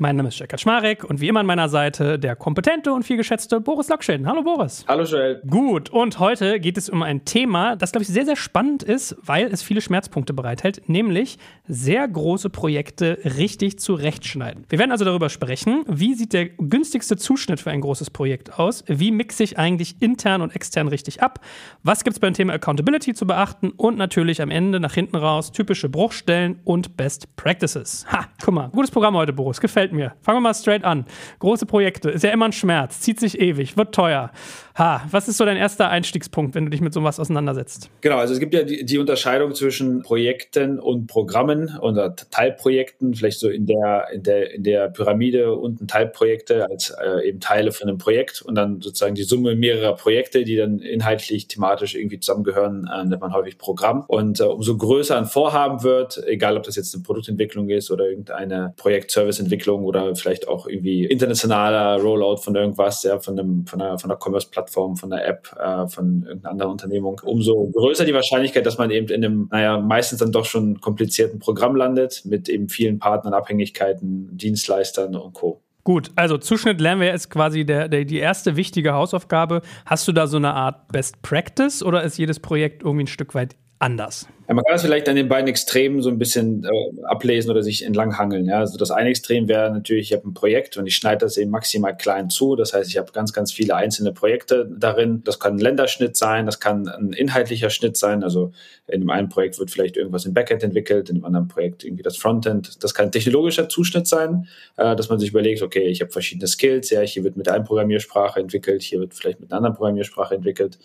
Mein 0.00 0.14
Name 0.14 0.28
ist 0.28 0.38
Jörg 0.38 0.48
Kaczmarek 0.48 1.02
und 1.02 1.20
wie 1.20 1.26
immer 1.26 1.40
an 1.40 1.46
meiner 1.46 1.68
Seite 1.68 2.20
der 2.20 2.36
kompetente 2.36 2.92
und 2.92 3.02
vielgeschätzte 3.02 3.60
Boris 3.60 3.88
Lokschin. 3.88 4.28
Hallo 4.28 4.44
Boris. 4.44 4.84
Hallo 4.86 5.02
Joel. 5.02 5.42
Gut, 5.44 5.90
und 5.90 6.20
heute 6.20 6.60
geht 6.60 6.78
es 6.78 6.88
um 6.88 7.02
ein 7.02 7.24
Thema, 7.24 7.74
das, 7.74 7.90
glaube 7.90 8.04
ich, 8.04 8.08
sehr, 8.08 8.24
sehr 8.24 8.36
spannend 8.36 8.84
ist, 8.84 9.16
weil 9.20 9.48
es 9.48 9.60
viele 9.60 9.80
Schmerzpunkte 9.80 10.32
bereithält, 10.34 10.88
nämlich 10.88 11.36
sehr 11.66 12.06
große 12.06 12.48
Projekte 12.48 13.18
richtig 13.24 13.80
zurechtschneiden. 13.80 14.66
Wir 14.68 14.78
werden 14.78 14.92
also 14.92 15.04
darüber 15.04 15.30
sprechen, 15.30 15.82
wie 15.88 16.14
sieht 16.14 16.32
der 16.32 16.46
günstigste 16.48 17.16
Zuschnitt 17.16 17.58
für 17.58 17.72
ein 17.72 17.80
großes 17.80 18.10
Projekt 18.10 18.56
aus, 18.56 18.84
wie 18.86 19.10
mixe 19.10 19.42
ich 19.42 19.58
eigentlich 19.58 19.96
intern 19.98 20.42
und 20.42 20.54
extern 20.54 20.86
richtig 20.86 21.24
ab, 21.24 21.40
was 21.82 22.04
gibt 22.04 22.14
es 22.14 22.20
beim 22.20 22.34
Thema 22.34 22.52
Accountability 22.52 23.14
zu 23.14 23.26
beachten 23.26 23.70
und 23.70 23.98
natürlich 23.98 24.40
am 24.42 24.52
Ende 24.52 24.78
nach 24.78 24.94
hinten 24.94 25.16
raus 25.16 25.50
typische 25.50 25.88
Bruchstellen 25.88 26.60
und 26.62 26.96
Best 26.96 27.34
Practices. 27.34 28.06
Ha, 28.12 28.28
guck 28.40 28.54
mal, 28.54 28.68
gutes 28.68 28.92
Programm 28.92 29.16
heute, 29.16 29.32
Boris, 29.32 29.60
gefällt 29.60 29.87
gefällt 29.88 29.92
mir. 29.92 30.12
Fangen 30.22 30.36
wir 30.36 30.40
mal 30.40 30.54
straight 30.54 30.84
an. 30.84 31.04
Große 31.38 31.66
Projekte, 31.66 32.10
ist 32.10 32.24
ja 32.24 32.30
immer 32.30 32.46
ein 32.46 32.52
Schmerz, 32.52 33.00
zieht 33.00 33.20
sich 33.20 33.40
ewig, 33.40 33.76
wird 33.76 33.94
teuer. 33.94 34.30
Ha, 34.78 35.04
was 35.10 35.26
ist 35.26 35.38
so 35.38 35.44
dein 35.44 35.56
erster 35.56 35.88
Einstiegspunkt, 35.88 36.54
wenn 36.54 36.66
du 36.66 36.70
dich 36.70 36.80
mit 36.80 36.92
sowas 36.92 37.18
auseinandersetzt? 37.18 37.90
Genau, 38.00 38.18
also 38.18 38.32
es 38.32 38.38
gibt 38.38 38.54
ja 38.54 38.62
die, 38.62 38.84
die 38.84 38.98
Unterscheidung 38.98 39.52
zwischen 39.56 40.02
Projekten 40.02 40.78
und 40.78 41.08
Programmen 41.08 41.76
oder 41.80 42.14
Teilprojekten, 42.14 43.12
vielleicht 43.14 43.40
so 43.40 43.48
in 43.48 43.66
der, 43.66 44.06
in 44.12 44.22
der, 44.22 44.54
in 44.54 44.62
der 44.62 44.88
Pyramide 44.88 45.56
unten 45.56 45.88
Teilprojekte 45.88 46.70
als 46.70 46.90
äh, 46.90 47.28
eben 47.28 47.40
Teile 47.40 47.72
von 47.72 47.88
einem 47.88 47.98
Projekt 47.98 48.40
und 48.42 48.54
dann 48.54 48.80
sozusagen 48.80 49.16
die 49.16 49.24
Summe 49.24 49.56
mehrerer 49.56 49.96
Projekte, 49.96 50.44
die 50.44 50.54
dann 50.54 50.78
inhaltlich, 50.78 51.48
thematisch 51.48 51.96
irgendwie 51.96 52.20
zusammengehören, 52.20 52.88
äh, 52.88 53.04
nennt 53.04 53.20
man 53.20 53.32
häufig 53.32 53.58
Programm. 53.58 54.04
Und 54.06 54.38
äh, 54.38 54.44
umso 54.44 54.76
größer 54.76 55.18
ein 55.18 55.26
Vorhaben 55.26 55.82
wird, 55.82 56.22
egal 56.28 56.56
ob 56.56 56.62
das 56.62 56.76
jetzt 56.76 56.94
eine 56.94 57.02
Produktentwicklung 57.02 57.68
ist 57.68 57.90
oder 57.90 58.08
irgendeine 58.08 58.74
Projekt-Service-Entwicklung 58.76 59.84
oder 59.84 60.14
vielleicht 60.14 60.46
auch 60.46 60.68
irgendwie 60.68 61.04
internationaler 61.04 62.00
Rollout 62.00 62.36
von 62.36 62.54
irgendwas, 62.54 63.02
ja, 63.02 63.18
von 63.18 63.36
einem, 63.36 63.66
von 63.66 63.82
einer, 63.82 63.98
von 63.98 64.08
einer 64.08 64.20
Commerce-Plattform 64.22 64.67
Plattform, 64.68 64.96
von 64.96 65.10
der 65.10 65.26
App, 65.26 65.56
äh, 65.58 65.88
von 65.88 66.24
irgendeiner 66.24 66.52
anderen 66.52 66.72
Unternehmung, 66.72 67.20
umso 67.24 67.70
größer 67.70 68.04
die 68.04 68.14
Wahrscheinlichkeit, 68.14 68.66
dass 68.66 68.78
man 68.78 68.90
eben 68.90 69.08
in 69.08 69.24
einem, 69.24 69.48
naja, 69.50 69.78
meistens 69.78 70.18
dann 70.18 70.32
doch 70.32 70.44
schon 70.44 70.80
komplizierten 70.80 71.38
Programm 71.38 71.74
landet, 71.74 72.22
mit 72.24 72.48
eben 72.48 72.68
vielen 72.68 72.98
Partnern, 72.98 73.34
Abhängigkeiten, 73.34 74.36
Dienstleistern 74.36 75.16
und 75.16 75.32
Co. 75.32 75.60
Gut, 75.84 76.10
also 76.16 76.36
Zuschnitt 76.36 76.80
lernen 76.80 77.00
wir 77.00 77.14
ist 77.14 77.30
quasi 77.30 77.64
der, 77.64 77.88
der, 77.88 78.04
die 78.04 78.18
erste 78.18 78.56
wichtige 78.56 78.92
Hausaufgabe. 78.92 79.62
Hast 79.86 80.06
du 80.06 80.12
da 80.12 80.26
so 80.26 80.36
eine 80.36 80.52
Art 80.52 80.88
Best 80.92 81.22
Practice 81.22 81.82
oder 81.82 82.02
ist 82.02 82.18
jedes 82.18 82.40
Projekt 82.40 82.82
irgendwie 82.82 83.04
ein 83.04 83.08
Stück 83.08 83.34
weit 83.34 83.56
anders? 83.78 84.26
Ja, 84.48 84.54
man 84.54 84.64
kann 84.64 84.74
das 84.74 84.82
vielleicht 84.82 85.08
an 85.08 85.16
den 85.16 85.28
beiden 85.28 85.46
Extremen 85.46 86.00
so 86.00 86.08
ein 86.08 86.18
bisschen 86.18 86.64
äh, 86.64 87.02
ablesen 87.04 87.50
oder 87.50 87.62
sich 87.62 87.84
entlanghangeln. 87.84 88.46
Ja? 88.46 88.60
Also 88.60 88.78
das 88.78 88.90
eine 88.90 89.10
Extrem 89.10 89.46
wäre 89.46 89.70
natürlich, 89.70 90.10
ich 90.10 90.16
habe 90.16 90.26
ein 90.26 90.32
Projekt 90.32 90.78
und 90.78 90.86
ich 90.86 90.96
schneide 90.96 91.18
das 91.18 91.36
eben 91.36 91.50
maximal 91.50 91.94
klein 91.94 92.30
zu. 92.30 92.56
Das 92.56 92.72
heißt, 92.72 92.88
ich 92.88 92.96
habe 92.96 93.12
ganz, 93.12 93.34
ganz 93.34 93.52
viele 93.52 93.76
einzelne 93.76 94.12
Projekte 94.12 94.66
darin. 94.74 95.22
Das 95.24 95.38
kann 95.38 95.56
ein 95.56 95.58
Länderschnitt 95.58 96.16
sein, 96.16 96.46
das 96.46 96.60
kann 96.60 96.88
ein 96.88 97.12
inhaltlicher 97.12 97.68
Schnitt 97.68 97.98
sein. 97.98 98.24
Also 98.24 98.52
in 98.86 99.00
dem 99.00 99.10
einen 99.10 99.28
Projekt 99.28 99.58
wird 99.58 99.70
vielleicht 99.70 99.98
irgendwas 99.98 100.24
im 100.24 100.32
Backend 100.32 100.62
entwickelt, 100.62 101.10
in 101.10 101.16
dem 101.16 101.24
anderen 101.26 101.48
Projekt 101.48 101.84
irgendwie 101.84 102.02
das 102.02 102.16
Frontend. 102.16 102.82
Das 102.82 102.94
kann 102.94 103.06
ein 103.06 103.12
technologischer 103.12 103.68
Zuschnitt 103.68 104.06
sein, 104.06 104.48
äh, 104.76 104.96
dass 104.96 105.10
man 105.10 105.18
sich 105.18 105.30
überlegt, 105.30 105.60
okay, 105.60 105.88
ich 105.88 106.00
habe 106.00 106.10
verschiedene 106.10 106.48
Skills, 106.48 106.88
ja, 106.88 107.00
hier 107.02 107.22
wird 107.22 107.36
mit 107.36 107.48
einer 107.48 107.64
Programmiersprache 107.64 108.40
entwickelt, 108.40 108.82
hier 108.82 109.00
wird 109.00 109.12
vielleicht 109.12 109.40
mit 109.40 109.52
einer 109.52 109.58
anderen 109.58 109.76
Programmiersprache 109.76 110.34
entwickelt. 110.34 110.78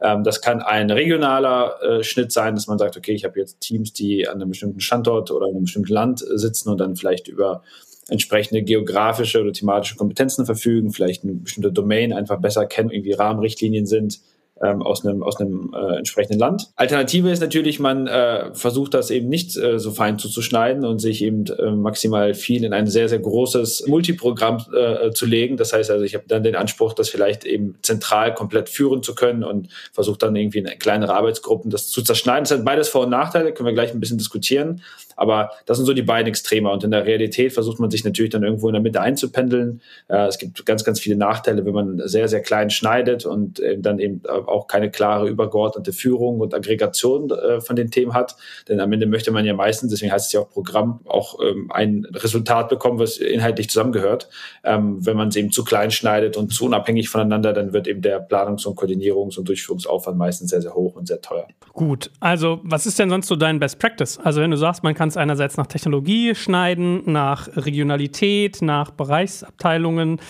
Ähm, 0.00 0.24
das 0.24 0.40
kann 0.40 0.62
ein 0.62 0.90
regionaler 0.90 1.82
äh, 1.82 2.02
Schnitt 2.04 2.32
sein, 2.32 2.54
dass 2.54 2.66
man 2.66 2.78
sagt, 2.78 2.96
okay, 2.96 3.12
ich 3.12 3.24
habe 3.24 3.38
jetzt 3.38 3.60
Teams, 3.60 3.92
die 3.92 4.28
an 4.28 4.36
einem 4.36 4.50
bestimmten 4.50 4.80
Standort 4.80 5.30
oder 5.30 5.46
in 5.46 5.54
einem 5.54 5.64
bestimmten 5.64 5.92
Land 5.92 6.20
sitzen 6.20 6.70
und 6.70 6.78
dann 6.78 6.96
vielleicht 6.96 7.28
über 7.28 7.62
entsprechende 8.08 8.62
geografische 8.62 9.40
oder 9.40 9.52
thematische 9.52 9.96
Kompetenzen 9.96 10.46
verfügen, 10.46 10.92
vielleicht 10.92 11.24
eine 11.24 11.34
bestimmte 11.34 11.72
Domain 11.72 12.12
einfach 12.12 12.40
besser 12.40 12.66
kennen, 12.66 12.90
irgendwie 12.90 13.12
Rahmenrichtlinien 13.12 13.86
sind, 13.86 14.20
ähm, 14.62 14.82
aus 14.82 15.04
einem, 15.04 15.22
aus 15.22 15.40
einem 15.40 15.74
äh, 15.74 15.96
entsprechenden 15.96 16.38
Land. 16.38 16.68
Alternative 16.76 17.30
ist 17.30 17.40
natürlich, 17.40 17.78
man 17.78 18.06
äh, 18.06 18.54
versucht 18.54 18.94
das 18.94 19.10
eben 19.10 19.28
nicht 19.28 19.56
äh, 19.56 19.78
so 19.78 19.90
fein 19.90 20.18
zuzuschneiden 20.18 20.84
und 20.84 20.98
sich 20.98 21.22
eben 21.22 21.46
äh, 21.46 21.70
maximal 21.70 22.34
viel 22.34 22.64
in 22.64 22.72
ein 22.72 22.86
sehr, 22.86 23.08
sehr 23.08 23.18
großes 23.18 23.86
Multiprogramm 23.86 24.64
äh, 24.74 25.10
zu 25.10 25.26
legen. 25.26 25.56
Das 25.56 25.72
heißt 25.72 25.90
also, 25.90 26.04
ich 26.04 26.14
habe 26.14 26.24
dann 26.28 26.42
den 26.42 26.56
Anspruch, 26.56 26.92
das 26.92 27.08
vielleicht 27.08 27.44
eben 27.44 27.76
zentral 27.82 28.34
komplett 28.34 28.68
führen 28.68 29.02
zu 29.02 29.14
können 29.14 29.44
und 29.44 29.68
versuche 29.92 30.18
dann 30.18 30.36
irgendwie 30.36 30.58
in 30.58 30.66
kleinere 30.78 31.14
Arbeitsgruppen 31.14 31.70
das 31.70 31.88
zu 31.88 32.02
zerschneiden. 32.02 32.44
Das 32.44 32.52
hat 32.52 32.64
beides 32.64 32.88
Vor- 32.88 33.04
und 33.04 33.10
Nachteile, 33.10 33.52
können 33.52 33.66
wir 33.66 33.74
gleich 33.74 33.92
ein 33.92 34.00
bisschen 34.00 34.18
diskutieren. 34.18 34.82
Aber 35.18 35.50
das 35.66 35.76
sind 35.76 35.86
so 35.86 35.92
die 35.92 36.02
beiden 36.02 36.28
Extreme. 36.28 36.70
Und 36.70 36.84
in 36.84 36.92
der 36.92 37.04
Realität 37.04 37.52
versucht 37.52 37.80
man 37.80 37.90
sich 37.90 38.04
natürlich 38.04 38.30
dann 38.30 38.44
irgendwo 38.44 38.68
in 38.68 38.72
der 38.72 38.82
Mitte 38.82 39.00
einzupendeln. 39.00 39.82
Äh, 40.08 40.26
es 40.26 40.38
gibt 40.38 40.64
ganz, 40.64 40.84
ganz 40.84 41.00
viele 41.00 41.16
Nachteile, 41.16 41.66
wenn 41.66 41.74
man 41.74 42.00
sehr, 42.08 42.28
sehr 42.28 42.40
klein 42.40 42.70
schneidet 42.70 43.26
und 43.26 43.60
äh, 43.60 43.78
dann 43.78 43.98
eben 43.98 44.22
auch 44.26 44.68
keine 44.68 44.90
klare 44.90 45.28
übergeordnete 45.28 45.92
Führung 45.92 46.40
und 46.40 46.54
Aggregation 46.54 47.30
äh, 47.30 47.60
von 47.60 47.74
den 47.76 47.90
Themen 47.90 48.14
hat. 48.14 48.36
Denn 48.68 48.80
am 48.80 48.92
Ende 48.92 49.06
möchte 49.06 49.32
man 49.32 49.44
ja 49.44 49.54
meistens, 49.54 49.90
deswegen 49.90 50.12
heißt 50.12 50.26
es 50.26 50.32
ja 50.32 50.40
auch 50.40 50.50
Programm, 50.50 51.00
auch 51.06 51.38
ähm, 51.42 51.70
ein 51.72 52.06
Resultat 52.14 52.68
bekommen, 52.68 52.98
was 53.00 53.18
inhaltlich 53.18 53.68
zusammengehört. 53.68 54.28
Ähm, 54.62 55.04
wenn 55.04 55.16
man 55.16 55.28
es 55.28 55.36
eben 55.36 55.50
zu 55.50 55.64
klein 55.64 55.90
schneidet 55.90 56.36
und 56.36 56.52
zu 56.52 56.66
unabhängig 56.66 57.08
voneinander, 57.08 57.52
dann 57.52 57.72
wird 57.72 57.88
eben 57.88 58.02
der 58.02 58.20
Planungs- 58.20 58.66
und 58.66 58.78
Koordinierungs- 58.78 59.38
und 59.38 59.48
Durchführungsaufwand 59.48 60.16
meistens 60.16 60.50
sehr, 60.50 60.62
sehr 60.62 60.74
hoch 60.74 60.94
und 60.94 61.08
sehr 61.08 61.20
teuer. 61.20 61.48
Gut, 61.72 62.10
also 62.20 62.60
was 62.62 62.86
ist 62.86 62.98
denn 62.98 63.10
sonst 63.10 63.26
so 63.26 63.36
dein 63.36 63.58
Best 63.58 63.78
Practice? 63.78 64.18
Also 64.22 64.40
wenn 64.40 64.50
du 64.50 64.56
sagst, 64.56 64.82
man 64.82 64.94
kann 64.94 65.07
kann 65.08 65.12
es 65.12 65.16
einerseits 65.16 65.56
nach 65.56 65.66
Technologie 65.66 66.34
schneiden, 66.34 67.02
nach 67.06 67.48
Regionalität, 67.56 68.60
nach 68.60 68.90
Bereichsabteilungen. 68.90 70.20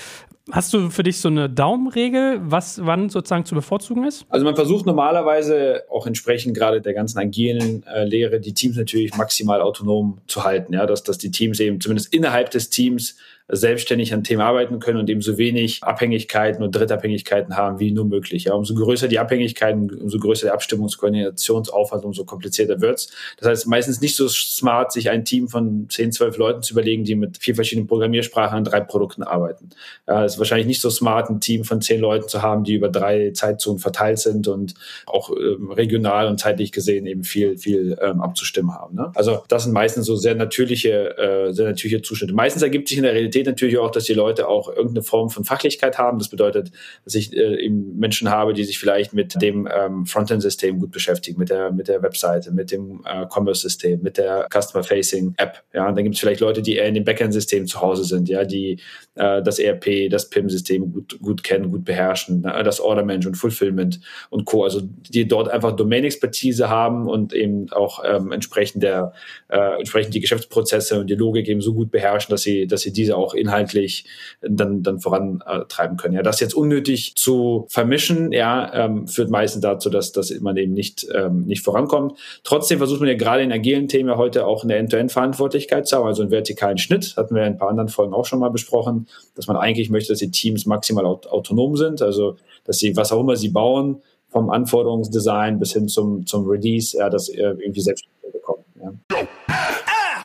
Hast 0.52 0.72
du 0.72 0.88
für 0.88 1.02
dich 1.02 1.18
so 1.18 1.28
eine 1.28 1.50
Daumenregel, 1.50 2.40
was 2.42 2.86
wann 2.86 3.10
sozusagen 3.10 3.44
zu 3.44 3.56
bevorzugen 3.56 4.04
ist? 4.04 4.24
Also 4.28 4.44
man 4.44 4.54
versucht 4.54 4.86
normalerweise 4.86 5.82
auch 5.90 6.06
entsprechend 6.06 6.56
gerade 6.56 6.80
der 6.80 6.94
ganzen 6.94 7.18
agilen 7.18 7.84
äh, 7.86 8.04
Lehre 8.04 8.40
die 8.40 8.54
Teams 8.54 8.76
natürlich 8.76 9.16
maximal 9.16 9.60
autonom 9.60 10.18
zu 10.28 10.44
halten, 10.44 10.72
ja, 10.72 10.86
dass, 10.86 11.02
dass 11.02 11.18
die 11.18 11.32
Teams 11.32 11.58
eben 11.58 11.80
zumindest 11.80 12.14
innerhalb 12.14 12.50
des 12.50 12.70
Teams 12.70 13.16
selbstständig 13.48 14.12
an 14.12 14.24
Themen 14.24 14.42
arbeiten 14.42 14.78
können 14.78 14.98
und 14.98 15.08
eben 15.08 15.22
so 15.22 15.38
wenig 15.38 15.82
Abhängigkeiten 15.82 16.62
und 16.62 16.72
Drittabhängigkeiten 16.72 17.56
haben 17.56 17.80
wie 17.80 17.90
nur 17.92 18.04
möglich. 18.04 18.44
Ja, 18.44 18.54
umso 18.54 18.74
größer 18.74 19.08
die 19.08 19.18
Abhängigkeiten, 19.18 19.90
umso 19.90 20.18
größer 20.18 20.46
der 20.46 20.54
Abstimmungskoordinationsaufwand, 20.54 22.04
umso 22.04 22.24
komplizierter 22.24 22.80
wird's. 22.80 23.10
Das 23.38 23.48
heißt, 23.48 23.66
meistens 23.66 24.00
nicht 24.00 24.16
so 24.16 24.28
smart, 24.28 24.92
sich 24.92 25.08
ein 25.08 25.24
Team 25.24 25.48
von 25.48 25.86
10, 25.88 26.12
12 26.12 26.36
Leuten 26.36 26.62
zu 26.62 26.74
überlegen, 26.74 27.04
die 27.04 27.14
mit 27.14 27.38
vier 27.38 27.54
verschiedenen 27.54 27.86
Programmiersprachen 27.86 28.58
an 28.58 28.64
drei 28.64 28.80
Produkten 28.80 29.22
arbeiten. 29.22 29.70
Ja, 30.06 30.24
ist 30.24 30.38
wahrscheinlich 30.38 30.66
nicht 30.66 30.82
so 30.82 30.90
smart, 30.90 31.30
ein 31.30 31.40
Team 31.40 31.64
von 31.64 31.80
zehn 31.80 32.00
Leuten 32.00 32.28
zu 32.28 32.42
haben, 32.42 32.64
die 32.64 32.74
über 32.74 32.88
drei 32.88 33.30
Zeitzonen 33.30 33.78
verteilt 33.78 34.18
sind 34.18 34.46
und 34.46 34.74
auch 35.06 35.30
ähm, 35.30 35.70
regional 35.70 36.28
und 36.28 36.38
zeitlich 36.38 36.70
gesehen 36.72 37.06
eben 37.06 37.24
viel, 37.24 37.56
viel 37.56 37.96
ähm, 38.02 38.20
abzustimmen 38.20 38.74
haben. 38.74 38.94
Ne? 38.94 39.10
Also 39.14 39.42
das 39.48 39.64
sind 39.64 39.72
meistens 39.72 40.06
so 40.06 40.16
sehr 40.16 40.34
natürliche, 40.34 41.16
äh, 41.16 41.52
sehr 41.52 41.66
natürliche 41.66 42.02
Zuschnitte. 42.02 42.34
Meistens 42.34 42.62
ergibt 42.62 42.88
sich 42.88 42.98
in 42.98 43.04
der 43.04 43.14
Realität 43.14 43.37
Qualität 43.38 43.46
natürlich 43.46 43.78
auch, 43.78 43.90
dass 43.90 44.04
die 44.04 44.14
Leute 44.14 44.48
auch 44.48 44.68
irgendeine 44.68 45.02
Form 45.02 45.30
von 45.30 45.44
Fachlichkeit 45.44 45.98
haben. 45.98 46.18
Das 46.18 46.28
bedeutet, 46.28 46.70
dass 47.04 47.14
ich 47.14 47.34
äh, 47.36 47.64
eben 47.64 47.96
Menschen 47.98 48.30
habe, 48.30 48.52
die 48.52 48.64
sich 48.64 48.78
vielleicht 48.78 49.14
mit 49.14 49.40
dem 49.40 49.68
ähm, 49.72 50.06
Frontend-System 50.06 50.80
gut 50.80 50.90
beschäftigen, 50.90 51.38
mit 51.38 51.50
der, 51.50 51.70
mit 51.70 51.88
der 51.88 52.02
Webseite, 52.02 52.52
mit 52.52 52.70
dem 52.70 53.02
äh, 53.04 53.26
Commerce-System, 53.26 54.02
mit 54.02 54.18
der 54.18 54.48
Customer-Facing-App. 54.52 55.62
Ja, 55.72 55.88
und 55.88 55.96
dann 55.96 56.04
gibt 56.04 56.16
es 56.16 56.20
vielleicht 56.20 56.40
Leute, 56.40 56.62
die 56.62 56.76
eher 56.76 56.86
in 56.86 56.94
dem 56.94 57.04
Backend-System 57.04 57.66
zu 57.66 57.80
Hause 57.80 58.04
sind, 58.04 58.28
ja, 58.28 58.44
die 58.44 58.80
äh, 59.18 59.42
das 59.42 59.58
ERP, 59.58 60.08
das 60.10 60.30
PIM-System 60.30 60.92
gut, 60.92 61.18
gut 61.20 61.42
kennen, 61.42 61.70
gut 61.70 61.84
beherrschen, 61.84 62.42
ne? 62.42 62.62
das 62.64 62.80
Order-Management, 62.80 63.36
Fulfillment 63.36 64.00
und 64.30 64.44
Co. 64.44 64.64
Also 64.64 64.80
die 64.82 65.26
dort 65.26 65.48
einfach 65.48 65.72
Domain-Expertise 65.72 66.68
haben 66.68 67.08
und 67.08 67.32
eben 67.32 67.70
auch 67.72 68.02
ähm, 68.04 68.32
entsprechend 68.32 68.82
der 68.82 69.12
äh, 69.48 69.78
entsprechend 69.78 70.14
die 70.14 70.20
Geschäftsprozesse 70.20 71.00
und 71.00 71.08
die 71.08 71.14
Logik 71.14 71.48
eben 71.48 71.60
so 71.60 71.74
gut 71.74 71.90
beherrschen, 71.90 72.30
dass 72.30 72.42
sie, 72.42 72.66
dass 72.66 72.82
sie 72.82 72.92
diese 72.92 73.16
auch 73.16 73.34
inhaltlich 73.34 74.04
dann, 74.40 74.82
dann 74.82 75.00
vorantreiben 75.00 75.96
können. 75.96 76.14
Ja, 76.14 76.22
das 76.22 76.40
jetzt 76.40 76.54
unnötig 76.54 77.16
zu 77.16 77.66
vermischen, 77.68 78.32
ja, 78.32 78.72
ähm, 78.74 79.08
führt 79.08 79.30
meistens 79.30 79.62
dazu, 79.62 79.90
dass, 79.90 80.12
dass 80.12 80.30
man 80.40 80.56
eben 80.56 80.72
nicht, 80.72 81.06
ähm, 81.14 81.44
nicht 81.44 81.62
vorankommt. 81.62 82.18
Trotzdem 82.44 82.78
versucht 82.78 83.00
man 83.00 83.08
ja 83.08 83.16
gerade 83.16 83.42
in 83.42 83.52
agilen 83.52 83.88
Themen 83.88 84.08
ja 84.08 84.16
heute 84.16 84.46
auch 84.46 84.64
eine 84.64 84.76
End-to-End-Verantwortlichkeit 84.76 85.86
zu 85.88 85.96
haben, 85.96 86.06
also 86.06 86.22
einen 86.22 86.30
vertikalen 86.30 86.78
Schnitt, 86.78 87.16
hatten 87.16 87.34
wir 87.34 87.42
in 87.42 87.54
ein 87.54 87.58
paar 87.58 87.70
anderen 87.70 87.88
Folgen 87.88 88.14
auch 88.14 88.26
schon 88.26 88.38
mal 88.38 88.50
besprochen, 88.50 89.07
dass 89.34 89.46
man 89.46 89.56
eigentlich 89.56 89.90
möchte, 89.90 90.12
dass 90.12 90.20
die 90.20 90.30
Teams 90.30 90.66
maximal 90.66 91.06
aut 91.06 91.26
autonom 91.26 91.76
sind, 91.76 92.02
also 92.02 92.36
dass 92.64 92.78
sie, 92.78 92.96
was 92.96 93.12
auch 93.12 93.20
immer 93.20 93.36
sie 93.36 93.48
bauen, 93.48 94.02
vom 94.28 94.50
Anforderungsdesign 94.50 95.58
bis 95.58 95.72
hin 95.72 95.88
zum, 95.88 96.26
zum 96.26 96.46
Release, 96.46 96.96
ja, 96.96 97.08
das 97.08 97.28
irgendwie 97.28 97.80
selbst 97.80 98.06
bekommen. 98.32 98.64
Ja. 98.80 99.26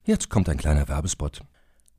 Jetzt 0.05 0.29
kommt 0.29 0.49
ein 0.49 0.57
kleiner 0.57 0.87
Werbespot. 0.89 1.39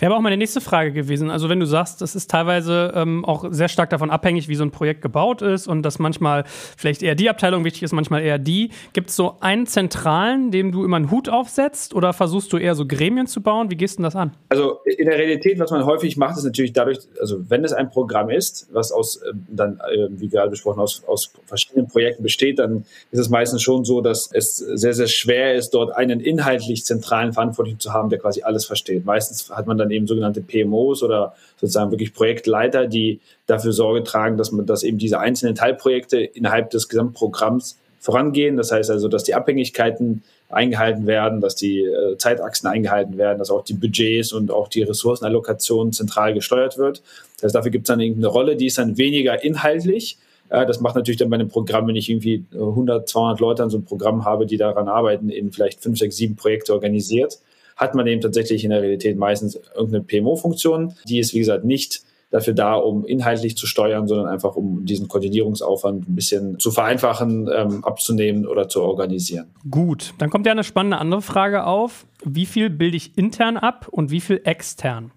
Wäre 0.00 0.12
aber 0.12 0.18
auch 0.18 0.22
meine 0.22 0.38
nächste 0.38 0.62
Frage 0.62 0.92
gewesen. 0.92 1.30
Also, 1.30 1.50
wenn 1.50 1.60
du 1.60 1.66
sagst, 1.66 2.00
das 2.00 2.16
ist 2.16 2.30
teilweise 2.30 2.92
ähm, 2.96 3.22
auch 3.26 3.44
sehr 3.50 3.68
stark 3.68 3.90
davon 3.90 4.10
abhängig, 4.10 4.48
wie 4.48 4.54
so 4.54 4.64
ein 4.64 4.70
Projekt 4.70 5.02
gebaut 5.02 5.42
ist 5.42 5.68
und 5.68 5.82
dass 5.82 5.98
manchmal 5.98 6.44
vielleicht 6.46 7.02
eher 7.02 7.14
die 7.14 7.28
Abteilung 7.28 7.64
wichtig 7.64 7.82
ist, 7.82 7.92
manchmal 7.92 8.22
eher 8.22 8.38
die. 8.38 8.70
Gibt 8.94 9.10
es 9.10 9.16
so 9.16 9.36
einen 9.40 9.66
zentralen, 9.66 10.50
dem 10.50 10.72
du 10.72 10.84
immer 10.86 10.96
einen 10.96 11.10
Hut 11.10 11.28
aufsetzt 11.28 11.94
oder 11.94 12.14
versuchst 12.14 12.50
du 12.54 12.56
eher 12.56 12.74
so 12.74 12.86
Gremien 12.86 13.26
zu 13.26 13.42
bauen? 13.42 13.70
Wie 13.70 13.76
gehst 13.76 13.98
du 13.98 14.02
das 14.02 14.16
an? 14.16 14.32
Also, 14.48 14.78
in 14.84 15.06
der 15.06 15.18
Realität, 15.18 15.58
was 15.58 15.70
man 15.70 15.84
häufig 15.84 16.16
macht, 16.16 16.38
ist 16.38 16.44
natürlich 16.44 16.72
dadurch, 16.72 17.00
also, 17.20 17.38
wenn 17.50 17.62
es 17.62 17.74
ein 17.74 17.90
Programm 17.90 18.30
ist, 18.30 18.68
was 18.72 18.92
aus, 18.92 19.16
äh, 19.16 19.32
dann, 19.48 19.80
äh, 19.80 20.08
wie 20.12 20.28
gerade 20.28 20.48
besprochen, 20.48 20.80
aus, 20.80 21.04
aus 21.06 21.30
verschiedenen 21.44 21.88
Projekten 21.88 22.22
besteht, 22.22 22.58
dann 22.58 22.86
ist 23.10 23.18
es 23.18 23.28
meistens 23.28 23.60
schon 23.60 23.84
so, 23.84 24.00
dass 24.00 24.30
es 24.32 24.56
sehr, 24.56 24.94
sehr 24.94 25.08
schwer 25.08 25.56
ist, 25.56 25.70
dort 25.70 25.94
einen 25.94 26.20
inhaltlich 26.20 26.86
zentralen 26.86 27.34
Verantwortlichen 27.34 27.80
zu 27.80 27.92
haben, 27.92 28.08
der 28.08 28.18
quasi 28.18 28.42
alles 28.42 28.64
versteht. 28.64 29.04
Meistens 29.04 29.50
hat 29.50 29.66
man 29.66 29.76
dann 29.76 29.89
eben 29.90 30.06
sogenannte 30.06 30.40
PMOs 30.40 31.02
oder 31.02 31.34
sozusagen 31.60 31.90
wirklich 31.90 32.14
Projektleiter, 32.14 32.86
die 32.86 33.20
dafür 33.46 33.72
Sorge 33.72 34.02
tragen, 34.04 34.36
dass 34.36 34.52
man, 34.52 34.66
dass 34.66 34.82
eben 34.82 34.98
diese 34.98 35.18
einzelnen 35.18 35.54
Teilprojekte 35.54 36.18
innerhalb 36.18 36.70
des 36.70 36.88
Gesamtprogramms 36.88 37.78
vorangehen. 38.00 38.56
Das 38.56 38.72
heißt 38.72 38.90
also, 38.90 39.08
dass 39.08 39.24
die 39.24 39.34
Abhängigkeiten 39.34 40.22
eingehalten 40.48 41.06
werden, 41.06 41.40
dass 41.40 41.54
die 41.54 41.82
äh, 41.82 42.16
Zeitachsen 42.18 42.66
eingehalten 42.66 43.18
werden, 43.18 43.38
dass 43.38 43.50
auch 43.50 43.62
die 43.62 43.74
Budgets 43.74 44.32
und 44.32 44.50
auch 44.50 44.68
die 44.68 44.82
Ressourcenallokation 44.82 45.92
zentral 45.92 46.34
gesteuert 46.34 46.76
wird. 46.76 47.02
Das 47.36 47.44
heißt, 47.44 47.54
dafür 47.54 47.70
gibt 47.70 47.86
es 47.86 47.88
dann 47.88 48.00
irgendeine 48.00 48.26
Rolle, 48.26 48.56
die 48.56 48.66
ist 48.66 48.78
dann 48.78 48.98
weniger 48.98 49.42
inhaltlich. 49.44 50.18
Äh, 50.48 50.66
das 50.66 50.80
macht 50.80 50.96
natürlich 50.96 51.18
dann 51.18 51.30
bei 51.30 51.36
einem 51.36 51.48
Programm, 51.48 51.86
wenn 51.86 51.96
ich 51.96 52.10
irgendwie 52.10 52.44
100, 52.52 53.08
200 53.08 53.40
Leute 53.40 53.62
an 53.62 53.70
so 53.70 53.76
einem 53.76 53.86
Programm 53.86 54.24
habe, 54.24 54.46
die 54.46 54.56
daran 54.56 54.88
arbeiten, 54.88 55.30
in 55.30 55.52
vielleicht 55.52 55.80
fünf, 55.82 55.98
sechs, 55.98 56.16
sieben 56.16 56.36
Projekte 56.36 56.74
organisiert, 56.74 57.38
hat 57.80 57.94
man 57.94 58.06
eben 58.06 58.20
tatsächlich 58.20 58.62
in 58.62 58.70
der 58.70 58.82
Realität 58.82 59.16
meistens 59.16 59.58
irgendeine 59.74 60.04
PMO-Funktion. 60.04 60.94
Die 61.08 61.18
ist, 61.18 61.32
wie 61.32 61.38
gesagt, 61.38 61.64
nicht 61.64 62.02
dafür 62.30 62.52
da, 62.52 62.74
um 62.74 63.04
inhaltlich 63.06 63.56
zu 63.56 63.66
steuern, 63.66 64.06
sondern 64.06 64.28
einfach 64.28 64.54
um 64.54 64.84
diesen 64.84 65.08
Koordinierungsaufwand 65.08 66.08
ein 66.08 66.14
bisschen 66.14 66.58
zu 66.58 66.70
vereinfachen, 66.70 67.48
ähm, 67.52 67.84
abzunehmen 67.84 68.46
oder 68.46 68.68
zu 68.68 68.82
organisieren. 68.82 69.46
Gut, 69.68 70.14
dann 70.18 70.30
kommt 70.30 70.46
ja 70.46 70.52
eine 70.52 70.62
spannende 70.62 70.98
andere 70.98 71.22
Frage 71.22 71.64
auf. 71.64 72.06
Wie 72.22 72.46
viel 72.46 72.70
bilde 72.70 72.98
ich 72.98 73.16
intern 73.18 73.56
ab 73.56 73.88
und 73.90 74.10
wie 74.10 74.20
viel 74.20 74.42
extern? 74.44 75.10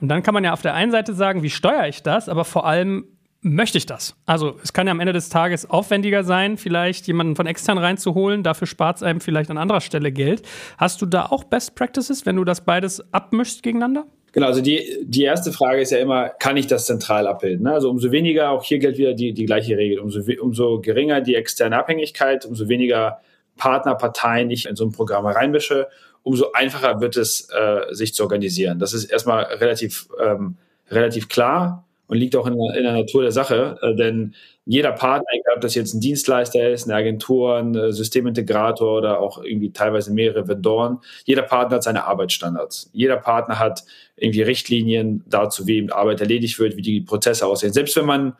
Und 0.00 0.08
dann 0.08 0.22
kann 0.22 0.34
man 0.34 0.42
ja 0.42 0.52
auf 0.52 0.62
der 0.62 0.74
einen 0.74 0.90
Seite 0.90 1.14
sagen, 1.14 1.42
wie 1.42 1.50
steuere 1.50 1.88
ich 1.88 2.02
das, 2.02 2.28
aber 2.28 2.44
vor 2.44 2.66
allem, 2.66 3.04
möchte 3.46 3.78
ich 3.78 3.86
das? 3.86 4.16
Also 4.26 4.56
es 4.62 4.72
kann 4.72 4.86
ja 4.86 4.90
am 4.90 5.00
Ende 5.00 5.12
des 5.12 5.28
Tages 5.28 5.70
aufwendiger 5.70 6.24
sein, 6.24 6.58
vielleicht 6.58 7.06
jemanden 7.06 7.36
von 7.36 7.46
extern 7.46 7.78
reinzuholen. 7.78 8.42
Dafür 8.42 8.66
spart 8.66 8.96
es 8.96 9.02
einem 9.02 9.20
vielleicht 9.20 9.50
an 9.50 9.58
anderer 9.58 9.80
Stelle 9.80 10.10
Geld. 10.12 10.42
Hast 10.78 11.00
du 11.00 11.06
da 11.06 11.26
auch 11.26 11.44
Best 11.44 11.74
Practices, 11.76 12.26
wenn 12.26 12.36
du 12.36 12.44
das 12.44 12.64
beides 12.64 13.02
abmischst 13.12 13.62
gegeneinander? 13.62 14.06
Genau, 14.32 14.48
also 14.48 14.60
die, 14.60 14.82
die 15.02 15.22
erste 15.22 15.52
Frage 15.52 15.80
ist 15.80 15.92
ja 15.92 15.98
immer, 15.98 16.28
kann 16.28 16.56
ich 16.56 16.66
das 16.66 16.86
zentral 16.86 17.26
abbilden? 17.26 17.64
Ne? 17.64 17.72
Also 17.72 17.88
umso 17.88 18.10
weniger, 18.10 18.50
auch 18.50 18.64
hier 18.64 18.78
gilt 18.78 18.98
wieder 18.98 19.14
die, 19.14 19.32
die 19.32 19.46
gleiche 19.46 19.78
Regel, 19.78 19.98
umso, 20.00 20.20
umso 20.40 20.80
geringer 20.80 21.20
die 21.20 21.36
externe 21.36 21.78
Abhängigkeit, 21.78 22.44
umso 22.44 22.68
weniger 22.68 23.20
Partnerparteien 23.56 24.50
ich 24.50 24.66
in 24.66 24.76
so 24.76 24.84
ein 24.84 24.92
Programm 24.92 25.24
reinmische, 25.24 25.88
umso 26.22 26.52
einfacher 26.52 27.00
wird 27.00 27.16
es, 27.16 27.48
äh, 27.50 27.94
sich 27.94 28.12
zu 28.12 28.24
organisieren. 28.24 28.78
Das 28.78 28.92
ist 28.92 29.04
erstmal 29.04 29.44
relativ, 29.44 30.08
ähm, 30.20 30.56
relativ 30.90 31.28
klar 31.28 31.85
und 32.08 32.18
liegt 32.18 32.36
auch 32.36 32.46
in, 32.46 32.54
in 32.54 32.82
der 32.82 32.92
Natur 32.92 33.22
der 33.22 33.32
Sache, 33.32 33.78
äh, 33.82 33.94
denn 33.94 34.34
jeder 34.64 34.92
Partner, 34.92 35.26
egal 35.32 35.54
ob 35.54 35.60
das 35.60 35.74
jetzt 35.74 35.94
ein 35.94 36.00
Dienstleister 36.00 36.70
ist, 36.70 36.84
eine 36.84 36.94
Agentur, 36.94 37.56
ein 37.56 37.74
äh, 37.74 37.92
Systemintegrator 37.92 38.98
oder 38.98 39.20
auch 39.20 39.42
irgendwie 39.42 39.70
teilweise 39.72 40.12
mehrere 40.12 40.48
Vendoren, 40.48 40.98
jeder 41.24 41.42
Partner 41.42 41.76
hat 41.76 41.84
seine 41.84 42.04
Arbeitsstandards. 42.04 42.90
Jeder 42.92 43.16
Partner 43.16 43.58
hat 43.58 43.84
irgendwie 44.16 44.42
Richtlinien 44.42 45.24
dazu, 45.28 45.66
wie 45.66 45.90
Arbeit 45.90 46.20
erledigt 46.20 46.58
wird, 46.58 46.76
wie 46.76 46.82
die 46.82 47.00
Prozesse 47.00 47.46
aussehen. 47.46 47.72
Selbst 47.72 47.96
wenn 47.96 48.06
man 48.06 48.34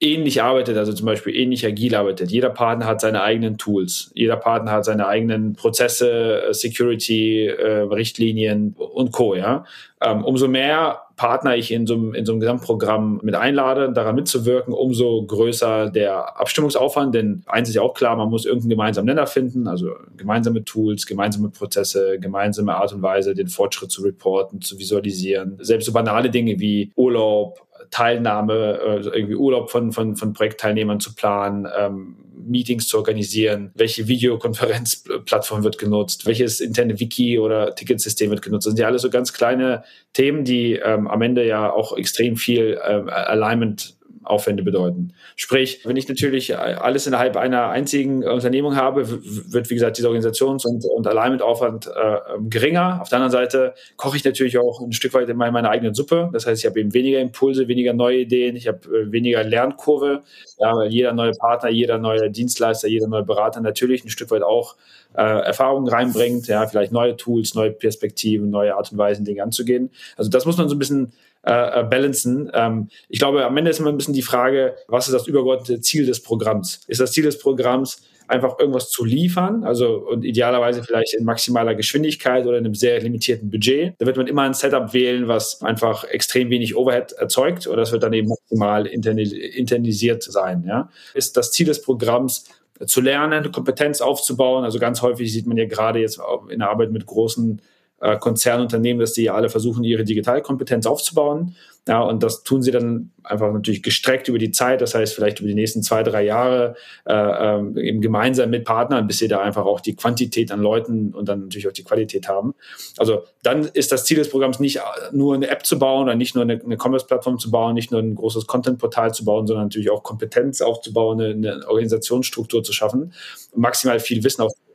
ähnlich 0.00 0.42
arbeitet, 0.42 0.76
also 0.76 0.92
zum 0.92 1.06
Beispiel 1.06 1.34
ähnlich 1.34 1.64
agil 1.64 1.94
arbeitet. 1.94 2.30
Jeder 2.30 2.50
Partner 2.50 2.86
hat 2.86 3.00
seine 3.00 3.22
eigenen 3.22 3.56
Tools. 3.56 4.10
Jeder 4.14 4.36
Partner 4.36 4.72
hat 4.72 4.84
seine 4.84 5.06
eigenen 5.06 5.54
Prozesse, 5.54 6.42
äh, 6.42 6.52
Security, 6.52 7.46
äh, 7.46 7.82
Richtlinien 7.82 8.74
und 8.76 9.12
Co. 9.12 9.34
Ja? 9.34 9.64
Ähm, 10.02 10.24
umso 10.24 10.48
mehr 10.48 11.02
Partner 11.16 11.56
ich 11.56 11.72
in 11.72 11.86
so, 11.86 12.12
in 12.12 12.26
so 12.26 12.32
einem 12.32 12.40
Gesamtprogramm 12.40 13.20
mit 13.22 13.34
einlade, 13.34 13.90
daran 13.90 14.14
mitzuwirken, 14.16 14.74
umso 14.74 15.24
größer 15.24 15.88
der 15.90 16.38
Abstimmungsaufwand. 16.38 17.14
Denn 17.14 17.42
eins 17.46 17.70
ist 17.70 17.74
ja 17.74 17.82
auch 17.82 17.94
klar, 17.94 18.16
man 18.16 18.28
muss 18.28 18.44
irgendeinen 18.44 18.70
gemeinsamen 18.70 19.06
Nenner 19.06 19.26
finden, 19.26 19.66
also 19.66 19.92
gemeinsame 20.18 20.64
Tools, 20.64 21.06
gemeinsame 21.06 21.48
Prozesse, 21.48 22.18
gemeinsame 22.20 22.74
Art 22.74 22.92
und 22.92 23.00
Weise, 23.00 23.34
den 23.34 23.48
Fortschritt 23.48 23.90
zu 23.90 24.02
reporten, 24.02 24.60
zu 24.60 24.78
visualisieren. 24.78 25.56
Selbst 25.60 25.86
so 25.86 25.92
banale 25.92 26.28
Dinge 26.28 26.60
wie 26.60 26.92
Urlaub, 26.96 27.65
Teilnahme, 27.90 28.80
also 28.84 29.12
irgendwie 29.12 29.34
Urlaub 29.36 29.70
von, 29.70 29.92
von, 29.92 30.16
von 30.16 30.32
Projektteilnehmern 30.32 31.00
zu 31.00 31.14
planen, 31.14 31.66
ähm, 31.76 32.16
Meetings 32.46 32.86
zu 32.86 32.98
organisieren, 32.98 33.72
welche 33.74 34.08
Videokonferenzplattform 34.08 35.64
wird 35.64 35.78
genutzt, 35.78 36.26
welches 36.26 36.60
interne 36.60 37.00
Wiki 37.00 37.38
oder 37.38 37.74
Ticketsystem 37.74 38.30
wird 38.30 38.42
genutzt. 38.42 38.66
Das 38.66 38.74
sind 38.74 38.80
ja 38.80 38.86
alles 38.86 39.02
so 39.02 39.10
ganz 39.10 39.32
kleine 39.32 39.82
Themen, 40.12 40.44
die 40.44 40.74
ähm, 40.74 41.08
am 41.08 41.22
Ende 41.22 41.46
ja 41.46 41.72
auch 41.72 41.96
extrem 41.96 42.36
viel 42.36 42.78
ähm, 42.86 43.08
Alignment 43.08 43.96
Aufwände 44.26 44.62
bedeuten. 44.62 45.12
Sprich, 45.36 45.80
wenn 45.84 45.96
ich 45.96 46.08
natürlich 46.08 46.58
alles 46.58 47.06
innerhalb 47.06 47.36
einer 47.36 47.68
einzigen 47.68 48.24
Unternehmung 48.24 48.76
habe, 48.76 49.06
wird, 49.52 49.70
wie 49.70 49.74
gesagt, 49.74 49.98
dieser 49.98 50.08
Organisations- 50.08 50.66
und, 50.66 50.84
und 50.84 51.06
Alignment-Aufwand 51.06 51.86
äh, 51.86 51.90
ähm, 52.34 52.50
geringer. 52.50 53.00
Auf 53.00 53.08
der 53.08 53.18
anderen 53.18 53.32
Seite 53.32 53.74
koche 53.96 54.16
ich 54.16 54.24
natürlich 54.24 54.58
auch 54.58 54.80
ein 54.80 54.92
Stück 54.92 55.14
weit 55.14 55.28
in 55.28 55.36
meiner 55.36 55.70
eigenen 55.70 55.94
Suppe. 55.94 56.30
Das 56.32 56.46
heißt, 56.46 56.62
ich 56.62 56.68
habe 56.68 56.80
eben 56.80 56.92
weniger 56.94 57.20
Impulse, 57.20 57.68
weniger 57.68 57.92
neue 57.92 58.18
Ideen, 58.18 58.56
ich 58.56 58.68
habe 58.68 58.78
äh, 58.88 59.12
weniger 59.12 59.44
Lernkurve. 59.44 60.22
Ja, 60.58 60.84
jeder 60.84 61.12
neue 61.12 61.32
Partner, 61.32 61.70
jeder 61.70 61.98
neue 61.98 62.30
Dienstleister, 62.30 62.88
jeder 62.88 63.08
neue 63.08 63.24
Berater 63.24 63.60
natürlich 63.60 64.04
ein 64.04 64.10
Stück 64.10 64.30
weit 64.30 64.42
auch 64.42 64.76
äh, 65.16 65.22
Erfahrungen 65.22 65.88
reinbringt, 65.88 66.46
ja, 66.46 66.66
vielleicht 66.66 66.92
neue 66.92 67.16
Tools, 67.16 67.54
neue 67.54 67.70
Perspektiven, 67.70 68.50
neue 68.50 68.74
Art 68.74 68.92
und 68.92 68.98
Weisen, 68.98 69.24
Dinge 69.24 69.42
anzugehen. 69.42 69.90
Also 70.16 70.30
das 70.30 70.44
muss 70.44 70.56
man 70.56 70.68
so 70.68 70.74
ein 70.74 70.78
bisschen 70.78 71.12
äh, 71.46 71.80
äh, 71.80 71.84
balancen. 71.84 72.50
Ähm, 72.52 72.88
ich 73.08 73.18
glaube, 73.18 73.44
am 73.44 73.56
Ende 73.56 73.70
ist 73.70 73.78
immer 73.78 73.90
ein 73.90 73.96
bisschen 73.96 74.14
die 74.14 74.22
Frage, 74.22 74.74
was 74.88 75.06
ist 75.06 75.14
das 75.14 75.26
übergeordnete 75.26 75.80
Ziel 75.80 76.04
des 76.04 76.22
Programms? 76.22 76.80
Ist 76.88 77.00
das 77.00 77.12
Ziel 77.12 77.24
des 77.24 77.38
Programms, 77.38 78.02
einfach 78.28 78.58
irgendwas 78.58 78.90
zu 78.90 79.04
liefern, 79.04 79.62
also 79.62 80.08
und 80.08 80.24
idealerweise 80.24 80.82
vielleicht 80.82 81.14
in 81.14 81.24
maximaler 81.24 81.76
Geschwindigkeit 81.76 82.44
oder 82.46 82.58
in 82.58 82.64
einem 82.64 82.74
sehr 82.74 83.00
limitierten 83.00 83.50
Budget. 83.50 83.94
Da 83.98 84.06
wird 84.06 84.16
man 84.16 84.26
immer 84.26 84.42
ein 84.42 84.54
Setup 84.54 84.92
wählen, 84.92 85.28
was 85.28 85.62
einfach 85.62 86.02
extrem 86.04 86.50
wenig 86.50 86.76
Overhead 86.76 87.12
erzeugt 87.12 87.68
oder 87.68 87.76
das 87.76 87.92
wird 87.92 88.02
dann 88.02 88.12
eben 88.12 88.28
maximal 88.28 88.86
internisiert 88.86 90.24
sein. 90.24 90.64
Ja? 90.66 90.90
Ist 91.14 91.36
das 91.36 91.52
Ziel 91.52 91.66
des 91.66 91.82
Programms 91.82 92.46
zu 92.84 93.00
lernen, 93.00 93.50
Kompetenz 93.52 94.00
aufzubauen. 94.00 94.64
Also 94.64 94.78
ganz 94.78 95.00
häufig 95.00 95.32
sieht 95.32 95.46
man 95.46 95.56
ja 95.56 95.66
gerade 95.66 96.00
jetzt 96.00 96.20
in 96.50 96.58
der 96.58 96.68
Arbeit 96.68 96.90
mit 96.90 97.06
großen 97.06 97.62
äh, 98.00 98.18
Konzernunternehmen, 98.18 99.00
dass 99.00 99.12
die 99.12 99.30
alle 99.30 99.48
versuchen, 99.48 99.82
ihre 99.84 100.04
Digitalkompetenz 100.04 100.86
aufzubauen. 100.86 101.56
Ja, 101.88 102.00
und 102.00 102.24
das 102.24 102.42
tun 102.42 102.62
sie 102.62 102.72
dann 102.72 103.12
einfach 103.22 103.52
natürlich 103.52 103.82
gestreckt 103.82 104.26
über 104.26 104.38
die 104.38 104.50
Zeit, 104.50 104.80
das 104.80 104.94
heißt 104.94 105.14
vielleicht 105.14 105.38
über 105.38 105.48
die 105.48 105.54
nächsten 105.54 105.84
zwei, 105.84 106.02
drei 106.02 106.24
Jahre 106.24 106.74
äh, 107.04 107.14
ähm, 107.14 107.76
eben 107.78 108.00
gemeinsam 108.00 108.50
mit 108.50 108.64
Partnern, 108.64 109.06
bis 109.06 109.18
sie 109.18 109.28
da 109.28 109.40
einfach 109.40 109.64
auch 109.64 109.80
die 109.80 109.94
Quantität 109.94 110.50
an 110.50 110.60
Leuten 110.60 111.14
und 111.14 111.28
dann 111.28 111.42
natürlich 111.42 111.68
auch 111.68 111.72
die 111.72 111.84
Qualität 111.84 112.26
haben. 112.28 112.54
Also 112.98 113.22
dann 113.44 113.66
ist 113.66 113.92
das 113.92 114.04
Ziel 114.04 114.16
des 114.16 114.30
Programms 114.30 114.58
nicht 114.58 114.80
nur 115.12 115.36
eine 115.36 115.48
App 115.48 115.64
zu 115.64 115.78
bauen 115.78 116.02
oder 116.02 116.16
nicht 116.16 116.34
nur 116.34 116.42
eine, 116.42 116.60
eine 116.60 116.76
Commerce-Plattform 116.76 117.38
zu 117.38 117.52
bauen, 117.52 117.74
nicht 117.74 117.92
nur 117.92 118.02
ein 118.02 118.16
großes 118.16 118.48
Content-Portal 118.48 119.14
zu 119.14 119.24
bauen, 119.24 119.46
sondern 119.46 119.66
natürlich 119.66 119.90
auch 119.90 120.02
Kompetenz 120.02 120.60
aufzubauen, 120.60 121.20
eine, 121.20 121.34
eine 121.34 121.68
Organisationsstruktur 121.68 122.64
zu 122.64 122.72
schaffen, 122.72 123.12
maximal 123.54 124.00
viel 124.00 124.24
Wissen 124.24 124.42
aufzubauen 124.42 124.65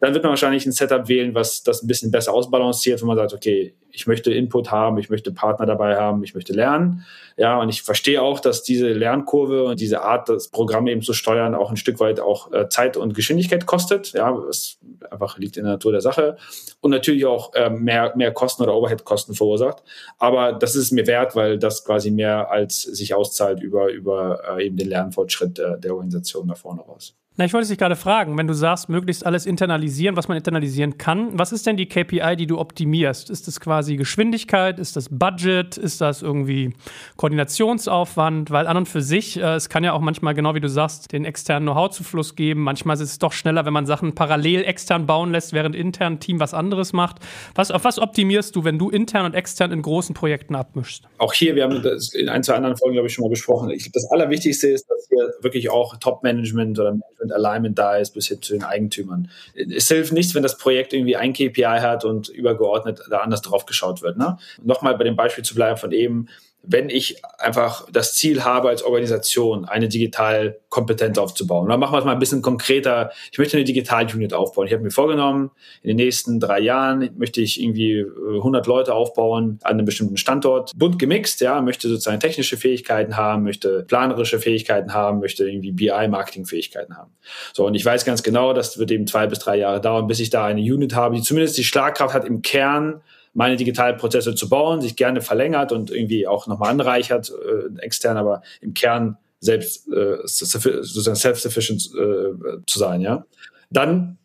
dann 0.00 0.14
wird 0.14 0.22
man 0.22 0.30
wahrscheinlich 0.30 0.66
ein 0.66 0.72
Setup 0.72 1.08
wählen, 1.08 1.34
was 1.34 1.62
das 1.62 1.82
ein 1.82 1.86
bisschen 1.86 2.10
besser 2.10 2.32
ausbalanciert, 2.32 3.02
wo 3.02 3.06
man 3.06 3.16
sagt, 3.16 3.32
okay, 3.32 3.74
ich 3.92 4.06
möchte 4.06 4.32
Input 4.32 4.70
haben, 4.70 4.98
ich 4.98 5.10
möchte 5.10 5.32
Partner 5.32 5.66
dabei 5.66 5.96
haben, 5.96 6.24
ich 6.24 6.34
möchte 6.34 6.52
lernen. 6.52 7.04
Ja, 7.36 7.60
und 7.60 7.68
ich 7.68 7.82
verstehe 7.82 8.22
auch, 8.22 8.40
dass 8.40 8.62
diese 8.62 8.88
Lernkurve 8.92 9.64
und 9.64 9.80
diese 9.80 10.02
Art, 10.02 10.28
das 10.28 10.48
Programm 10.48 10.86
eben 10.86 11.02
zu 11.02 11.12
steuern, 11.12 11.54
auch 11.54 11.70
ein 11.70 11.76
Stück 11.76 12.00
weit 12.00 12.20
auch 12.20 12.52
äh, 12.52 12.68
Zeit 12.68 12.96
und 12.96 13.14
Geschwindigkeit 13.14 13.66
kostet. 13.66 14.12
Ja, 14.12 14.36
es 14.48 14.78
einfach 15.10 15.38
liegt 15.38 15.56
in 15.56 15.64
der 15.64 15.74
Natur 15.74 15.92
der 15.92 16.00
Sache. 16.00 16.36
Und 16.80 16.90
natürlich 16.90 17.26
auch 17.26 17.54
äh, 17.54 17.70
mehr, 17.70 18.14
mehr 18.16 18.32
Kosten 18.32 18.62
oder 18.62 18.74
Overhead-Kosten 18.74 19.34
verursacht. 19.34 19.82
Aber 20.18 20.52
das 20.52 20.74
ist 20.74 20.90
mir 20.90 21.06
wert, 21.06 21.36
weil 21.36 21.58
das 21.58 21.84
quasi 21.84 22.10
mehr 22.10 22.50
als 22.50 22.82
sich 22.82 23.14
auszahlt 23.14 23.60
über, 23.60 23.90
über 23.90 24.58
äh, 24.58 24.66
eben 24.66 24.76
den 24.76 24.88
Lernfortschritt 24.88 25.58
der, 25.58 25.76
der 25.76 25.94
Organisation 25.94 26.48
da 26.48 26.54
vorne 26.54 26.82
raus. 26.82 27.14
Na, 27.38 27.46
ich 27.46 27.54
wollte 27.54 27.66
dich 27.66 27.78
gerade 27.78 27.96
fragen, 27.96 28.36
wenn 28.36 28.46
du 28.46 28.52
sagst, 28.52 28.90
möglichst 28.90 29.24
alles 29.24 29.46
internalisieren, 29.46 30.16
was 30.16 30.28
man 30.28 30.36
internalisieren 30.36 30.98
kann, 30.98 31.30
was 31.38 31.50
ist 31.50 31.66
denn 31.66 31.78
die 31.78 31.86
KPI, 31.86 32.36
die 32.36 32.46
du 32.46 32.58
optimierst? 32.58 33.30
Ist 33.30 33.48
das 33.48 33.58
quasi 33.58 33.96
Geschwindigkeit? 33.96 34.78
Ist 34.78 34.96
das 34.96 35.08
Budget? 35.08 35.78
Ist 35.78 36.02
das 36.02 36.20
irgendwie 36.20 36.74
Koordinationsaufwand? 37.16 38.50
Weil 38.50 38.66
an 38.66 38.76
und 38.76 38.86
für 38.86 39.00
sich, 39.00 39.38
äh, 39.38 39.54
es 39.54 39.70
kann 39.70 39.82
ja 39.82 39.94
auch 39.94 40.02
manchmal, 40.02 40.34
genau 40.34 40.54
wie 40.54 40.60
du 40.60 40.68
sagst, 40.68 41.10
den 41.12 41.24
externen 41.24 41.66
Know-how-Zufluss 41.66 42.36
geben. 42.36 42.60
Manchmal 42.60 42.96
ist 42.96 43.00
es 43.00 43.18
doch 43.18 43.32
schneller, 43.32 43.64
wenn 43.64 43.72
man 43.72 43.86
Sachen 43.86 44.14
parallel 44.14 44.64
extern 44.64 45.06
bauen 45.06 45.32
lässt, 45.32 45.54
während 45.54 45.74
intern 45.74 46.14
ein 46.14 46.20
Team 46.20 46.38
was 46.38 46.52
anderes 46.52 46.92
macht. 46.92 47.16
Was, 47.54 47.70
auf 47.70 47.84
was 47.84 47.98
optimierst 47.98 48.54
du, 48.56 48.64
wenn 48.64 48.78
du 48.78 48.90
intern 48.90 49.24
und 49.24 49.34
extern 49.34 49.72
in 49.72 49.80
großen 49.80 50.14
Projekten 50.14 50.54
abmischst? 50.54 51.04
Auch 51.16 51.32
hier, 51.32 51.54
wir 51.54 51.64
haben 51.64 51.82
das 51.82 52.12
in 52.12 52.28
ein, 52.28 52.42
zwei 52.42 52.56
anderen 52.56 52.76
Folgen, 52.76 52.92
glaube 52.92 53.08
ich, 53.08 53.14
schon 53.14 53.24
mal 53.24 53.30
besprochen. 53.30 53.70
Ich, 53.70 53.90
das 53.90 54.10
Allerwichtigste 54.10 54.68
ist, 54.68 54.84
dass 54.90 55.08
hier 55.08 55.32
wirklich 55.40 55.70
auch 55.70 55.96
Top-Management 55.96 56.78
oder 56.78 56.90
Management 56.90 57.21
Management 57.22 57.32
Alignment 57.32 57.78
da 57.78 57.96
ist, 57.96 58.14
bis 58.14 58.28
hin 58.28 58.42
zu 58.42 58.52
den 58.52 58.64
Eigentümern. 58.64 59.28
Es 59.54 59.88
hilft 59.88 60.12
nichts, 60.12 60.34
wenn 60.34 60.42
das 60.42 60.58
Projekt 60.58 60.92
irgendwie 60.92 61.16
ein 61.16 61.32
KPI 61.32 61.80
hat 61.80 62.04
und 62.04 62.28
übergeordnet 62.28 63.00
da 63.10 63.18
anders 63.18 63.42
drauf 63.42 63.66
geschaut 63.66 64.02
wird. 64.02 64.18
Ne? 64.18 64.38
Nochmal 64.62 64.96
bei 64.96 65.04
dem 65.04 65.16
Beispiel 65.16 65.44
zu 65.44 65.54
bleiben 65.54 65.76
von 65.76 65.92
eben, 65.92 66.28
wenn 66.62 66.88
ich 66.88 67.22
einfach 67.38 67.88
das 67.90 68.14
Ziel 68.14 68.44
habe, 68.44 68.68
als 68.68 68.84
Organisation 68.84 69.64
eine 69.64 69.88
Digitalkompetenz 69.88 71.18
aufzubauen. 71.18 71.68
dann 71.68 71.80
machen 71.80 71.92
wir 71.92 71.98
es 71.98 72.04
mal 72.04 72.12
ein 72.12 72.20
bisschen 72.20 72.40
konkreter. 72.40 73.10
Ich 73.32 73.38
möchte 73.38 73.56
eine 73.56 73.64
Digital-Unit 73.64 74.32
aufbauen. 74.32 74.68
Ich 74.68 74.72
habe 74.72 74.82
mir 74.82 74.92
vorgenommen, 74.92 75.50
in 75.82 75.88
den 75.88 75.96
nächsten 75.96 76.38
drei 76.38 76.60
Jahren 76.60 77.10
möchte 77.16 77.40
ich 77.40 77.60
irgendwie 77.60 78.04
100 78.04 78.64
äh, 78.64 78.68
Leute 78.68 78.94
aufbauen 78.94 79.58
an 79.62 79.72
einem 79.72 79.84
bestimmten 79.84 80.16
Standort. 80.16 80.70
Bunt 80.76 80.98
gemixt, 80.98 81.40
ja, 81.40 81.60
möchte 81.60 81.88
sozusagen 81.88 82.20
technische 82.20 82.56
Fähigkeiten 82.56 83.16
haben, 83.16 83.42
möchte 83.42 83.84
planerische 83.88 84.38
Fähigkeiten 84.38 84.94
haben, 84.94 85.18
möchte 85.18 85.48
irgendwie 85.48 85.72
BI-Marketing-Fähigkeiten 85.72 86.96
haben. 86.96 87.10
So, 87.52 87.66
und 87.66 87.74
ich 87.74 87.84
weiß 87.84 88.04
ganz 88.04 88.22
genau, 88.22 88.52
das 88.52 88.78
wird 88.78 88.92
eben 88.92 89.06
zwei 89.08 89.26
bis 89.26 89.40
drei 89.40 89.56
Jahre 89.56 89.80
dauern, 89.80 90.06
bis 90.06 90.20
ich 90.20 90.30
da 90.30 90.44
eine 90.44 90.60
Unit 90.60 90.94
habe, 90.94 91.16
die 91.16 91.22
zumindest 91.22 91.58
die 91.58 91.64
Schlagkraft 91.64 92.14
hat 92.14 92.24
im 92.24 92.42
Kern, 92.42 93.02
meine 93.34 93.56
Digitalprozesse 93.56 94.34
zu 94.34 94.48
bauen, 94.48 94.80
sich 94.80 94.96
gerne 94.96 95.20
verlängert 95.20 95.72
und 95.72 95.90
irgendwie 95.90 96.26
auch 96.26 96.46
nochmal 96.46 96.70
anreichert, 96.70 97.30
äh, 97.30 97.80
extern, 97.80 98.16
aber 98.16 98.42
im 98.60 98.74
Kern 98.74 99.16
selbst 99.40 99.88
äh, 99.88 100.18
sozusagen 100.24 101.16
self-sufficient 101.16 101.90
äh, 101.98 102.62
zu 102.66 102.78
sein, 102.78 103.00
ja. 103.00 103.24
Dann, 103.70 104.18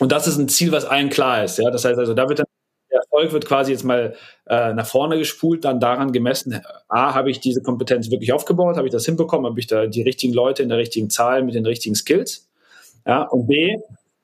und 0.00 0.10
das 0.10 0.26
ist 0.26 0.38
ein 0.38 0.48
Ziel, 0.48 0.72
was 0.72 0.84
allen 0.84 1.10
klar 1.10 1.44
ist, 1.44 1.58
ja. 1.58 1.70
Das 1.70 1.84
heißt 1.84 1.98
also, 1.98 2.14
da 2.14 2.28
wird 2.28 2.40
dann 2.40 2.46
der 2.90 3.00
Erfolg 3.00 3.32
wird 3.32 3.46
quasi 3.46 3.72
jetzt 3.72 3.84
mal 3.84 4.14
äh, 4.46 4.72
nach 4.72 4.86
vorne 4.86 5.18
gespult, 5.18 5.64
dann 5.64 5.80
daran 5.80 6.12
gemessen, 6.12 6.60
A, 6.88 7.14
habe 7.14 7.30
ich 7.30 7.40
diese 7.40 7.62
Kompetenz 7.62 8.10
wirklich 8.10 8.32
aufgebaut, 8.32 8.76
habe 8.76 8.86
ich 8.86 8.92
das 8.92 9.04
hinbekommen, 9.04 9.46
habe 9.46 9.58
ich 9.58 9.66
da 9.66 9.86
die 9.86 10.02
richtigen 10.02 10.32
Leute 10.32 10.62
in 10.62 10.68
der 10.68 10.78
richtigen 10.78 11.10
Zahl 11.10 11.42
mit 11.42 11.54
den 11.54 11.66
richtigen 11.66 11.94
Skills, 11.94 12.48
ja, 13.04 13.22
und 13.22 13.46
B, 13.48 13.76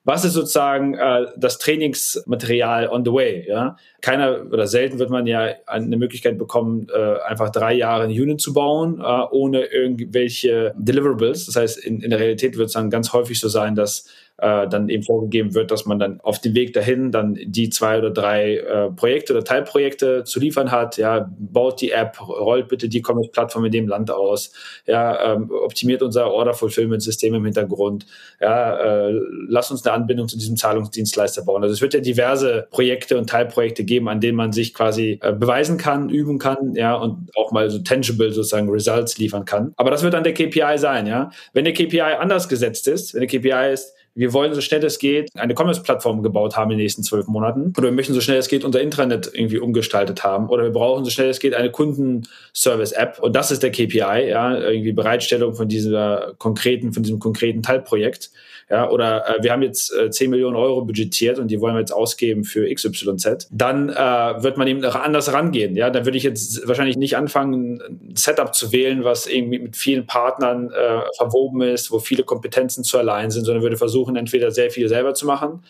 was 0.04 0.24
ist 0.24 0.32
sozusagen 0.32 0.94
äh, 0.94 1.26
das 1.36 1.58
Trainingsmaterial 1.58 2.88
on 2.88 3.04
the 3.04 3.12
way? 3.12 3.46
Ja? 3.48 3.76
Keiner 4.00 4.46
oder 4.50 4.66
selten 4.66 4.98
wird 4.98 5.10
man 5.10 5.26
ja 5.26 5.54
eine 5.66 5.96
Möglichkeit 5.96 6.38
bekommen, 6.38 6.88
äh, 6.92 7.20
einfach 7.20 7.50
drei 7.50 7.74
Jahre 7.74 8.04
eine 8.04 8.12
Unit 8.12 8.40
zu 8.40 8.52
bauen, 8.52 9.00
äh, 9.00 9.24
ohne 9.30 9.64
irgendwelche 9.64 10.74
Deliverables. 10.76 11.46
Das 11.46 11.56
heißt, 11.56 11.78
in, 11.84 12.00
in 12.00 12.10
der 12.10 12.18
Realität 12.18 12.56
wird 12.56 12.66
es 12.66 12.72
dann 12.72 12.90
ganz 12.90 13.12
häufig 13.12 13.38
so 13.38 13.48
sein, 13.48 13.76
dass 13.76 14.08
äh, 14.38 14.68
dann 14.68 14.88
eben 14.88 15.02
vorgegeben 15.02 15.54
wird, 15.54 15.70
dass 15.70 15.86
man 15.86 15.98
dann 15.98 16.20
auf 16.20 16.40
dem 16.40 16.54
Weg 16.54 16.72
dahin 16.72 17.12
dann 17.12 17.38
die 17.44 17.70
zwei 17.70 17.98
oder 17.98 18.10
drei 18.10 18.56
äh, 18.56 18.90
Projekte 18.90 19.34
oder 19.34 19.44
Teilprojekte 19.44 20.24
zu 20.24 20.40
liefern 20.40 20.70
hat. 20.70 20.96
Ja, 20.96 21.30
baut 21.38 21.80
die 21.80 21.92
App, 21.92 22.20
rollt 22.20 22.68
bitte 22.68 22.88
die 22.88 23.02
Commerce-Plattform 23.02 23.64
in 23.66 23.72
dem 23.72 23.88
Land 23.88 24.10
aus, 24.10 24.52
ja, 24.86 25.34
ähm, 25.34 25.50
optimiert 25.50 26.02
unser 26.02 26.30
Order-Fulfillment-System 26.32 27.34
im 27.34 27.44
Hintergrund, 27.44 28.06
ja, 28.40 29.08
äh, 29.08 29.20
lass 29.48 29.70
uns 29.70 29.86
eine 29.86 29.94
Anbindung 29.94 30.28
zu 30.28 30.38
diesem 30.38 30.56
Zahlungsdienstleister 30.56 31.44
bauen. 31.44 31.62
Also 31.62 31.74
es 31.74 31.80
wird 31.80 31.94
ja 31.94 32.00
diverse 32.00 32.66
Projekte 32.70 33.18
und 33.18 33.28
Teilprojekte 33.28 33.84
geben, 33.84 34.08
an 34.08 34.20
denen 34.20 34.36
man 34.36 34.52
sich 34.52 34.74
quasi 34.74 35.18
äh, 35.22 35.32
beweisen 35.32 35.76
kann, 35.76 36.08
üben 36.08 36.38
kann, 36.38 36.74
ja, 36.74 36.94
und 36.94 37.30
auch 37.36 37.52
mal 37.52 37.70
so 37.70 37.78
tangible 37.78 38.32
sozusagen 38.32 38.68
Results 38.70 39.18
liefern 39.18 39.44
kann. 39.44 39.72
Aber 39.76 39.90
das 39.90 40.02
wird 40.02 40.14
dann 40.14 40.24
der 40.24 40.34
KPI 40.34 40.78
sein, 40.78 41.06
ja. 41.06 41.30
Wenn 41.52 41.64
der 41.64 41.74
KPI 41.74 42.00
anders 42.00 42.48
gesetzt 42.48 42.88
ist, 42.88 43.14
wenn 43.14 43.20
der 43.20 43.28
KPI 43.28 43.72
ist, 43.72 43.94
wir 44.14 44.32
wollen 44.32 44.54
so 44.54 44.60
schnell 44.60 44.84
es 44.84 44.98
geht 44.98 45.30
eine 45.36 45.54
Commerce-Plattform 45.54 46.22
gebaut 46.22 46.56
haben 46.56 46.70
in 46.70 46.78
den 46.78 46.84
nächsten 46.84 47.02
zwölf 47.02 47.26
Monaten. 47.26 47.72
Oder 47.78 47.88
wir 47.88 47.92
möchten 47.92 48.12
so 48.12 48.20
schnell 48.20 48.38
es 48.38 48.48
geht 48.48 48.64
unser 48.64 48.80
Intranet 48.80 49.30
irgendwie 49.32 49.58
umgestaltet 49.58 50.22
haben. 50.22 50.48
Oder 50.48 50.64
wir 50.64 50.70
brauchen 50.70 51.04
so 51.04 51.10
schnell 51.10 51.30
es 51.30 51.40
geht 51.40 51.54
eine 51.54 51.70
Kundenservice-App. 51.70 53.20
Und 53.20 53.34
das 53.34 53.50
ist 53.50 53.62
der 53.62 53.70
KPI, 53.70 54.28
ja, 54.28 54.58
irgendwie 54.58 54.92
Bereitstellung 54.92 55.54
von 55.54 55.68
dieser 55.68 56.34
konkreten, 56.38 56.92
von 56.92 57.02
diesem 57.02 57.20
konkreten 57.20 57.62
Teilprojekt. 57.62 58.30
Ja, 58.72 58.90
oder 58.90 59.28
äh, 59.28 59.42
wir 59.42 59.52
haben 59.52 59.62
jetzt 59.62 59.94
äh, 59.94 60.10
10 60.10 60.30
Millionen 60.30 60.56
Euro 60.56 60.82
budgetiert 60.84 61.38
und 61.38 61.48
die 61.48 61.60
wollen 61.60 61.74
wir 61.74 61.80
jetzt 61.80 61.92
ausgeben 61.92 62.42
für 62.42 62.72
XYZ. 62.72 63.48
Dann 63.52 63.90
äh, 63.90 63.94
wird 63.94 64.56
man 64.56 64.66
eben 64.66 64.84
anders 64.84 65.32
rangehen. 65.32 65.76
Ja, 65.76 65.90
dann 65.90 66.06
würde 66.06 66.18
ich 66.18 66.24
jetzt 66.24 66.66
wahrscheinlich 66.66 66.96
nicht 66.96 67.16
anfangen, 67.16 67.80
ein 67.80 68.16
Setup 68.16 68.54
zu 68.54 68.72
wählen, 68.72 69.04
was 69.04 69.26
irgendwie 69.26 69.60
mit 69.60 69.76
vielen 69.76 70.06
Partnern 70.06 70.70
äh, 70.70 71.00
verwoben 71.16 71.62
ist, 71.62 71.92
wo 71.92 72.00
viele 72.00 72.24
Kompetenzen 72.24 72.82
zu 72.82 72.98
allein 72.98 73.30
sind, 73.30 73.44
sondern 73.44 73.62
würde 73.62 73.76
versuchen, 73.76 73.92
versuchen, 73.92 74.16
entweder 74.16 74.50
sehr 74.50 74.70
viel 74.70 74.88
selber 74.88 75.14
zu 75.14 75.26
machen 75.26 75.62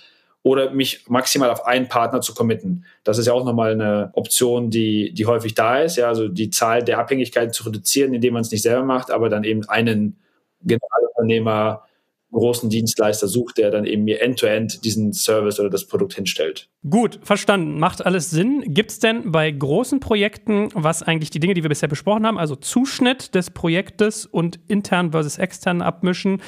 oder 0.44 0.70
mich 0.70 1.08
maximal 1.08 1.50
auf 1.50 1.66
einen 1.66 1.88
Partner 1.88 2.20
zu 2.20 2.34
committen. 2.34 2.84
Das 3.04 3.18
ist 3.18 3.26
ja 3.26 3.32
auch 3.32 3.44
nochmal 3.44 3.72
eine 3.72 4.10
Option, 4.14 4.70
die, 4.70 5.12
die 5.12 5.26
häufig 5.26 5.54
da 5.54 5.80
ist, 5.80 5.96
ja, 5.96 6.08
also 6.08 6.28
die 6.28 6.50
Zahl 6.50 6.82
der 6.82 6.98
Abhängigkeiten 6.98 7.52
zu 7.52 7.64
reduzieren, 7.64 8.14
indem 8.14 8.34
man 8.34 8.42
es 8.42 8.50
nicht 8.50 8.62
selber 8.62 8.84
macht, 8.84 9.10
aber 9.10 9.28
dann 9.28 9.44
eben 9.44 9.68
einen 9.68 10.16
Generalunternehmer, 10.62 11.84
großen 12.32 12.70
Dienstleister 12.70 13.28
sucht, 13.28 13.58
der 13.58 13.70
dann 13.70 13.84
eben 13.84 14.04
mir 14.04 14.20
end-to-end 14.20 14.72
-End 14.72 14.84
diesen 14.84 15.12
Service 15.12 15.60
oder 15.60 15.70
das 15.70 15.86
Produkt 15.86 16.14
hinstellt. 16.14 16.68
Gut, 16.88 17.20
verstanden. 17.22 17.78
Macht 17.78 18.04
alles 18.04 18.30
Sinn. 18.30 18.64
Gibt 18.66 18.90
es 18.90 18.98
denn 18.98 19.30
bei 19.30 19.50
großen 19.50 20.00
Projekten, 20.00 20.70
was 20.74 21.02
eigentlich 21.02 21.30
die 21.30 21.40
Dinge, 21.40 21.54
die 21.54 21.62
wir 21.62 21.68
bisher 21.68 21.88
besprochen 21.88 22.26
haben, 22.26 22.38
also 22.38 22.56
Zuschnitt 22.56 23.34
des 23.34 23.50
Projektes 23.50 24.26
und 24.26 24.58
intern 24.68 25.12
versus 25.12 25.38
extern 25.38 25.82
abmischen 25.82 26.40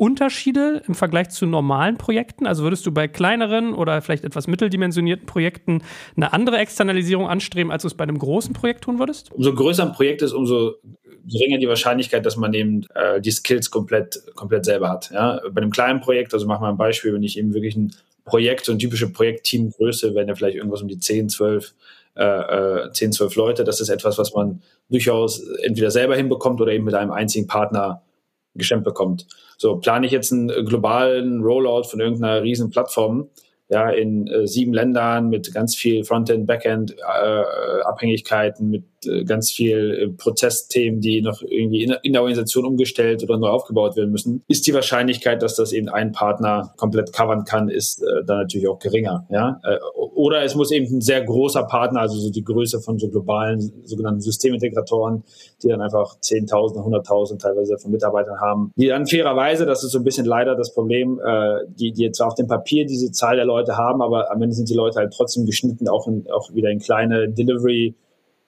Unterschiede 0.00 0.82
im 0.88 0.94
Vergleich 0.94 1.28
zu 1.28 1.44
normalen 1.44 1.98
Projekten? 1.98 2.46
Also 2.46 2.62
würdest 2.62 2.86
du 2.86 2.92
bei 2.92 3.06
kleineren 3.06 3.74
oder 3.74 4.00
vielleicht 4.00 4.24
etwas 4.24 4.46
mitteldimensionierten 4.46 5.26
Projekten 5.26 5.82
eine 6.16 6.32
andere 6.32 6.56
Externalisierung 6.56 7.28
anstreben, 7.28 7.70
als 7.70 7.82
du 7.82 7.88
es 7.88 7.94
bei 7.94 8.04
einem 8.04 8.18
großen 8.18 8.54
Projekt 8.54 8.84
tun 8.84 8.98
würdest? 8.98 9.30
Umso 9.30 9.54
größer 9.54 9.84
ein 9.84 9.92
Projekt 9.92 10.22
ist, 10.22 10.32
umso 10.32 10.76
geringer 11.26 11.58
die 11.58 11.68
Wahrscheinlichkeit, 11.68 12.24
dass 12.24 12.38
man 12.38 12.54
eben 12.54 12.86
äh, 12.94 13.20
die 13.20 13.30
Skills 13.30 13.70
komplett, 13.70 14.22
komplett 14.36 14.64
selber 14.64 14.88
hat. 14.88 15.10
Ja? 15.10 15.42
Bei 15.52 15.60
einem 15.60 15.70
kleinen 15.70 16.00
Projekt, 16.00 16.32
also 16.32 16.46
machen 16.46 16.62
wir 16.62 16.68
ein 16.68 16.78
Beispiel, 16.78 17.12
wenn 17.12 17.22
ich 17.22 17.38
eben 17.38 17.52
wirklich 17.52 17.76
ein 17.76 17.94
Projekt, 18.24 18.64
so 18.64 18.72
eine 18.72 18.78
typische 18.78 19.12
Projektteamgröße, 19.12 20.14
wenn 20.14 20.28
ja 20.28 20.34
vielleicht 20.34 20.56
irgendwas 20.56 20.80
um 20.80 20.88
die 20.88 20.98
10, 20.98 21.28
12 21.28 21.74
äh, 22.14 22.90
10, 22.90 23.08
äh, 23.08 23.12
12 23.12 23.34
Leute. 23.36 23.64
Das 23.64 23.82
ist 23.82 23.90
etwas, 23.90 24.16
was 24.16 24.32
man 24.32 24.62
durchaus 24.88 25.40
entweder 25.62 25.90
selber 25.90 26.16
hinbekommt 26.16 26.60
oder 26.62 26.72
eben 26.72 26.84
mit 26.84 26.94
einem 26.94 27.10
einzigen 27.10 27.46
Partner 27.46 28.02
gestemmt 28.54 28.84
bekommt. 28.84 29.26
So, 29.60 29.76
plane 29.76 30.06
ich 30.06 30.12
jetzt 30.12 30.32
einen 30.32 30.48
globalen 30.64 31.42
Rollout 31.42 31.82
von 31.82 32.00
irgendeiner 32.00 32.42
riesen 32.42 32.70
Plattform, 32.70 33.28
ja, 33.68 33.90
in 33.90 34.26
äh, 34.26 34.46
sieben 34.46 34.72
Ländern 34.72 35.28
mit 35.28 35.52
ganz 35.52 35.76
viel 35.76 36.02
Frontend, 36.02 36.46
Backend 36.46 36.96
äh, 36.98 37.82
Abhängigkeiten, 37.84 38.70
mit 38.70 38.84
äh, 38.84 38.89
ganz 39.24 39.50
viel 39.50 39.90
äh, 39.92 40.08
Prozessthemen, 40.08 41.00
die 41.00 41.22
noch 41.22 41.42
irgendwie 41.42 41.84
in, 41.84 42.12
der 42.12 42.22
Organisation 42.22 42.64
umgestellt 42.64 43.22
oder 43.22 43.38
neu 43.38 43.48
aufgebaut 43.48 43.96
werden 43.96 44.10
müssen, 44.10 44.42
ist 44.48 44.66
die 44.66 44.74
Wahrscheinlichkeit, 44.74 45.42
dass 45.42 45.56
das 45.56 45.72
eben 45.72 45.88
ein 45.88 46.12
Partner 46.12 46.72
komplett 46.76 47.12
covern 47.12 47.44
kann, 47.44 47.68
ist 47.68 48.02
äh, 48.02 48.24
dann 48.26 48.38
natürlich 48.38 48.68
auch 48.68 48.78
geringer. 48.78 49.26
Ja? 49.30 49.60
Äh, 49.64 49.78
oder 50.14 50.42
es 50.42 50.54
muss 50.54 50.70
eben 50.70 50.86
ein 50.96 51.00
sehr 51.00 51.24
großer 51.24 51.64
Partner, 51.64 52.00
also 52.00 52.18
so 52.18 52.30
die 52.30 52.44
Größe 52.44 52.80
von 52.80 52.98
so 52.98 53.08
globalen 53.08 53.72
sogenannten 53.84 54.20
Systemintegratoren, 54.20 55.24
die 55.62 55.68
dann 55.68 55.80
einfach 55.80 56.18
10.000, 56.18 56.76
100.000 56.76 57.38
teilweise 57.38 57.78
von 57.78 57.90
Mitarbeitern 57.90 58.40
haben, 58.40 58.72
die 58.76 58.88
dann 58.88 59.06
fairerweise, 59.06 59.66
das 59.66 59.84
ist 59.84 59.92
so 59.92 59.98
ein 59.98 60.04
bisschen 60.04 60.26
leider 60.26 60.56
das 60.56 60.74
Problem, 60.74 61.20
äh, 61.24 61.66
die, 61.68 61.92
die 61.92 62.02
jetzt 62.02 62.20
auf 62.20 62.34
dem 62.34 62.46
Papier 62.46 62.86
diese 62.86 63.10
Zahl 63.12 63.36
der 63.36 63.44
Leute 63.44 63.76
haben, 63.76 64.02
aber 64.02 64.30
am 64.30 64.42
Ende 64.42 64.54
sind 64.54 64.68
die 64.68 64.74
Leute 64.74 64.98
halt 64.98 65.12
trotzdem 65.16 65.46
geschnitten, 65.46 65.88
auch, 65.88 66.06
in, 66.06 66.26
auch 66.30 66.52
wieder 66.54 66.70
in 66.70 66.78
kleine 66.78 67.28
Delivery 67.28 67.94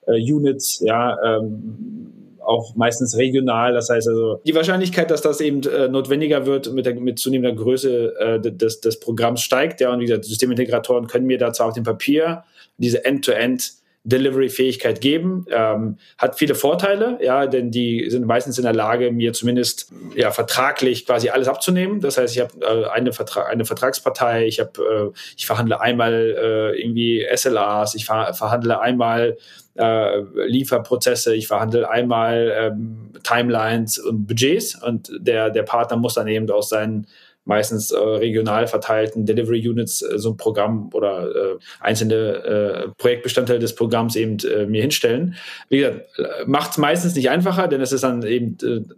äh, 0.07 0.33
Units, 0.33 0.81
ja, 0.81 1.17
ähm, 1.25 2.13
auch 2.45 2.75
meistens 2.75 3.17
regional. 3.17 3.73
Das 3.73 3.89
heißt 3.89 4.09
also, 4.09 4.41
die 4.45 4.55
Wahrscheinlichkeit, 4.55 5.11
dass 5.11 5.23
das 5.23 5.41
eben 5.41 5.63
äh, 5.63 5.89
notwendiger 5.89 6.47
wird 6.47 6.73
mit, 6.73 6.87
der, 6.87 6.95
mit 6.95 7.19
zunehmender 7.19 7.55
Größe 7.55 8.17
äh, 8.19 8.41
des, 8.41 8.81
des 8.81 9.01
Programms 9.01 9.43
steigt. 9.43 9.81
Ja, 9.81 9.93
und 9.93 10.01
wie 10.01 10.07
gesagt, 10.07 10.25
Systemintegratoren 10.25 11.07
können 11.07 11.27
mir 11.27 11.39
dazu 11.39 11.63
auf 11.63 11.75
dem 11.75 11.85
Papier 11.85 12.45
diese 12.79 13.05
End-to-End 13.05 13.75
Delivery-Fähigkeit 14.05 15.01
geben. 15.01 15.47
Ähm, 15.51 15.99
hat 16.19 16.37
viele 16.37 16.57
Vorteile, 16.57 17.19
ja, 17.23 17.47
denn 17.47 17.71
die 17.71 18.11
sind 18.11 18.27
meistens 18.27 18.59
in 18.59 18.65
der 18.65 18.73
Lage, 18.73 19.13
mir 19.13 19.33
zumindest 19.33 19.93
ja 20.17 20.33
vertraglich 20.33 21.07
quasi 21.07 21.29
alles 21.29 21.47
abzunehmen. 21.47 22.01
Das 22.01 22.19
heißt, 22.19 22.35
ich 22.35 22.41
habe 22.41 22.53
äh, 22.63 22.89
eine, 22.91 23.13
Vertra 23.13 23.45
eine 23.45 23.65
Vertragspartei, 23.65 24.47
ich 24.47 24.59
habe, 24.59 25.13
äh, 25.15 25.19
ich 25.37 25.47
verhandle 25.47 25.81
einmal 25.81 26.13
äh, 26.13 26.81
irgendwie 26.81 27.25
SLAs, 27.35 27.95
ich 27.95 28.05
ver 28.05 28.35
verhandle 28.35 28.81
einmal 28.81 29.37
äh, 29.75 30.21
Lieferprozesse, 30.47 31.35
ich 31.35 31.49
verhandle 31.49 31.89
einmal 31.89 32.53
ähm, 32.55 33.11
Timelines 33.23 33.99
und 33.99 34.27
Budgets 34.27 34.75
und 34.75 35.11
der, 35.19 35.51
der 35.51 35.63
Partner 35.63 35.97
muss 35.97 36.15
dann 36.15 36.29
eben 36.29 36.51
aus 36.51 36.69
seinen 36.69 37.07
meistens 37.45 37.91
äh, 37.91 37.99
regional 37.99 38.67
verteilten 38.67 39.27
Delivery 39.27 39.67
Units 39.69 40.03
äh, 40.03 40.19
so 40.19 40.31
ein 40.31 40.37
Programm 40.37 40.91
oder 40.93 41.29
äh, 41.29 41.59
einzelne 41.81 42.15
äh, 42.15 42.89
Projektbestandteile 42.99 43.59
des 43.59 43.75
Programms 43.75 44.15
eben 44.15 44.39
äh, 44.39 44.67
mir 44.67 44.83
hinstellen. 44.83 45.35
Wie 45.69 45.79
gesagt, 45.79 46.07
macht 46.47 46.73
es 46.73 46.79
meistens 46.79 47.15
nicht 47.15 47.31
einfacher, 47.31 47.69
denn 47.69 47.81
es 47.81 47.93
ist 47.93 48.05
dann 48.05 48.23
eben 48.23 48.57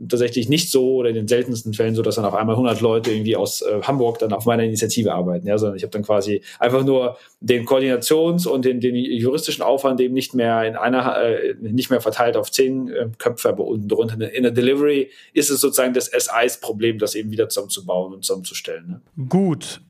tatsächlich 0.09 0.49
nicht 0.49 0.71
so 0.71 0.97
oder 0.97 1.09
in 1.09 1.15
den 1.15 1.29
seltensten 1.29 1.73
Fällen 1.73 1.95
so, 1.95 2.03
dass 2.03 2.17
dann 2.17 2.25
auf 2.25 2.35
einmal 2.35 2.55
100 2.55 2.81
Leute 2.81 3.11
irgendwie 3.11 3.37
aus 3.37 3.65
Hamburg 3.83 4.19
dann 4.19 4.33
auf 4.33 4.47
meiner 4.47 4.65
Initiative 4.65 5.13
arbeiten, 5.13 5.47
ja, 5.47 5.57
sondern 5.59 5.77
ich 5.77 5.83
habe 5.83 5.91
dann 5.91 6.03
quasi 6.03 6.43
einfach 6.59 6.85
nur 6.85 7.17
den 7.41 7.65
Koordinations- 7.65 8.47
und 8.47 8.65
den, 8.65 8.81
den 8.81 8.95
juristischen 8.95 9.63
Aufwand 9.63 10.01
eben 10.01 10.15
nicht 10.15 10.35
mehr 10.35 10.65
in 10.65 10.77
einer, 10.77 11.19
nicht 11.61 11.91
mehr 11.91 12.01
verteilt 12.01 12.37
auf 12.37 12.51
zehn 12.51 12.91
Köpfe, 13.19 13.49
aber 13.49 13.65
unten 13.65 13.89
drunter 13.89 14.33
in 14.33 14.43
der 14.43 14.53
Delivery 14.53 15.11
ist 15.33 15.51
es 15.51 15.61
sozusagen 15.61 15.95
das 15.95 16.07
SIs-Problem, 16.07 16.99
das 16.99 17.15
eben 17.15 17.31
wieder 17.31 17.49
zusammenzubauen 17.49 18.13
und 18.15 18.25
zusammenzustellen. 18.43 19.03
Ne? 19.17 19.27
Gut. 19.29 19.81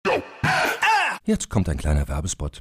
Jetzt 1.24 1.48
kommt 1.48 1.68
ein 1.68 1.78
kleiner 1.78 2.06
Werbespot. 2.08 2.60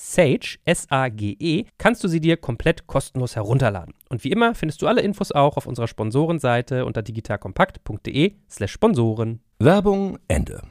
Sage, 0.00 0.58
S-A-G-E, 0.64 1.64
kannst 1.76 2.04
du 2.04 2.08
sie 2.08 2.20
dir 2.20 2.36
komplett 2.36 2.86
kostenlos 2.86 3.34
herunterladen. 3.34 3.94
Und 4.08 4.22
wie 4.22 4.30
immer 4.30 4.54
findest 4.54 4.80
du 4.80 4.86
alle 4.86 5.00
Infos 5.00 5.32
auch 5.32 5.56
auf 5.56 5.66
unserer 5.66 5.88
Sponsorenseite 5.88 6.84
unter 6.84 7.02
digitalkompakt.de 7.02 8.34
slash 8.48 8.70
Sponsoren. 8.70 9.40
Werbung 9.58 10.20
Ende. 10.28 10.62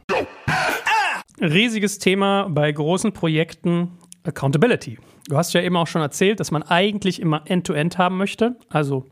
Riesiges 1.42 2.00
Thema 2.00 2.48
bei 2.48 2.72
großen 2.72 3.12
Projekten 3.12 3.98
Accountability. 4.24 4.98
Du 5.28 5.36
hast 5.36 5.54
ja 5.54 5.62
eben 5.62 5.76
auch 5.76 5.88
schon 5.88 6.02
erzählt, 6.02 6.40
dass 6.40 6.52
man 6.52 6.64
eigentlich 6.64 7.22
immer 7.22 7.44
End-to-End 7.46 7.96
-End 7.96 7.98
haben 7.98 8.16
möchte. 8.16 8.56
Also 8.70 9.08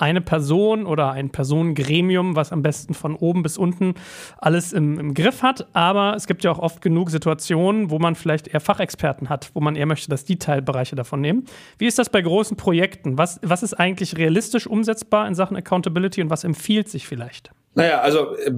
eine 0.00 0.20
Person 0.20 0.86
oder 0.86 1.12
ein 1.12 1.30
Personengremium, 1.30 2.36
was 2.36 2.52
am 2.52 2.62
besten 2.62 2.94
von 2.94 3.14
oben 3.16 3.42
bis 3.42 3.58
unten 3.58 3.94
alles 4.38 4.72
im, 4.72 4.98
im, 4.98 5.14
Griff 5.14 5.42
hat. 5.42 5.68
Aber 5.74 6.14
es 6.16 6.26
gibt 6.26 6.44
ja 6.44 6.50
auch 6.50 6.58
oft 6.58 6.80
genug 6.82 7.10
Situationen, 7.10 7.90
wo 7.90 7.98
man 7.98 8.14
vielleicht 8.14 8.48
eher 8.48 8.60
Fachexperten 8.60 9.28
hat, 9.28 9.50
wo 9.54 9.60
man 9.60 9.76
eher 9.76 9.86
möchte, 9.86 10.08
dass 10.10 10.24
die 10.24 10.38
Teilbereiche 10.38 10.96
davon 10.96 11.20
nehmen. 11.20 11.44
Wie 11.78 11.86
ist 11.86 11.98
das 11.98 12.10
bei 12.10 12.22
großen 12.22 12.56
Projekten? 12.56 13.18
Was, 13.18 13.40
was 13.42 13.62
ist 13.62 13.74
eigentlich 13.74 14.16
realistisch 14.16 14.66
umsetzbar 14.66 15.26
in 15.26 15.34
Sachen 15.34 15.56
Accountability 15.56 16.22
und 16.22 16.30
was 16.30 16.44
empfiehlt 16.44 16.88
sich 16.88 17.06
vielleicht? 17.06 17.52
Naja, 17.74 18.00
also 18.00 18.36
äh, 18.36 18.50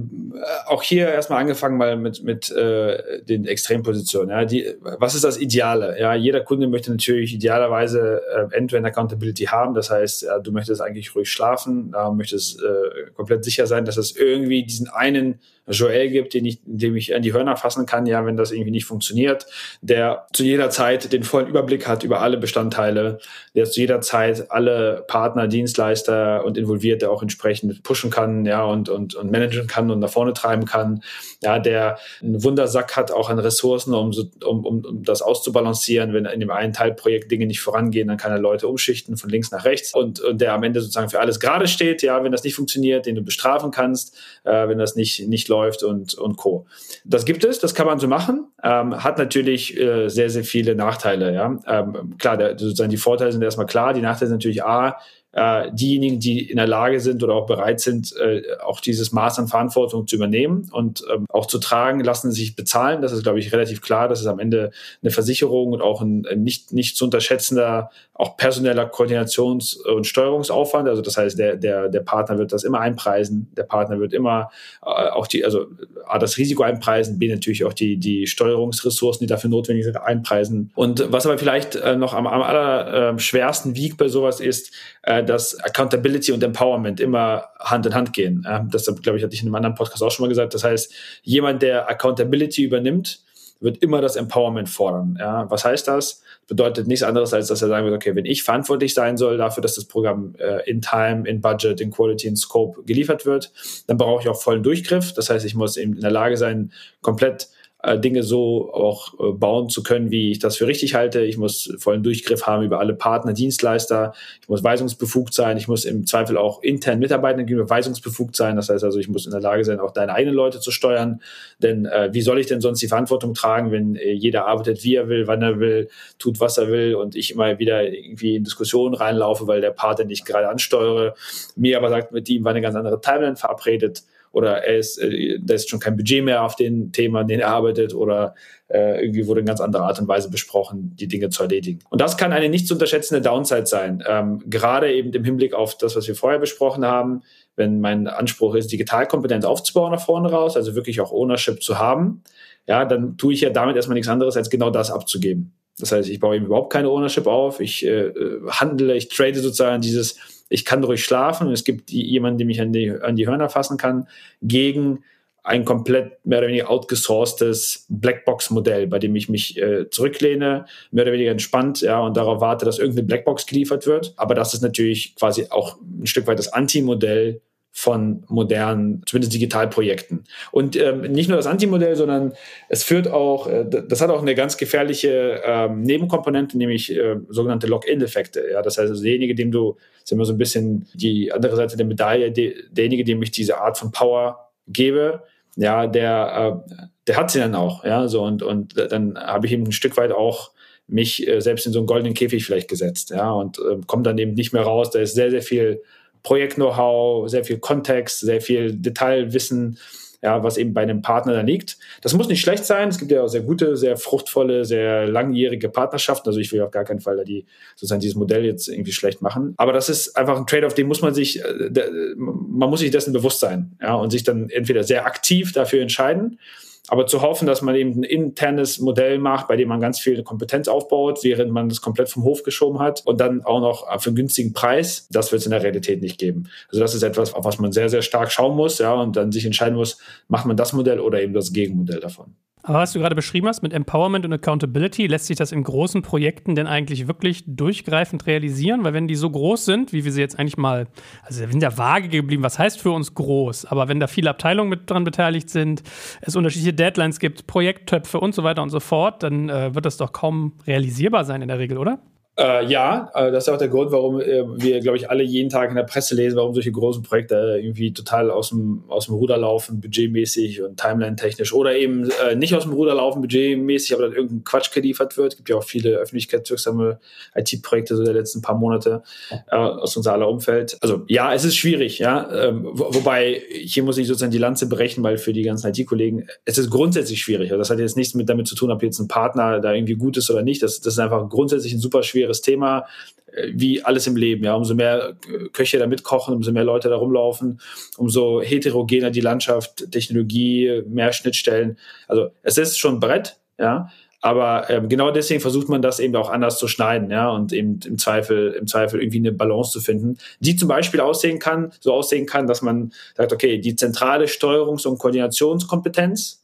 auch 0.65 0.81
hier 0.81 1.07
erstmal 1.07 1.39
angefangen 1.39 1.77
mal 1.77 1.95
mit, 1.97 2.23
mit 2.23 2.49
äh, 2.51 3.23
den 3.23 3.45
Extrempositionen. 3.45 4.31
Ja, 4.31 4.43
die, 4.43 4.75
was 4.81 5.13
ist 5.13 5.23
das 5.23 5.37
Ideale? 5.37 5.99
Ja, 5.99 6.15
jeder 6.15 6.41
Kunde 6.41 6.67
möchte 6.67 6.89
natürlich 6.89 7.35
idealerweise 7.35 8.21
äh, 8.35 8.55
End-to-End 8.55 8.87
Accountability 8.87 9.45
haben. 9.45 9.75
Das 9.75 9.91
heißt, 9.91 10.23
ja, 10.23 10.39
du 10.39 10.51
möchtest 10.51 10.81
eigentlich 10.81 11.15
ruhig 11.15 11.29
schlafen, 11.29 11.91
da 11.91 12.09
möchtest 12.11 12.59
äh, 12.59 13.11
komplett 13.13 13.43
sicher 13.43 13.67
sein, 13.67 13.85
dass 13.85 13.97
es 13.97 14.15
irgendwie 14.15 14.63
diesen 14.63 14.89
einen 14.89 15.39
Joel 15.67 16.09
gibt, 16.09 16.33
den 16.33 16.45
ich, 16.45 16.59
dem 16.65 16.95
ich 16.95 17.15
an 17.15 17.21
die 17.21 17.33
Hörner 17.33 17.55
fassen 17.55 17.85
kann, 17.85 18.05
ja, 18.05 18.25
wenn 18.25 18.35
das 18.35 18.51
irgendwie 18.51 18.71
nicht 18.71 18.85
funktioniert, 18.85 19.45
der 19.81 20.27
zu 20.33 20.43
jeder 20.43 20.69
Zeit 20.69 21.13
den 21.13 21.23
vollen 21.23 21.47
Überblick 21.47 21.87
hat 21.87 22.03
über 22.03 22.21
alle 22.21 22.37
Bestandteile, 22.37 23.19
der 23.55 23.65
zu 23.65 23.79
jeder 23.79 24.01
Zeit 24.01 24.51
alle 24.51 25.05
Partner, 25.07 25.47
Dienstleister 25.47 26.43
und 26.43 26.57
Involvierte 26.57 27.09
auch 27.09 27.21
entsprechend 27.21 27.83
pushen 27.83 28.11
kann, 28.11 28.45
ja, 28.45 28.65
und, 28.65 28.89
und, 28.89 29.15
und 29.15 29.31
managen 29.31 29.67
kann 29.67 29.89
und 29.89 29.99
nach 29.99 30.09
vorne 30.09 30.33
treiben 30.33 30.65
kann, 30.65 31.01
ja, 31.41 31.59
der 31.59 31.97
einen 32.21 32.43
Wundersack 32.43 32.95
hat 32.95 33.11
auch 33.11 33.29
an 33.29 33.39
Ressourcen, 33.39 33.93
um, 33.93 34.11
um, 34.45 34.65
um, 34.65 34.85
um 34.85 35.03
das 35.03 35.21
auszubalancieren, 35.21 36.13
wenn 36.13 36.25
in 36.25 36.39
dem 36.39 36.51
einen 36.51 36.73
Teilprojekt 36.73 37.31
Dinge 37.31 37.45
nicht 37.45 37.61
vorangehen, 37.61 38.07
dann 38.07 38.17
kann 38.17 38.31
er 38.31 38.39
Leute 38.39 38.67
umschichten 38.67 39.15
von 39.17 39.29
links 39.29 39.51
nach 39.51 39.63
rechts 39.63 39.93
und, 39.93 40.19
und 40.19 40.41
der 40.41 40.53
am 40.53 40.63
Ende 40.63 40.81
sozusagen 40.81 41.09
für 41.09 41.19
alles 41.19 41.39
gerade 41.39 41.67
steht, 41.67 42.01
ja, 42.01 42.21
wenn 42.23 42.31
das 42.31 42.43
nicht 42.43 42.55
funktioniert, 42.55 43.05
den 43.05 43.15
du 43.15 43.21
bestrafen 43.21 43.71
kannst, 43.71 44.17
äh, 44.43 44.67
wenn 44.67 44.77
das 44.77 44.95
nicht, 44.95 45.27
nicht 45.27 45.47
läuft 45.53 45.83
und, 45.83 46.15
und 46.15 46.35
Co. 46.35 46.65
Das 47.05 47.25
gibt 47.25 47.43
es, 47.45 47.59
das 47.59 47.75
kann 47.75 47.85
man 47.85 47.99
so 47.99 48.07
machen, 48.07 48.47
ähm, 48.63 49.03
hat 49.03 49.17
natürlich 49.19 49.77
äh, 49.77 50.09
sehr, 50.09 50.29
sehr 50.29 50.43
viele 50.43 50.75
Nachteile. 50.75 51.33
Ja? 51.33 51.57
Ähm, 51.67 52.15
klar, 52.17 52.37
der, 52.37 52.57
sozusagen 52.57 52.89
die 52.89 52.97
Vorteile 52.97 53.31
sind 53.31 53.43
erstmal 53.43 53.67
klar, 53.67 53.93
die 53.93 54.01
Nachteile 54.01 54.29
sind 54.29 54.37
natürlich 54.37 54.63
A, 54.63 54.97
äh, 55.33 55.71
diejenigen, 55.73 56.19
die 56.19 56.49
in 56.49 56.57
der 56.57 56.67
Lage 56.67 56.99
sind 56.99 57.23
oder 57.23 57.33
auch 57.33 57.47
bereit 57.47 57.79
sind, 57.79 58.15
äh, 58.17 58.43
auch 58.63 58.79
dieses 58.79 59.11
Maß 59.11 59.39
an 59.39 59.47
Verantwortung 59.47 60.07
zu 60.07 60.15
übernehmen 60.15 60.69
und 60.71 61.03
ähm, 61.11 61.25
auch 61.29 61.47
zu 61.47 61.57
tragen, 61.57 62.03
lassen 62.03 62.31
sich 62.31 62.55
bezahlen. 62.55 63.01
Das 63.01 63.11
ist, 63.11 63.23
glaube 63.23 63.39
ich, 63.39 63.51
relativ 63.51 63.81
klar. 63.81 64.07
Das 64.07 64.21
ist 64.21 64.27
am 64.27 64.39
Ende 64.39 64.71
eine 65.01 65.11
Versicherung 65.11 65.71
und 65.71 65.81
auch 65.81 66.01
ein, 66.01 66.27
ein 66.27 66.43
nicht, 66.43 66.71
nicht 66.71 66.95
zu 66.95 67.05
unterschätzender, 67.05 67.89
auch 68.13 68.37
personeller 68.37 68.85
Koordinations- 68.85 69.81
und 69.81 70.05
Steuerungsaufwand. 70.05 70.87
Also 70.87 71.01
das 71.01 71.17
heißt, 71.17 71.39
der, 71.39 71.55
der, 71.55 71.89
der 71.89 72.01
Partner 72.01 72.37
wird 72.37 72.53
das 72.53 72.63
immer 72.63 72.79
einpreisen. 72.79 73.51
Der 73.57 73.63
Partner 73.63 73.99
wird 73.99 74.13
immer 74.13 74.51
äh, 74.83 75.09
auch 75.09 75.25
die, 75.25 75.43
also 75.43 75.65
A, 76.05 76.19
das 76.19 76.37
Risiko 76.37 76.61
einpreisen, 76.61 77.17
B, 77.17 77.27
natürlich 77.27 77.65
auch 77.65 77.73
die, 77.73 77.97
die 77.97 78.27
Steuerungsressourcen, 78.27 79.25
die 79.25 79.29
dafür 79.29 79.49
notwendig 79.49 79.85
sind, 79.85 79.97
einpreisen. 79.97 80.71
Und 80.75 81.11
was 81.11 81.25
aber 81.25 81.39
vielleicht 81.39 81.75
äh, 81.75 81.95
noch 81.95 82.13
am, 82.13 82.27
am 82.27 82.43
aller 82.43 83.13
äh, 83.13 83.19
schwersten 83.19 83.75
wiegt 83.75 83.97
bei 83.97 84.09
sowas 84.09 84.39
ist, 84.39 84.71
äh, 85.01 85.22
dass 85.23 85.59
Accountability 85.59 86.31
und 86.31 86.43
Empowerment 86.43 86.99
immer 86.99 87.45
Hand 87.59 87.85
in 87.85 87.95
Hand 87.95 88.13
gehen. 88.13 88.45
Ähm, 88.49 88.69
das, 88.71 88.85
glaube 89.01 89.17
ich, 89.17 89.23
hatte 89.23 89.33
ich 89.33 89.41
in 89.41 89.47
einem 89.47 89.55
anderen 89.55 89.75
Podcast 89.75 90.03
auch 90.03 90.11
schon 90.11 90.25
mal 90.25 90.29
gesagt. 90.29 90.53
Das 90.53 90.63
heißt, 90.63 90.93
jemand, 91.23 91.61
der 91.61 91.89
Accountability 91.89 92.63
übernimmt, 92.63 93.23
wird 93.63 93.77
immer 93.81 94.01
das 94.01 94.17
Empowerment 94.17 94.69
fordern. 94.69 95.17
Ja, 95.19 95.49
was 95.49 95.63
heißt 95.63 95.87
das? 95.87 96.21
Bedeutet 96.47 96.85
nichts 96.85 97.03
anderes, 97.03 97.33
als 97.33 97.47
dass 97.47 97.61
er 97.61 97.69
sagen 97.69 97.85
wird, 97.85 97.95
okay, 97.95 98.13
wenn 98.13 98.25
ich 98.25 98.43
verantwortlich 98.43 98.93
sein 98.93 99.15
soll 99.15 99.37
dafür, 99.37 99.61
dass 99.61 99.75
das 99.75 99.85
Programm 99.85 100.35
äh, 100.37 100.69
in 100.69 100.81
Time, 100.81 101.23
in 101.27 101.39
Budget, 101.39 101.79
in 101.79 101.89
Quality, 101.89 102.27
in 102.27 102.35
Scope 102.35 102.83
geliefert 102.83 103.25
wird, 103.25 103.53
dann 103.87 103.97
brauche 103.97 104.21
ich 104.21 104.27
auch 104.27 104.41
vollen 104.41 104.63
Durchgriff. 104.63 105.13
Das 105.13 105.29
heißt, 105.29 105.45
ich 105.45 105.55
muss 105.55 105.77
eben 105.77 105.93
in 105.93 106.01
der 106.01 106.11
Lage 106.11 106.35
sein, 106.35 106.73
komplett 107.01 107.47
äh, 107.83 107.99
Dinge 107.99 108.23
so 108.23 108.73
auch 108.73 109.13
äh, 109.19 109.33
bauen 109.33 109.69
zu 109.69 109.83
können, 109.83 110.09
wie 110.09 110.31
ich 110.31 110.39
das 110.39 110.57
für 110.57 110.67
richtig 110.67 110.95
halte. 110.95 111.21
Ich 111.21 111.37
muss 111.37 111.73
vollen 111.79 112.01
Durchgriff 112.01 112.47
haben 112.47 112.63
über 112.63 112.79
alle 112.79 112.93
Partner, 112.93 113.33
Dienstleister. 113.33 114.13
Ich 114.41 114.47
muss 114.47 114.63
weisungsbefugt 114.63 115.33
sein. 115.33 115.57
Ich 115.57 115.67
muss 115.67 115.83
im 115.83 116.07
Zweifel 116.07 116.37
auch 116.37 116.63
intern 116.63 116.99
Mitarbeitenden 116.99 117.45
gegenüber 117.45 117.69
weisungsbefugt 117.69 118.35
sein. 118.35 118.55
Das 118.55 118.69
heißt 118.69 118.83
also, 118.83 118.99
ich 118.99 119.09
muss 119.09 119.25
in 119.25 119.31
der 119.31 119.41
Lage 119.41 119.65
sein, 119.65 119.81
auch 119.81 119.91
deine 119.91 120.13
eigenen 120.13 120.35
Leute 120.35 120.61
zu 120.61 120.71
steuern. 120.71 121.21
Denn 121.59 121.85
äh, 121.85 122.09
wie 122.13 122.21
soll 122.21 122.39
ich 122.39 122.47
denn 122.47 122.61
sonst 122.61 122.81
die 122.81 122.87
Verantwortung 122.87 123.33
tragen, 123.33 123.71
wenn 123.71 123.97
äh, 123.97 124.13
jeder 124.13 124.47
arbeitet, 124.47 124.83
wie 124.85 124.95
er 124.95 125.09
will, 125.09 125.27
wann 125.27 125.41
er 125.41 125.59
will, 125.59 125.89
tut, 126.19 126.39
was 126.39 126.57
er 126.57 126.69
will 126.69 126.95
und 126.95 127.17
ich 127.17 127.31
immer 127.31 127.59
wieder 127.59 127.83
irgendwie 127.83 128.37
in 128.37 128.45
Diskussionen 128.45 128.95
reinlaufe, 128.95 129.45
weil 129.47 129.59
der 129.59 129.71
Partner, 129.71 130.05
den 130.05 130.11
ich 130.11 130.23
gerade 130.23 130.47
ansteuere, 130.47 131.15
mir 131.57 131.77
aber 131.77 131.89
sagt, 131.89 132.13
mit 132.13 132.29
ihm 132.29 132.45
war 132.45 132.51
eine 132.51 132.61
ganz 132.61 132.75
andere 132.75 133.01
Timeline 133.01 133.35
verabredet 133.35 134.03
oder 134.33 134.65
er 134.65 134.77
ist, 134.77 134.97
äh, 134.97 135.39
da 135.41 135.53
ist 135.53 135.69
schon 135.69 135.79
kein 135.79 135.95
Budget 135.95 136.23
mehr 136.23 136.43
auf 136.43 136.55
den 136.55 136.91
Themen, 136.91 137.15
an 137.15 137.27
denen 137.27 137.41
er 137.41 137.49
arbeitet 137.49 137.93
oder 137.93 138.35
äh, 138.67 139.01
irgendwie 139.01 139.27
wurde 139.27 139.39
in 139.39 139.45
ganz 139.45 139.61
anderer 139.61 139.83
Art 139.83 139.99
und 139.99 140.07
Weise 140.07 140.29
besprochen, 140.29 140.95
die 140.95 141.07
Dinge 141.07 141.29
zu 141.29 141.43
erledigen. 141.43 141.79
Und 141.89 142.01
das 142.01 142.17
kann 142.17 142.33
eine 142.33 142.49
nicht 142.49 142.67
zu 142.67 142.73
unterschätzende 142.73 143.21
Downside 143.21 143.67
sein, 143.67 144.03
ähm, 144.07 144.43
gerade 144.49 144.91
eben 144.91 145.13
im 145.13 145.23
Hinblick 145.23 145.53
auf 145.53 145.77
das, 145.77 145.95
was 145.95 146.07
wir 146.07 146.15
vorher 146.15 146.39
besprochen 146.39 146.83
haben, 146.83 147.21
wenn 147.55 147.79
mein 147.79 148.07
Anspruch 148.07 148.55
ist, 148.55 148.71
Digitalkompetenz 148.71 149.45
aufzubauen 149.45 149.91
nach 149.91 150.03
vorne 150.03 150.31
raus, 150.31 150.57
also 150.57 150.73
wirklich 150.75 150.99
auch 150.99 151.11
Ownership 151.11 151.61
zu 151.61 151.77
haben, 151.77 152.23
ja, 152.67 152.85
dann 152.85 153.17
tue 153.17 153.33
ich 153.33 153.41
ja 153.41 153.51
damit 153.51 153.75
erstmal 153.75 153.95
nichts 153.95 154.09
anderes, 154.09 154.35
als 154.35 154.49
genau 154.49 154.71
das 154.71 154.89
abzugeben. 154.89 155.53
Das 155.77 155.91
heißt, 155.91 156.09
ich 156.09 156.19
baue 156.19 156.35
eben 156.35 156.45
überhaupt 156.45 156.71
keine 156.71 156.89
Ownership 156.89 157.27
auf, 157.27 157.59
ich 157.59 157.85
äh, 157.85 158.07
äh 158.07 158.41
handle, 158.49 158.95
ich 158.95 159.09
trade 159.09 159.35
sozusagen 159.35 159.81
dieses 159.81 160.17
ich 160.53 160.65
kann 160.65 160.83
ruhig 160.83 161.03
schlafen 161.03 161.47
und 161.47 161.53
es 161.53 161.63
gibt 161.63 161.89
jemanden, 161.89 162.37
der 162.37 162.45
mich 162.45 162.61
an 162.61 162.71
die, 162.71 162.91
an 162.91 163.15
die 163.15 163.27
Hörner 163.27 163.49
fassen 163.49 163.77
kann, 163.77 164.07
gegen 164.43 165.03
ein 165.41 165.65
komplett 165.65 166.23
mehr 166.25 166.37
oder 166.37 166.47
weniger 166.47 166.69
outgesourcedes 166.69 167.87
Blackbox-Modell, 167.89 168.85
bei 168.85 168.99
dem 168.99 169.15
ich 169.15 169.29
mich 169.29 169.57
äh, 169.57 169.89
zurücklehne, 169.89 170.65
mehr 170.91 171.03
oder 171.05 171.11
weniger 171.11 171.31
entspannt, 171.31 171.81
ja, 171.81 171.99
und 172.01 172.15
darauf 172.15 172.39
warte, 172.39 172.65
dass 172.65 172.77
irgendeine 172.77 173.07
Blackbox 173.07 173.47
geliefert 173.47 173.87
wird. 173.87 174.13
Aber 174.15 174.35
das 174.35 174.53
ist 174.53 174.61
natürlich 174.61 175.15
quasi 175.15 175.47
auch 175.49 175.77
ein 175.81 176.05
Stück 176.05 176.27
weit 176.27 176.37
das 176.37 176.53
Anti-Modell 176.53 177.41
von 177.75 178.23
modernen, 178.29 179.01
zumindest 179.07 179.33
Digitalprojekten. 179.33 180.25
Und 180.51 180.75
ähm, 180.75 181.01
nicht 181.01 181.27
nur 181.27 181.37
das 181.37 181.47
Antimodell, 181.47 181.95
sondern 181.95 182.33
es 182.69 182.83
führt 182.83 183.07
auch, 183.07 183.47
äh, 183.47 183.65
das 183.65 183.99
hat 183.99 184.11
auch 184.11 184.21
eine 184.21 184.35
ganz 184.35 184.57
gefährliche 184.57 185.41
ähm, 185.43 185.81
Nebenkomponente, 185.81 186.55
nämlich 186.55 186.95
äh, 186.95 187.15
sogenannte 187.29 187.65
Lock-in-Effekte. 187.65 188.43
Ja, 188.51 188.61
das 188.61 188.77
heißt, 188.77 188.91
also 188.91 189.01
derjenige, 189.01 189.33
dem 189.33 189.51
du, 189.51 189.75
ist 190.03 190.11
immer 190.11 190.23
so 190.23 190.33
ein 190.33 190.37
bisschen 190.37 190.85
die 190.93 191.31
andere 191.31 191.55
Seite 191.55 191.75
der 191.75 191.87
Medaille, 191.87 192.31
de, 192.31 192.55
derjenige, 192.69 193.03
dem 193.03 193.23
ich 193.23 193.31
diese 193.31 193.59
Art 193.59 193.79
von 193.79 193.91
Power 193.91 194.51
gebe, 194.67 195.23
ja, 195.55 195.87
der, 195.87 196.63
äh, 196.67 196.87
der 197.07 197.17
hat 197.17 197.31
sie 197.31 197.39
dann 197.39 197.55
auch, 197.55 197.83
ja, 197.83 198.07
so 198.07 198.21
und 198.21 198.43
und 198.43 198.77
dann 198.77 199.17
habe 199.17 199.47
ich 199.47 199.53
eben 199.53 199.63
ein 199.63 199.71
Stück 199.71 199.97
weit 199.97 200.11
auch 200.11 200.51
mich 200.87 201.27
äh, 201.27 201.41
selbst 201.41 201.65
in 201.65 201.73
so 201.73 201.79
einen 201.79 201.87
goldenen 201.87 202.13
Käfig 202.13 202.45
vielleicht 202.45 202.69
gesetzt, 202.69 203.09
ja, 203.09 203.31
und 203.31 203.57
äh, 203.57 203.79
komme 203.87 204.03
dann 204.03 204.19
eben 204.19 204.35
nicht 204.35 204.53
mehr 204.53 204.61
raus. 204.61 204.91
Da 204.91 204.99
ist 204.99 205.15
sehr, 205.15 205.31
sehr 205.31 205.41
viel 205.41 205.81
Projekt-Know-how, 206.23 207.29
sehr 207.29 207.43
viel 207.43 207.59
Kontext, 207.59 208.21
sehr 208.21 208.41
viel 208.41 208.73
Detailwissen, 208.73 209.77
ja, 210.21 210.41
was 210.41 210.55
eben 210.57 210.73
bei 210.73 210.81
einem 210.81 211.01
Partner 211.01 211.33
dann 211.33 211.47
liegt. 211.47 211.77
Das 212.01 212.13
muss 212.13 212.29
nicht 212.29 212.39
schlecht 212.39 212.63
sein. 212.63 212.87
Es 212.87 212.97
gibt 212.97 213.11
ja 213.11 213.23
auch 213.23 213.27
sehr 213.27 213.41
gute, 213.41 213.75
sehr 213.75 213.97
fruchtvolle, 213.97 214.63
sehr 214.63 215.05
langjährige 215.05 215.67
Partnerschaften. 215.67 216.29
Also 216.29 216.39
ich 216.39 216.51
will 216.53 216.61
auf 216.61 216.71
gar 216.71 216.85
keinen 216.85 217.01
Fall 217.01 217.17
da 217.17 217.25
die, 217.25 217.45
sozusagen 217.75 217.99
dieses 217.99 218.15
Modell 218.15 218.45
jetzt 218.45 218.69
irgendwie 218.69 218.93
schlecht 218.93 219.21
machen. 219.21 219.53
Aber 219.57 219.73
das 219.73 219.89
ist 219.89 220.15
einfach 220.15 220.37
ein 220.37 220.47
Trade-off, 220.47 220.73
den 220.73 220.87
muss 220.87 221.01
man 221.01 221.13
sich, 221.13 221.43
äh, 221.43 221.69
man 222.15 222.69
muss 222.69 222.79
sich 222.79 222.91
dessen 222.91 223.11
bewusst 223.11 223.41
sein, 223.41 223.77
ja, 223.81 223.95
und 223.95 224.11
sich 224.11 224.23
dann 224.23 224.49
entweder 224.49 224.83
sehr 224.83 225.05
aktiv 225.05 225.51
dafür 225.51 225.81
entscheiden 225.81 226.39
aber 226.89 227.07
zu 227.07 227.21
hoffen, 227.21 227.45
dass 227.45 227.61
man 227.61 227.75
eben 227.75 228.01
ein 228.01 228.03
internes 228.03 228.79
Modell 228.79 229.17
macht, 229.17 229.47
bei 229.47 229.55
dem 229.55 229.69
man 229.69 229.79
ganz 229.79 229.99
viel 229.99 230.21
Kompetenz 230.23 230.67
aufbaut, 230.67 231.19
während 231.23 231.51
man 231.51 231.69
das 231.69 231.81
komplett 231.81 232.09
vom 232.09 232.23
Hof 232.23 232.43
geschoben 232.43 232.79
hat 232.79 233.01
und 233.05 233.21
dann 233.21 233.41
auch 233.43 233.61
noch 233.61 234.01
für 234.01 234.09
einen 234.09 234.17
günstigen 234.17 234.53
Preis, 234.53 235.07
das 235.09 235.31
wird 235.31 235.39
es 235.39 235.45
in 235.45 235.51
der 235.51 235.63
Realität 235.63 236.01
nicht 236.01 236.19
geben. 236.19 236.49
Also 236.69 236.81
das 236.81 236.93
ist 236.93 237.03
etwas, 237.03 237.33
auf 237.33 237.45
was 237.45 237.57
man 237.59 237.71
sehr, 237.71 237.89
sehr 237.89 238.01
stark 238.01 238.31
schauen 238.31 238.57
muss, 238.57 238.79
ja, 238.79 238.93
und 238.93 239.15
dann 239.15 239.31
sich 239.31 239.45
entscheiden 239.45 239.75
muss, 239.75 239.97
macht 240.27 240.45
man 240.45 240.57
das 240.57 240.73
Modell 240.73 240.99
oder 240.99 241.21
eben 241.21 241.33
das 241.33 241.53
Gegenmodell 241.53 242.01
davon. 242.01 242.35
Aber 242.65 242.79
was 242.79 242.93
du 242.93 242.99
gerade 242.99 243.13
beschrieben 243.13 243.47
hast 243.47 243.61
mit 243.61 243.73
Empowerment 243.73 244.23
und 244.23 244.31
Accountability, 244.31 245.05
lässt 245.07 245.25
sich 245.25 245.35
das 245.35 245.51
in 245.51 245.63
großen 245.63 246.01
Projekten 246.01 246.55
denn 246.55 246.65
eigentlich 246.65 247.07
wirklich 247.09 247.43
durchgreifend 247.45 248.25
realisieren? 248.25 248.85
Weil 248.85 248.93
wenn 248.93 249.09
die 249.09 249.15
so 249.15 249.29
groß 249.29 249.65
sind, 249.65 249.91
wie 249.91 250.05
wir 250.05 250.13
sie 250.13 250.21
jetzt 250.21 250.39
eigentlich 250.39 250.55
mal, 250.55 250.87
also 251.23 251.41
wir 251.41 251.49
sind 251.49 251.61
ja 251.61 251.77
vage 251.77 252.07
geblieben, 252.07 252.41
was 252.41 252.57
heißt 252.57 252.79
für 252.79 252.91
uns 252.91 253.15
groß? 253.15 253.65
Aber 253.65 253.89
wenn 253.89 253.99
da 253.99 254.07
viele 254.07 254.29
Abteilungen 254.29 254.69
mit 254.69 254.89
dran 254.89 255.03
beteiligt 255.03 255.49
sind, 255.49 255.83
es 256.21 256.37
unterschiedliche 256.37 256.73
Deadlines 256.73 257.19
gibt, 257.19 257.47
Projekttöpfe 257.47 258.17
und 258.17 258.33
so 258.33 258.43
weiter 258.43 258.63
und 258.63 258.69
so 258.69 258.79
fort, 258.79 259.23
dann 259.23 259.49
äh, 259.49 259.75
wird 259.75 259.85
das 259.85 259.97
doch 259.97 260.13
kaum 260.13 260.53
realisierbar 260.65 261.25
sein 261.25 261.41
in 261.41 261.49
der 261.49 261.59
Regel, 261.59 261.77
oder? 261.77 261.99
Äh, 262.35 262.65
ja, 262.65 263.11
äh, 263.13 263.31
das 263.31 263.43
ist 263.43 263.53
auch 263.53 263.59
der 263.59 263.67
Grund, 263.67 263.91
warum 263.91 264.19
äh, 264.19 264.43
wir, 264.55 264.79
glaube 264.79 264.97
ich, 264.97 265.07
alle 265.07 265.21
jeden 265.21 265.51
Tag 265.51 265.69
in 265.69 265.75
der 265.75 265.83
Presse 265.83 266.15
lesen, 266.15 266.35
warum 266.35 266.55
solche 266.55 266.71
großen 266.71 267.03
Projekte 267.03 267.59
irgendwie 267.61 267.93
total 267.93 268.31
aus 268.31 268.49
dem, 268.49 268.85
aus 268.87 269.05
dem 269.05 269.13
Ruder 269.13 269.37
laufen, 269.37 269.81
budgetmäßig 269.81 270.63
und 270.63 270.79
timeline-technisch 270.79 271.53
oder 271.53 271.75
eben 271.75 272.09
äh, 272.27 272.35
nicht 272.35 272.55
aus 272.55 272.63
dem 272.63 272.73
Ruder 272.73 272.95
laufen, 272.95 273.21
budgetmäßig, 273.21 273.93
aber 273.93 274.07
dann 274.07 274.13
irgendein 274.13 274.43
Quatsch 274.43 274.71
geliefert 274.71 275.15
wird. 275.15 275.33
Es 275.33 275.37
gibt 275.37 275.49
ja 275.49 275.57
auch 275.57 275.63
viele 275.63 275.91
öffentlichkeitswirksame 275.97 276.99
IT-Projekte 277.35 277.95
so 277.95 278.03
der 278.03 278.15
letzten 278.15 278.41
paar 278.41 278.57
Monate 278.57 279.03
äh, 279.51 279.55
aus 279.55 279.95
unser 279.95 280.13
aller 280.13 280.27
Umfeld. 280.27 280.77
Also 280.81 281.03
ja, 281.07 281.35
es 281.35 281.45
ist 281.45 281.55
schwierig, 281.55 281.99
ja. 281.99 282.31
Ähm, 282.33 282.67
wo, 282.73 282.95
wobei, 282.95 283.43
hier 283.51 283.83
muss 283.83 283.99
ich 283.99 284.07
sozusagen 284.07 284.31
die 284.31 284.39
Lanze 284.39 284.67
brechen, 284.67 285.03
weil 285.03 285.19
für 285.19 285.33
die 285.33 285.43
ganzen 285.43 285.71
IT-Kollegen, 285.71 286.25
es 286.45 286.57
ist 286.57 286.71
grundsätzlich 286.71 287.21
schwierig. 287.21 287.51
Also 287.51 287.59
das 287.59 287.69
hat 287.69 287.77
jetzt 287.77 287.95
nichts 287.95 288.15
mit 288.15 288.27
damit 288.27 288.47
zu 288.47 288.55
tun, 288.55 288.71
ob 288.71 288.81
jetzt 288.81 288.97
ein 288.97 289.07
Partner 289.07 289.59
da 289.59 289.71
irgendwie 289.71 289.95
gut 289.95 290.17
ist 290.17 290.31
oder 290.31 290.41
nicht. 290.41 290.63
Das, 290.63 290.81
das 290.81 290.93
ist 290.93 290.99
einfach 290.99 291.29
grundsätzlich 291.29 291.73
ein 291.73 291.79
super 291.79 292.01
schwierig 292.01 292.22
schweres 292.23 292.41
Thema, 292.41 292.85
äh, 293.31 293.49
wie 293.53 293.83
alles 293.83 294.07
im 294.07 294.15
Leben. 294.15 294.43
Ja, 294.43 294.55
umso 294.55 294.75
mehr 294.75 295.15
äh, 295.27 295.49
Köche 295.49 295.77
da 295.77 295.87
mitkochen, 295.87 296.35
umso 296.35 296.51
mehr 296.51 296.63
Leute 296.63 296.89
da 296.89 296.95
rumlaufen, 296.95 297.59
umso 297.97 298.41
heterogener 298.41 299.11
die 299.11 299.21
Landschaft, 299.21 299.91
Technologie, 299.91 300.83
mehr 300.87 301.13
Schnittstellen. 301.13 301.77
Also 302.07 302.29
es 302.41 302.57
ist 302.57 302.77
schon 302.77 302.99
Brett, 302.99 303.37
ja. 303.59 303.89
Aber 304.21 304.69
ähm, 304.69 304.87
genau 304.87 305.11
deswegen 305.11 305.41
versucht 305.41 305.67
man 305.67 305.81
das 305.81 305.99
eben 305.99 306.15
auch 306.15 306.29
anders 306.29 306.57
zu 306.57 306.69
schneiden, 306.69 307.11
ja, 307.11 307.29
und 307.29 307.51
eben 307.51 307.81
im 307.85 307.97
Zweifel, 307.97 308.55
im 308.57 308.67
Zweifel 308.67 309.01
irgendwie 309.01 309.17
eine 309.17 309.33
Balance 309.33 309.71
zu 309.71 309.81
finden, 309.81 310.17
die 310.39 310.55
zum 310.55 310.69
Beispiel 310.69 311.01
aussehen 311.01 311.39
kann, 311.39 311.73
so 311.81 311.91
aussehen 311.91 312.25
kann, 312.25 312.47
dass 312.47 312.61
man 312.61 312.93
sagt, 313.17 313.33
okay, 313.33 313.57
die 313.57 313.75
zentrale 313.75 314.27
Steuerungs- 314.27 314.87
und 314.87 314.97
Koordinationskompetenz, 314.97 316.41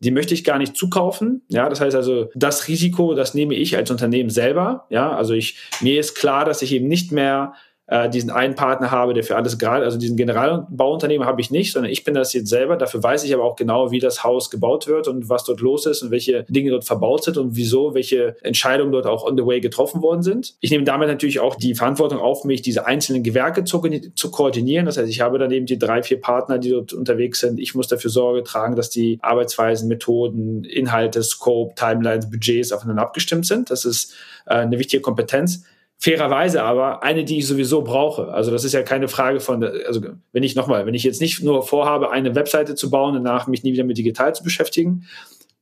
die 0.00 0.10
möchte 0.10 0.34
ich 0.34 0.44
gar 0.44 0.58
nicht 0.58 0.76
zukaufen. 0.76 1.42
Ja, 1.48 1.68
das 1.68 1.80
heißt 1.80 1.96
also, 1.96 2.30
das 2.34 2.68
Risiko, 2.68 3.14
das 3.14 3.34
nehme 3.34 3.54
ich 3.54 3.76
als 3.76 3.90
Unternehmen 3.90 4.30
selber. 4.30 4.86
Ja, 4.90 5.16
also 5.16 5.34
ich, 5.34 5.58
mir 5.80 5.98
ist 5.98 6.14
klar, 6.14 6.44
dass 6.44 6.62
ich 6.62 6.72
eben 6.72 6.88
nicht 6.88 7.12
mehr 7.12 7.54
äh, 7.88 8.08
diesen 8.10 8.30
einen 8.30 8.54
Partner 8.54 8.90
habe, 8.90 9.14
der 9.14 9.22
für 9.22 9.36
alles 9.36 9.58
gerade, 9.58 9.84
also 9.84 9.98
diesen 9.98 10.16
Generalbauunternehmer 10.16 11.24
habe 11.24 11.40
ich 11.40 11.50
nicht, 11.50 11.72
sondern 11.72 11.92
ich 11.92 12.04
bin 12.04 12.14
das 12.14 12.32
jetzt 12.32 12.48
selber. 12.48 12.76
Dafür 12.76 13.02
weiß 13.02 13.24
ich 13.24 13.32
aber 13.32 13.44
auch 13.44 13.56
genau, 13.56 13.90
wie 13.90 14.00
das 14.00 14.24
Haus 14.24 14.50
gebaut 14.50 14.88
wird 14.88 15.06
und 15.08 15.28
was 15.28 15.44
dort 15.44 15.60
los 15.60 15.86
ist 15.86 16.02
und 16.02 16.10
welche 16.10 16.44
Dinge 16.48 16.70
dort 16.70 16.84
verbaut 16.84 17.24
sind 17.24 17.36
und 17.38 17.54
wieso 17.54 17.94
welche 17.94 18.36
Entscheidungen 18.42 18.92
dort 18.92 19.06
auch 19.06 19.24
on 19.24 19.36
the 19.36 19.46
way 19.46 19.60
getroffen 19.60 20.02
worden 20.02 20.22
sind. 20.22 20.56
Ich 20.60 20.70
nehme 20.70 20.84
damit 20.84 21.08
natürlich 21.08 21.38
auch 21.38 21.54
die 21.54 21.74
Verantwortung 21.74 22.18
auf 22.18 22.44
mich, 22.44 22.62
diese 22.62 22.86
einzelnen 22.86 23.22
Gewerke 23.22 23.64
zu, 23.64 23.80
zu 24.14 24.30
koordinieren. 24.30 24.86
Das 24.86 24.96
heißt, 24.96 25.08
ich 25.08 25.20
habe 25.20 25.38
dann 25.38 25.52
eben 25.52 25.66
die 25.66 25.78
drei, 25.78 26.02
vier 26.02 26.20
Partner, 26.20 26.58
die 26.58 26.70
dort 26.70 26.92
unterwegs 26.92 27.40
sind. 27.40 27.60
Ich 27.60 27.74
muss 27.74 27.86
dafür 27.86 28.10
Sorge 28.10 28.42
tragen, 28.42 28.74
dass 28.74 28.90
die 28.90 29.18
Arbeitsweisen, 29.22 29.88
Methoden, 29.88 30.64
Inhalte, 30.64 31.22
Scope, 31.22 31.74
Timelines, 31.76 32.30
Budgets 32.30 32.72
aufeinander 32.72 33.02
abgestimmt 33.02 33.46
sind. 33.46 33.70
Das 33.70 33.84
ist 33.84 34.12
äh, 34.46 34.54
eine 34.54 34.78
wichtige 34.78 35.02
Kompetenz. 35.02 35.62
Fairerweise 35.98 36.62
aber 36.62 37.02
eine, 37.02 37.24
die 37.24 37.38
ich 37.38 37.46
sowieso 37.46 37.82
brauche. 37.82 38.28
Also 38.28 38.50
das 38.50 38.64
ist 38.64 38.74
ja 38.74 38.82
keine 38.82 39.08
Frage 39.08 39.40
von, 39.40 39.64
also 39.64 40.02
wenn 40.32 40.42
ich 40.42 40.54
nochmal, 40.54 40.84
wenn 40.84 40.94
ich 40.94 41.04
jetzt 41.04 41.20
nicht 41.20 41.42
nur 41.42 41.62
vorhabe, 41.62 42.10
eine 42.10 42.34
Webseite 42.34 42.74
zu 42.74 42.90
bauen 42.90 43.16
und 43.16 43.24
danach 43.24 43.46
mich 43.46 43.62
nie 43.62 43.72
wieder 43.72 43.84
mit 43.84 43.96
digital 43.96 44.34
zu 44.34 44.44
beschäftigen, 44.44 45.06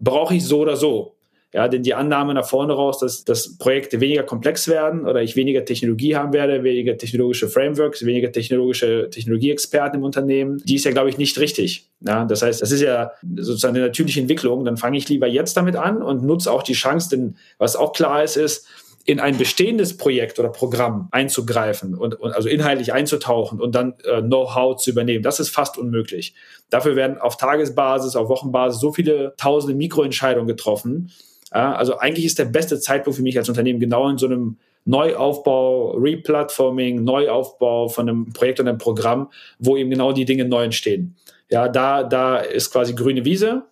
brauche 0.01 0.35
ich 0.35 0.44
so 0.44 0.59
oder 0.59 0.77
so. 0.77 1.14
Ja, 1.55 1.68
denn 1.68 1.85
die 1.85 1.94
Annahme 1.94 2.35
nach 2.35 2.49
vorne 2.49 2.73
raus, 2.73 2.99
dass, 2.99 3.23
dass 3.23 3.57
Projekte 3.59 4.01
weniger 4.01 4.25
komplex 4.25 4.66
werden 4.66 5.07
oder 5.07 5.23
ich 5.23 5.37
weniger 5.37 5.64
Technologie 5.64 6.16
haben 6.16 6.33
werde, 6.33 6.64
weniger 6.64 6.99
technologische 6.99 7.47
Frameworks, 7.47 8.05
weniger 8.05 8.33
technologische 8.33 9.09
Technologieexperten 9.09 10.01
im 10.01 10.05
Unternehmen, 10.05 10.61
die 10.64 10.75
ist 10.75 10.85
ja, 10.85 10.90
glaube 10.90 11.11
ich, 11.11 11.16
nicht 11.16 11.38
richtig. 11.38 11.88
Ja, 12.01 12.25
das 12.25 12.42
heißt, 12.42 12.61
das 12.61 12.73
ist 12.73 12.81
ja 12.81 13.12
sozusagen 13.37 13.77
eine 13.77 13.87
natürliche 13.87 14.18
Entwicklung. 14.18 14.64
Dann 14.64 14.77
fange 14.77 14.99
ich 14.99 15.09
lieber 15.09 15.29
jetzt 15.29 15.57
damit 15.57 15.77
an 15.77 16.03
und 16.03 16.25
nutze 16.25 16.51
auch 16.51 16.64
die 16.64 16.73
Chance, 16.73 17.11
denn 17.11 17.37
was 17.59 17.77
auch 17.77 17.92
klar 17.92 18.25
ist, 18.25 18.37
ist, 18.37 18.66
in 19.06 19.20
ein 19.20 19.36
bestehendes 19.36 19.96
Projekt 19.96 20.38
oder 20.38 20.48
Programm 20.48 21.08
einzugreifen 21.10 21.94
und, 21.94 22.18
und 22.18 22.32
also 22.32 22.48
inhaltlich 22.48 22.92
einzutauchen 22.92 23.60
und 23.60 23.74
dann 23.74 23.94
äh, 24.04 24.22
Know-how 24.22 24.76
zu 24.76 24.90
übernehmen, 24.90 25.22
das 25.22 25.40
ist 25.40 25.50
fast 25.50 25.76
unmöglich. 25.76 26.34
Dafür 26.70 26.96
werden 26.96 27.18
auf 27.18 27.36
Tagesbasis, 27.36 28.16
auf 28.16 28.28
Wochenbasis 28.28 28.80
so 28.80 28.92
viele 28.92 29.34
tausende 29.36 29.76
Mikroentscheidungen 29.76 30.48
getroffen. 30.48 31.10
Ja, 31.52 31.74
also 31.74 31.98
eigentlich 31.98 32.24
ist 32.24 32.38
der 32.38 32.46
beste 32.46 32.80
Zeitpunkt 32.80 33.16
für 33.16 33.22
mich 33.22 33.36
als 33.36 33.48
Unternehmen 33.48 33.78
genau 33.78 34.08
in 34.08 34.16
so 34.16 34.26
einem 34.26 34.56
Neuaufbau, 34.86 35.92
Replatforming, 35.92 37.04
Neuaufbau 37.04 37.88
von 37.88 38.08
einem 38.08 38.32
Projekt 38.32 38.60
und 38.60 38.68
einem 38.68 38.78
Programm, 38.78 39.30
wo 39.58 39.76
eben 39.76 39.90
genau 39.90 40.12
die 40.12 40.24
Dinge 40.24 40.46
neu 40.46 40.64
entstehen. 40.64 41.16
Ja, 41.50 41.68
da, 41.68 42.02
da 42.02 42.38
ist 42.38 42.70
quasi 42.70 42.94
grüne 42.94 43.24
Wiese 43.24 43.64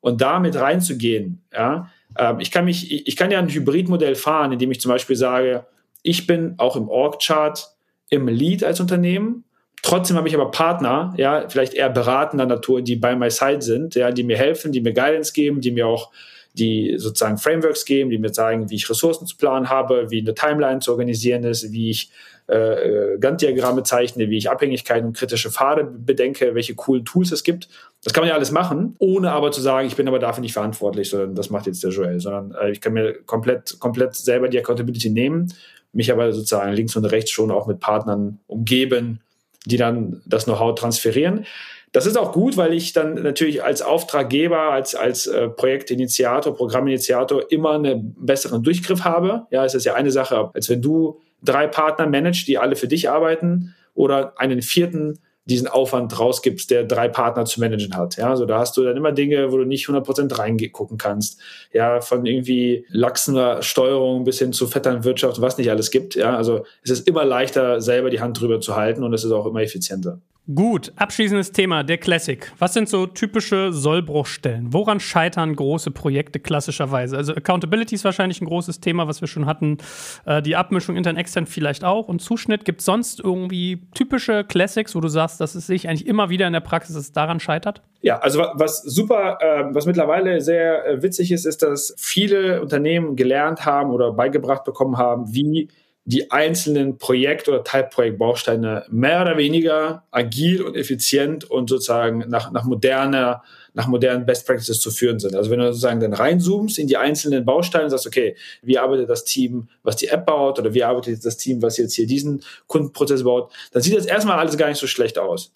und 0.00 0.20
da 0.20 0.38
mit 0.38 0.56
reinzugehen, 0.56 1.42
ja, 1.52 1.90
ich 2.38 2.50
kann 2.50 2.64
mich, 2.64 3.06
ich 3.06 3.16
kann 3.16 3.30
ja 3.30 3.38
ein 3.38 3.48
Hybridmodell 3.48 4.14
fahren, 4.14 4.52
indem 4.52 4.70
ich 4.70 4.80
zum 4.80 4.90
Beispiel 4.90 5.16
sage, 5.16 5.66
ich 6.02 6.26
bin 6.26 6.54
auch 6.58 6.76
im 6.76 6.88
Org-Chart 6.88 7.68
im 8.10 8.28
Lead 8.28 8.62
als 8.62 8.80
Unternehmen. 8.80 9.44
Trotzdem 9.82 10.16
habe 10.16 10.28
ich 10.28 10.34
aber 10.34 10.50
Partner, 10.50 11.14
ja, 11.16 11.48
vielleicht 11.48 11.74
eher 11.74 11.90
beratender 11.90 12.46
Natur, 12.46 12.82
die 12.82 12.96
bei 12.96 13.14
my 13.14 13.30
side 13.30 13.62
sind, 13.62 13.94
ja, 13.94 14.10
die 14.10 14.24
mir 14.24 14.36
helfen, 14.36 14.72
die 14.72 14.80
mir 14.80 14.92
Guidance 14.92 15.32
geben, 15.32 15.60
die 15.60 15.70
mir 15.70 15.86
auch 15.86 16.10
die 16.54 16.94
sozusagen 16.96 17.38
Frameworks 17.38 17.84
geben, 17.84 18.10
die 18.10 18.18
mir 18.18 18.32
sagen, 18.32 18.70
wie 18.70 18.76
ich 18.76 18.88
Ressourcen 18.88 19.26
zu 19.26 19.36
planen 19.36 19.68
habe, 19.68 20.10
wie 20.10 20.20
eine 20.20 20.34
Timeline 20.34 20.80
zu 20.80 20.90
organisieren 20.92 21.44
ist, 21.44 21.70
wie 21.72 21.90
ich 21.90 22.10
äh, 22.48 23.14
äh, 23.14 23.18
Gantt-Diagramme 23.18 23.82
zeichne, 23.82 24.30
wie 24.30 24.38
ich 24.38 24.48
Abhängigkeiten 24.48 25.08
und 25.08 25.16
kritische 25.16 25.50
Pfade 25.50 25.82
bedenke, 25.84 26.54
welche 26.54 26.76
coolen 26.76 27.04
Tools 27.04 27.32
es 27.32 27.42
gibt. 27.42 27.68
Das 28.04 28.12
kann 28.12 28.22
man 28.22 28.28
ja 28.28 28.36
alles 28.36 28.52
machen, 28.52 28.94
ohne 29.00 29.32
aber 29.32 29.50
zu 29.50 29.60
sagen, 29.60 29.88
ich 29.88 29.96
bin 29.96 30.06
aber 30.06 30.20
dafür 30.20 30.42
nicht 30.42 30.52
verantwortlich, 30.52 31.10
sondern 31.10 31.34
das 31.34 31.50
macht 31.50 31.66
jetzt 31.66 31.82
der 31.82 31.90
Joel, 31.90 32.20
sondern 32.20 32.54
äh, 32.54 32.70
ich 32.70 32.80
kann 32.80 32.92
mir 32.92 33.14
komplett, 33.24 33.80
komplett 33.80 34.14
selber 34.14 34.48
die 34.48 34.60
Accountability 34.60 35.10
nehmen, 35.10 35.52
mich 35.92 36.12
aber 36.12 36.32
sozusagen 36.32 36.72
links 36.72 36.94
und 36.94 37.04
rechts 37.06 37.32
schon 37.32 37.50
auch 37.50 37.66
mit 37.66 37.80
Partnern 37.80 38.38
umgeben, 38.46 39.20
die 39.64 39.76
dann 39.76 40.22
das 40.24 40.44
Know-how 40.44 40.76
transferieren. 40.76 41.46
Das 41.90 42.06
ist 42.06 42.16
auch 42.16 42.30
gut, 42.30 42.56
weil 42.56 42.74
ich 42.74 42.92
dann 42.92 43.14
natürlich 43.14 43.64
als 43.64 43.82
Auftraggeber, 43.82 44.70
als, 44.70 44.94
als 44.94 45.26
äh, 45.26 45.48
Projektinitiator, 45.48 46.54
Programminitiator 46.54 47.50
immer 47.50 47.72
einen 47.72 48.14
besseren 48.20 48.62
Durchgriff 48.62 49.02
habe. 49.02 49.46
Ja, 49.50 49.64
es 49.64 49.74
ist 49.74 49.84
ja 49.84 49.94
eine 49.94 50.12
Sache, 50.12 50.50
als 50.54 50.68
wenn 50.68 50.80
du 50.80 51.20
drei 51.42 51.66
Partner 51.66 52.06
managst, 52.06 52.48
die 52.48 52.58
alle 52.58 52.76
für 52.76 52.88
dich 52.88 53.10
arbeiten 53.10 53.74
oder 53.94 54.38
einen 54.38 54.62
vierten 54.62 55.18
diesen 55.46 55.68
Aufwand 55.68 56.18
rausgibst, 56.18 56.70
der 56.72 56.84
drei 56.84 57.08
Partner 57.08 57.44
zu 57.44 57.60
managen 57.60 57.96
hat. 57.96 58.16
Ja, 58.16 58.30
also 58.30 58.46
da 58.46 58.58
hast 58.58 58.76
du 58.76 58.82
dann 58.82 58.96
immer 58.96 59.12
Dinge, 59.12 59.52
wo 59.52 59.56
du 59.58 59.64
nicht 59.64 59.86
100% 59.86 60.36
reingucken 60.36 60.98
kannst. 60.98 61.40
Ja, 61.72 62.00
von 62.00 62.26
irgendwie 62.26 62.84
lachsender 62.88 63.62
Steuerung 63.62 64.24
bis 64.24 64.40
hin 64.40 64.52
zu 64.52 64.66
Vetternwirtschaft, 64.66 65.40
was 65.40 65.56
nicht 65.56 65.70
alles 65.70 65.92
gibt. 65.92 66.16
Ja, 66.16 66.36
also 66.36 66.64
es 66.82 66.90
ist 66.90 67.06
immer 67.06 67.24
leichter, 67.24 67.80
selber 67.80 68.10
die 68.10 68.20
Hand 68.20 68.40
drüber 68.40 68.60
zu 68.60 68.74
halten 68.74 69.04
und 69.04 69.14
es 69.14 69.22
ist 69.22 69.30
auch 69.30 69.46
immer 69.46 69.62
effizienter. 69.62 70.20
Gut, 70.54 70.92
abschließendes 70.94 71.50
Thema, 71.50 71.82
der 71.82 71.98
Classic. 71.98 72.52
Was 72.60 72.72
sind 72.72 72.88
so 72.88 73.06
typische 73.06 73.72
Sollbruchstellen? 73.72 74.72
Woran 74.72 75.00
scheitern 75.00 75.56
große 75.56 75.90
Projekte 75.90 76.38
klassischerweise? 76.38 77.16
Also 77.16 77.34
Accountability 77.34 77.96
ist 77.96 78.04
wahrscheinlich 78.04 78.40
ein 78.40 78.46
großes 78.46 78.78
Thema, 78.78 79.08
was 79.08 79.20
wir 79.20 79.26
schon 79.26 79.46
hatten. 79.46 79.78
Äh, 80.24 80.42
die 80.42 80.54
Abmischung 80.54 80.94
intern-extern 80.94 81.46
vielleicht 81.46 81.82
auch. 81.82 82.06
Und 82.06 82.22
Zuschnitt, 82.22 82.64
gibt 82.64 82.78
es 82.78 82.86
sonst 82.86 83.18
irgendwie 83.18 83.88
typische 83.92 84.44
Classics, 84.44 84.94
wo 84.94 85.00
du 85.00 85.08
sagst, 85.08 85.40
dass 85.40 85.56
es 85.56 85.66
sich 85.66 85.88
eigentlich 85.88 86.06
immer 86.06 86.30
wieder 86.30 86.46
in 86.46 86.52
der 86.52 86.60
Praxis 86.60 86.94
dass 86.94 87.06
es 87.06 87.12
daran 87.12 87.40
scheitert? 87.40 87.82
Ja, 88.02 88.18
also 88.18 88.38
was 88.54 88.82
super, 88.82 89.38
äh, 89.40 89.74
was 89.74 89.84
mittlerweile 89.84 90.40
sehr 90.40 90.86
äh, 90.86 91.02
witzig 91.02 91.32
ist, 91.32 91.44
ist, 91.44 91.64
dass 91.64 91.92
viele 91.98 92.62
Unternehmen 92.62 93.16
gelernt 93.16 93.66
haben 93.66 93.90
oder 93.90 94.12
beigebracht 94.12 94.62
bekommen 94.62 94.96
haben, 94.96 95.34
wie 95.34 95.68
die 96.08 96.30
einzelnen 96.30 96.98
Projekt- 96.98 97.48
oder 97.48 97.64
Teilprojektbausteine 97.64 98.84
mehr 98.88 99.22
oder 99.22 99.36
weniger 99.36 100.04
agil 100.12 100.62
und 100.62 100.76
effizient 100.76 101.50
und 101.50 101.68
sozusagen 101.68 102.24
nach, 102.28 102.52
nach 102.52 102.64
moderner, 102.64 103.42
nach 103.74 103.88
modernen 103.88 104.24
Best 104.24 104.46
Practices 104.46 104.80
zu 104.80 104.92
führen 104.92 105.18
sind. 105.18 105.34
Also 105.34 105.50
wenn 105.50 105.58
du 105.58 105.66
sozusagen 105.66 105.98
dann 105.98 106.12
reinzoomst 106.12 106.78
in 106.78 106.86
die 106.86 106.96
einzelnen 106.96 107.44
Bausteine 107.44 107.84
und 107.84 107.90
sagst, 107.90 108.06
okay, 108.06 108.36
wie 108.62 108.78
arbeitet 108.78 109.10
das 109.10 109.24
Team, 109.24 109.68
was 109.82 109.96
die 109.96 110.06
App 110.06 110.26
baut 110.26 110.60
oder 110.60 110.72
wie 110.72 110.84
arbeitet 110.84 111.24
das 111.24 111.38
Team, 111.38 111.60
was 111.60 111.76
jetzt 111.76 111.94
hier 111.94 112.06
diesen 112.06 112.40
Kundenprozess 112.68 113.24
baut, 113.24 113.52
dann 113.72 113.82
sieht 113.82 113.96
das 113.96 114.06
erstmal 114.06 114.38
alles 114.38 114.56
gar 114.56 114.68
nicht 114.68 114.78
so 114.78 114.86
schlecht 114.86 115.18
aus. 115.18 115.50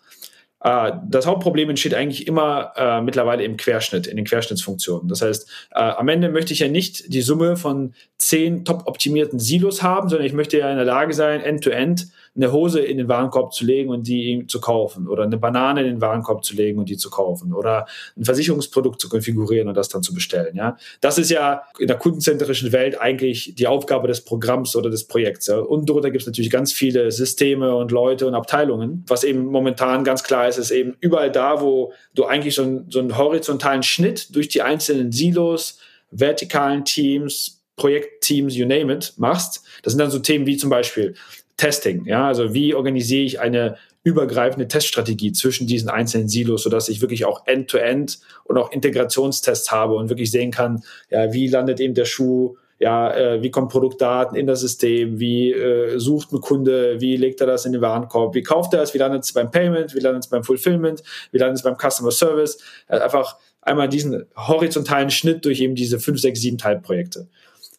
Äh, 0.63 0.93
das 1.09 1.27
Hauptproblem 1.27 1.71
entsteht 1.71 1.95
eigentlich 1.95 2.27
immer 2.27 2.73
äh, 2.77 3.01
mittlerweile 3.01 3.45
im 3.45 3.57
Querschnitt, 3.57 4.07
in 4.07 4.17
den 4.17 4.25
Querschnittsfunktionen. 4.25 5.09
Das 5.09 5.23
heißt, 5.23 5.49
äh, 5.73 5.81
am 5.81 6.09
Ende 6.09 6.29
möchte 6.29 6.53
ich 6.53 6.61
ja 6.61 6.69
nicht 6.69 7.13
die 7.13 7.23
Summe 7.23 7.57
von 7.57 7.95
zehn 8.19 8.65
top 8.65 8.87
optimierten 8.87 9.39
Silos 9.39 9.83
haben, 9.83 10.09
sondern 10.09 10.27
ich 10.27 10.33
möchte 10.33 10.59
ja 10.59 10.71
in 10.71 10.77
der 10.77 10.85
Lage 10.85 11.15
sein, 11.15 11.41
end-to-end 11.41 12.01
-end 12.01 12.11
eine 12.41 12.53
Hose 12.53 12.81
in 12.81 12.99
den 12.99 13.09
Warenkorb 13.09 13.53
zu 13.53 13.65
legen 13.65 13.91
und 13.91 14.07
die 14.07 14.47
zu 14.47 14.61
kaufen 14.61 15.09
oder 15.09 15.25
eine 15.25 15.39
Banane 15.39 15.83
in 15.83 15.87
den 15.87 16.01
Warenkorb 16.01 16.45
zu 16.45 16.55
legen 16.55 16.79
und 16.79 16.89
die 16.89 16.97
zu 16.97 17.11
kaufen 17.11 17.53
oder 17.53 17.87
ein 18.17 18.25
Versicherungsprodukt 18.25 19.01
zu 19.01 19.09
konfigurieren 19.09 19.69
und 19.69 19.77
das 19.77 19.89
dann 19.89 20.03
zu 20.03 20.15
bestellen. 20.15 20.57
Ja, 20.57 20.77
das 21.01 21.19
ist 21.19 21.31
ja 21.31 21.63
in 21.79 21.87
der 21.87 21.99
kundenzentrischen 21.99 22.73
Welt 22.73 23.01
eigentlich 23.01 23.55
die 23.57 23.67
Aufgabe 23.67 24.09
des 24.09 24.23
Programms 24.23 24.75
oder 24.77 24.91
des 24.91 25.05
Projekts. 25.07 25.47
Ja? 25.47 25.59
Und 25.59 25.89
darunter 25.89 26.11
gibt 26.11 26.23
es 26.23 26.27
natürlich 26.27 26.51
ganz 26.51 26.73
viele 26.73 27.11
Systeme 27.11 27.75
und 27.75 27.91
Leute 27.91 28.27
und 28.27 28.35
Abteilungen. 28.35 29.05
Was 29.07 29.25
eben 29.25 29.47
momentan 29.47 30.05
ganz 30.05 30.23
klar 30.23 30.49
ist, 30.49 30.59
ist 30.59 30.71
eben 30.71 30.97
überall 31.01 31.31
da, 31.31 31.61
wo 31.61 31.93
du 32.15 32.25
eigentlich 32.25 32.55
so, 32.55 32.63
ein, 32.63 32.87
so 32.89 32.99
einen 32.99 33.17
horizontalen 33.17 33.83
Schnitt 33.83 34.35
durch 34.35 34.49
die 34.49 34.63
einzelnen 34.63 35.13
Silos, 35.13 35.79
vertikalen 36.11 36.85
Teams, 36.85 37.61
Projektteams, 37.77 38.55
you 38.57 38.67
name 38.67 38.93
it, 38.93 39.15
machst. 39.17 39.65
Das 39.83 39.95
sind 39.95 40.01
dann 40.01 40.11
so 40.11 40.19
Themen 40.19 40.47
wie 40.47 40.59
zum 40.59 40.69
Beispiel 40.69 41.15
Testing. 41.61 42.07
Ja, 42.07 42.27
also 42.27 42.55
wie 42.55 42.75
organisiere 42.75 43.23
ich 43.23 43.39
eine 43.39 43.77
übergreifende 44.03 44.67
Teststrategie 44.67 45.33
zwischen 45.33 45.67
diesen 45.67 45.91
einzelnen 45.91 46.27
Silos, 46.27 46.63
sodass 46.63 46.89
ich 46.89 47.03
wirklich 47.03 47.27
auch 47.27 47.47
End-to-End 47.47 48.13
-End 48.13 48.19
und 48.45 48.57
auch 48.57 48.73
Integrationstests 48.73 49.71
habe 49.71 49.95
und 49.95 50.09
wirklich 50.09 50.31
sehen 50.31 50.53
kann, 50.53 50.83
ja, 51.11 51.35
wie 51.35 51.49
landet 51.49 51.79
eben 51.81 51.93
der 51.93 52.07
Schuh, 52.07 52.57
ja, 52.79 53.15
äh, 53.15 53.43
wie 53.43 53.51
kommen 53.51 53.69
Produktdaten 53.69 54.39
in 54.39 54.47
das 54.47 54.61
System, 54.61 55.21
wie 55.21 55.53
äh, 55.53 55.99
sucht 55.99 56.33
ein 56.33 56.41
Kunde, 56.41 56.99
wie 56.99 57.19
legt 57.19 57.43
er 57.43 57.47
das 57.47 57.67
in 57.67 57.73
den 57.73 57.83
Warenkorb, 57.83 58.35
wie 58.35 58.43
kauft 58.43 58.73
er 58.73 58.81
es, 58.81 58.95
wie 58.95 58.99
landet 58.99 59.25
es 59.25 59.35
beim 59.35 59.51
Payment, 59.51 59.95
wie 59.95 60.01
landet 60.01 60.25
es 60.25 60.31
beim 60.31 60.43
Fulfillment, 60.43 61.03
wie 61.31 61.39
landet 61.39 61.59
es 61.59 61.63
beim 61.63 61.77
Customer 61.77 62.11
Service. 62.11 62.57
Also 62.89 63.05
einfach 63.05 63.37
einmal 63.61 63.91
diesen 63.91 64.25
horizontalen 64.35 65.11
Schnitt 65.11 65.45
durch 65.45 65.61
eben 65.61 65.75
diese 65.75 66.01
fünf, 66.01 66.21
sechs, 66.21 66.41
sieben 66.41 66.57
Teilprojekte. 66.57 67.29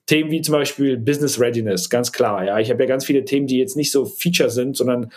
Themen 0.05 0.31
wie 0.31 0.41
zum 0.41 0.53
Beispiel 0.53 0.97
Business 0.97 1.39
Readiness, 1.39 1.89
ganz 1.89 2.11
klar. 2.11 2.43
Ja, 2.45 2.59
ich 2.59 2.69
habe 2.69 2.83
ja 2.83 2.89
ganz 2.89 3.05
viele 3.05 3.23
Themen, 3.23 3.47
die 3.47 3.57
jetzt 3.57 3.77
nicht 3.77 3.91
so 3.91 4.05
Feature 4.05 4.49
sind, 4.49 4.75
sondern 4.75 5.11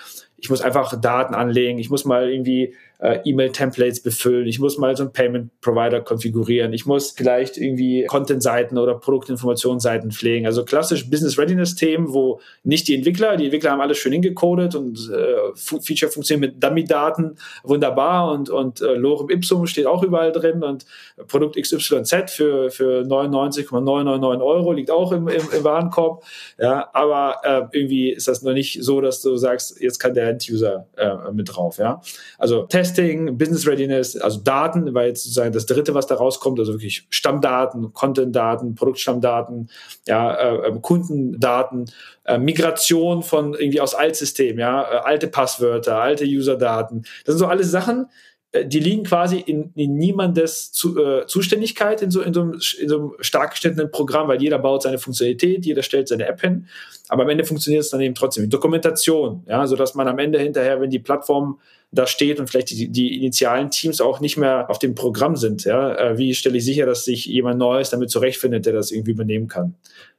ich 0.45 0.51
muss 0.51 0.61
einfach 0.61 1.01
Daten 1.01 1.35
anlegen, 1.35 1.79
ich 1.79 1.89
muss 1.89 2.05
mal 2.05 2.31
irgendwie 2.31 2.75
äh, 2.99 3.21
E-Mail-Templates 3.25 4.03
befüllen, 4.03 4.47
ich 4.47 4.61
muss 4.61 4.77
mal 4.77 4.95
so 4.95 5.03
einen 5.03 5.13
Payment-Provider 5.13 6.03
konfigurieren, 6.03 6.75
ich 6.75 6.85
muss 6.85 7.13
vielleicht 7.13 7.57
irgendwie 7.57 8.05
Content-Seiten 8.05 8.77
oder 8.77 8.95
Produktinformationsseiten 8.95 10.13
pflegen. 10.13 10.45
Also 10.45 10.67
klassisch 10.67 11.09
Business-Readiness-Themen, 11.09 12.13
wo 12.13 12.41
nicht 12.63 12.89
die 12.89 12.95
Entwickler, 12.95 13.39
die 13.39 13.45
Entwickler 13.45 13.71
haben 13.71 13.81
alles 13.81 13.97
schön 13.97 14.13
hingecodet 14.13 14.75
und 14.75 15.11
äh, 15.11 15.55
Feature 15.55 16.13
funktioniert 16.13 16.53
mit 16.53 16.63
Dummy-Daten 16.63 17.37
wunderbar 17.63 18.31
und, 18.31 18.51
und 18.51 18.83
äh, 18.83 18.97
Lorem 18.97 19.31
Ipsum 19.31 19.67
steht 19.67 19.87
auch 19.87 20.03
überall 20.03 20.31
drin 20.31 20.63
und 20.63 20.85
Produkt 21.27 21.57
XYZ 21.57 22.31
für, 22.31 22.71
für 22.71 23.03
99,999 23.05 24.43
Euro 24.45 24.73
liegt 24.73 24.91
auch 24.91 25.13
im, 25.13 25.27
im, 25.29 25.43
im 25.57 25.65
Warenkorb. 25.65 26.23
Ja, 26.59 26.91
aber 26.93 27.37
äh, 27.45 27.79
irgendwie 27.79 28.11
ist 28.11 28.29
das 28.29 28.43
noch 28.43 28.53
nicht 28.53 28.83
so, 28.83 29.01
dass 29.01 29.23
du 29.23 29.37
sagst, 29.37 29.81
jetzt 29.81 29.99
kann 29.99 30.13
der 30.13 30.34
End-User 30.35 30.87
äh, 30.97 31.33
mit 31.33 31.55
drauf. 31.55 31.79
Ja, 31.79 32.01
also 32.39 32.63
Test 32.63 32.95
Testing, 32.95 33.39
Business 33.39 33.67
Readiness, 33.67 34.17
also 34.17 34.41
Daten, 34.41 34.95
weil 34.95 35.09
jetzt 35.09 35.25
sozusagen 35.25 35.53
das 35.53 35.67
dritte, 35.67 35.95
was 35.95 36.07
da 36.07 36.15
rauskommt, 36.15 36.59
also 36.59 36.73
wirklich 36.73 37.07
Stammdaten, 37.11 37.93
Content-Daten, 37.93 38.75
Produktstammdaten, 38.75 39.71
ja, 40.07 40.35
äh, 40.35 40.69
ähm, 40.69 40.83
Kundendaten, 40.83 41.87
äh, 42.25 42.39
Migration 42.39 43.23
von 43.23 43.55
irgendwie 43.55 43.81
aus 43.81 43.95
Altsystemen, 43.95 44.59
ja, 44.59 44.83
äh, 44.83 44.97
alte 45.05 45.29
Passwörter, 45.29 45.99
alte 45.99 46.25
User-Daten. 46.25 47.03
Das 47.25 47.35
sind 47.35 47.39
so 47.39 47.47
alles 47.47 47.71
Sachen, 47.71 48.07
die 48.63 48.79
liegen 48.79 49.05
quasi 49.05 49.39
in, 49.39 49.73
in 49.75 49.97
niemandes 49.97 50.73
zu, 50.73 50.99
äh, 51.03 51.27
Zuständigkeit 51.27 52.03
in 52.03 52.11
so, 52.11 52.23
in, 52.23 52.33
so 52.33 52.43
einem, 52.43 52.53
in 52.53 52.89
so 52.89 52.99
einem 52.99 53.13
stark 53.21 53.53
gestellten 53.53 53.91
Programm, 53.91 54.29
weil 54.29 54.41
jeder 54.41 54.59
baut 54.59 54.83
seine 54.83 54.99
Funktionalität, 54.99 55.67
jeder 55.67 55.83
stellt 55.83 56.09
seine 56.09 56.27
App 56.27 56.41
hin, 56.41 56.67
aber 57.09 57.25
am 57.25 57.29
Ende 57.29 57.45
funktioniert 57.45 57.83
es 57.83 57.91
dann 57.91 58.01
eben 58.01 58.15
trotzdem. 58.15 58.49
Dokumentation, 58.49 59.43
ja, 59.49 59.67
so 59.67 59.77
dass 59.77 59.95
man 59.95 60.09
am 60.09 60.19
Ende 60.19 60.39
hinterher, 60.39 60.81
wenn 60.81 60.91
die 60.91 60.99
Plattform 60.99 61.59
da 61.95 62.07
steht 62.07 62.41
und 62.41 62.49
vielleicht 62.49 62.71
die, 62.71 62.89
die 62.89 63.17
initialen 63.19 63.71
Teams 63.71 64.01
auch 64.01 64.21
nicht 64.21 64.37
mehr 64.37 64.69
auf 64.69 64.79
dem 64.79 64.95
Programm 64.95 65.37
sind. 65.37 65.65
Ja? 65.65 65.95
Äh, 65.95 66.19
wie 66.19 66.35
stelle 66.35 66.59
ich 66.59 66.65
sicher, 66.65 66.87
dass 66.87 67.05
sich 67.05 67.27
jemand 67.27 67.59
Neues 67.59 67.91
damit 67.91 68.11
zurechtfindet, 68.11 68.67
der 68.67 68.73
das 68.73 68.91
irgendwie 68.91 69.13
übernehmen 69.13 69.49
kann? 69.49 69.75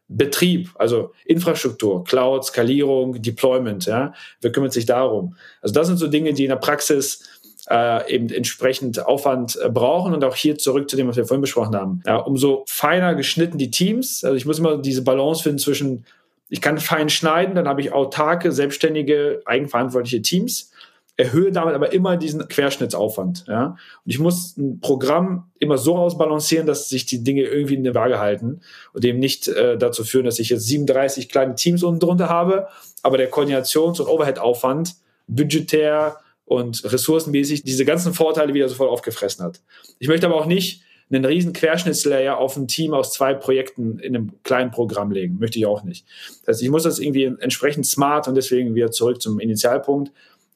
Betrieb, 0.07 0.69
also 0.75 1.13
Infrastruktur, 1.25 2.03
Cloud, 2.03 2.45
Skalierung, 2.45 3.19
Deployment, 3.21 3.87
ja, 3.87 4.13
wer 4.39 4.51
kümmert 4.51 4.71
sich 4.71 4.85
darum? 4.85 5.35
Also 5.61 5.73
das 5.73 5.87
sind 5.87 5.97
so 5.97 6.07
Dinge, 6.07 6.33
die 6.33 6.43
in 6.43 6.49
der 6.49 6.57
Praxis 6.57 7.27
äh, 7.69 8.13
eben 8.13 8.29
entsprechend 8.29 9.05
Aufwand 9.05 9.57
äh, 9.61 9.69
brauchen 9.69 10.13
und 10.13 10.23
auch 10.23 10.35
hier 10.35 10.57
zurück 10.57 10.89
zu 10.89 10.95
dem, 10.95 11.07
was 11.07 11.17
wir 11.17 11.25
vorhin 11.25 11.41
besprochen 11.41 11.75
haben. 11.75 12.01
Ja, 12.05 12.17
umso 12.17 12.63
feiner 12.67 13.15
geschnitten 13.15 13.57
die 13.57 13.71
Teams, 13.71 14.23
also 14.23 14.35
ich 14.35 14.45
muss 14.45 14.59
immer 14.59 14.77
diese 14.77 15.03
Balance 15.03 15.43
finden 15.43 15.59
zwischen, 15.59 16.05
ich 16.49 16.61
kann 16.61 16.77
fein 16.77 17.09
schneiden, 17.09 17.55
dann 17.55 17.67
habe 17.67 17.81
ich 17.81 17.91
autarke, 17.91 18.51
selbstständige, 18.51 19.41
eigenverantwortliche 19.45 20.21
Teams 20.21 20.71
erhöhe 21.17 21.51
damit 21.51 21.75
aber 21.75 21.93
immer 21.93 22.17
diesen 22.17 22.47
Querschnittsaufwand. 22.47 23.45
Ja? 23.47 23.77
Und 24.05 24.11
ich 24.11 24.19
muss 24.19 24.57
ein 24.57 24.79
Programm 24.81 25.49
immer 25.59 25.77
so 25.77 25.95
ausbalancieren, 25.95 26.67
dass 26.67 26.89
sich 26.89 27.05
die 27.05 27.23
Dinge 27.23 27.43
irgendwie 27.43 27.75
in 27.75 27.83
der 27.83 27.95
Waage 27.95 28.19
halten 28.19 28.61
und 28.93 29.05
eben 29.05 29.19
nicht 29.19 29.47
äh, 29.47 29.77
dazu 29.77 30.03
führen, 30.03 30.25
dass 30.25 30.39
ich 30.39 30.49
jetzt 30.49 30.67
37 30.67 31.29
kleine 31.29 31.55
Teams 31.55 31.83
unten 31.83 32.01
drunter 32.01 32.29
habe, 32.29 32.67
aber 33.01 33.17
der 33.17 33.31
Koordinations- 33.31 34.01
und 34.01 34.07
Overhead-Aufwand 34.07 34.95
budgetär 35.27 36.17
und 36.45 36.83
ressourcenmäßig 36.83 37.63
diese 37.63 37.85
ganzen 37.85 38.13
Vorteile 38.13 38.53
wieder 38.53 38.69
sofort 38.69 38.89
aufgefressen 38.89 39.43
hat. 39.43 39.61
Ich 39.99 40.07
möchte 40.07 40.27
aber 40.27 40.35
auch 40.35 40.45
nicht 40.45 40.83
einen 41.09 41.25
riesen 41.25 41.53
Querschnittslayer 41.53 42.37
auf 42.37 42.57
ein 42.57 42.67
Team 42.67 42.93
aus 42.93 43.13
zwei 43.13 43.33
Projekten 43.33 43.99
in 43.99 44.15
einem 44.15 44.31
kleinen 44.43 44.71
Programm 44.71 45.11
legen. 45.11 45.37
Möchte 45.39 45.59
ich 45.59 45.65
auch 45.65 45.83
nicht. 45.83 46.05
Heißt, 46.47 46.63
ich 46.63 46.69
muss 46.69 46.83
das 46.83 46.99
irgendwie 46.99 47.25
entsprechend 47.25 47.85
smart 47.85 48.27
und 48.27 48.35
deswegen 48.35 48.73
wieder 48.73 48.91
zurück 48.91 49.21
zum 49.21 49.39
Initialpunkt 49.39 50.11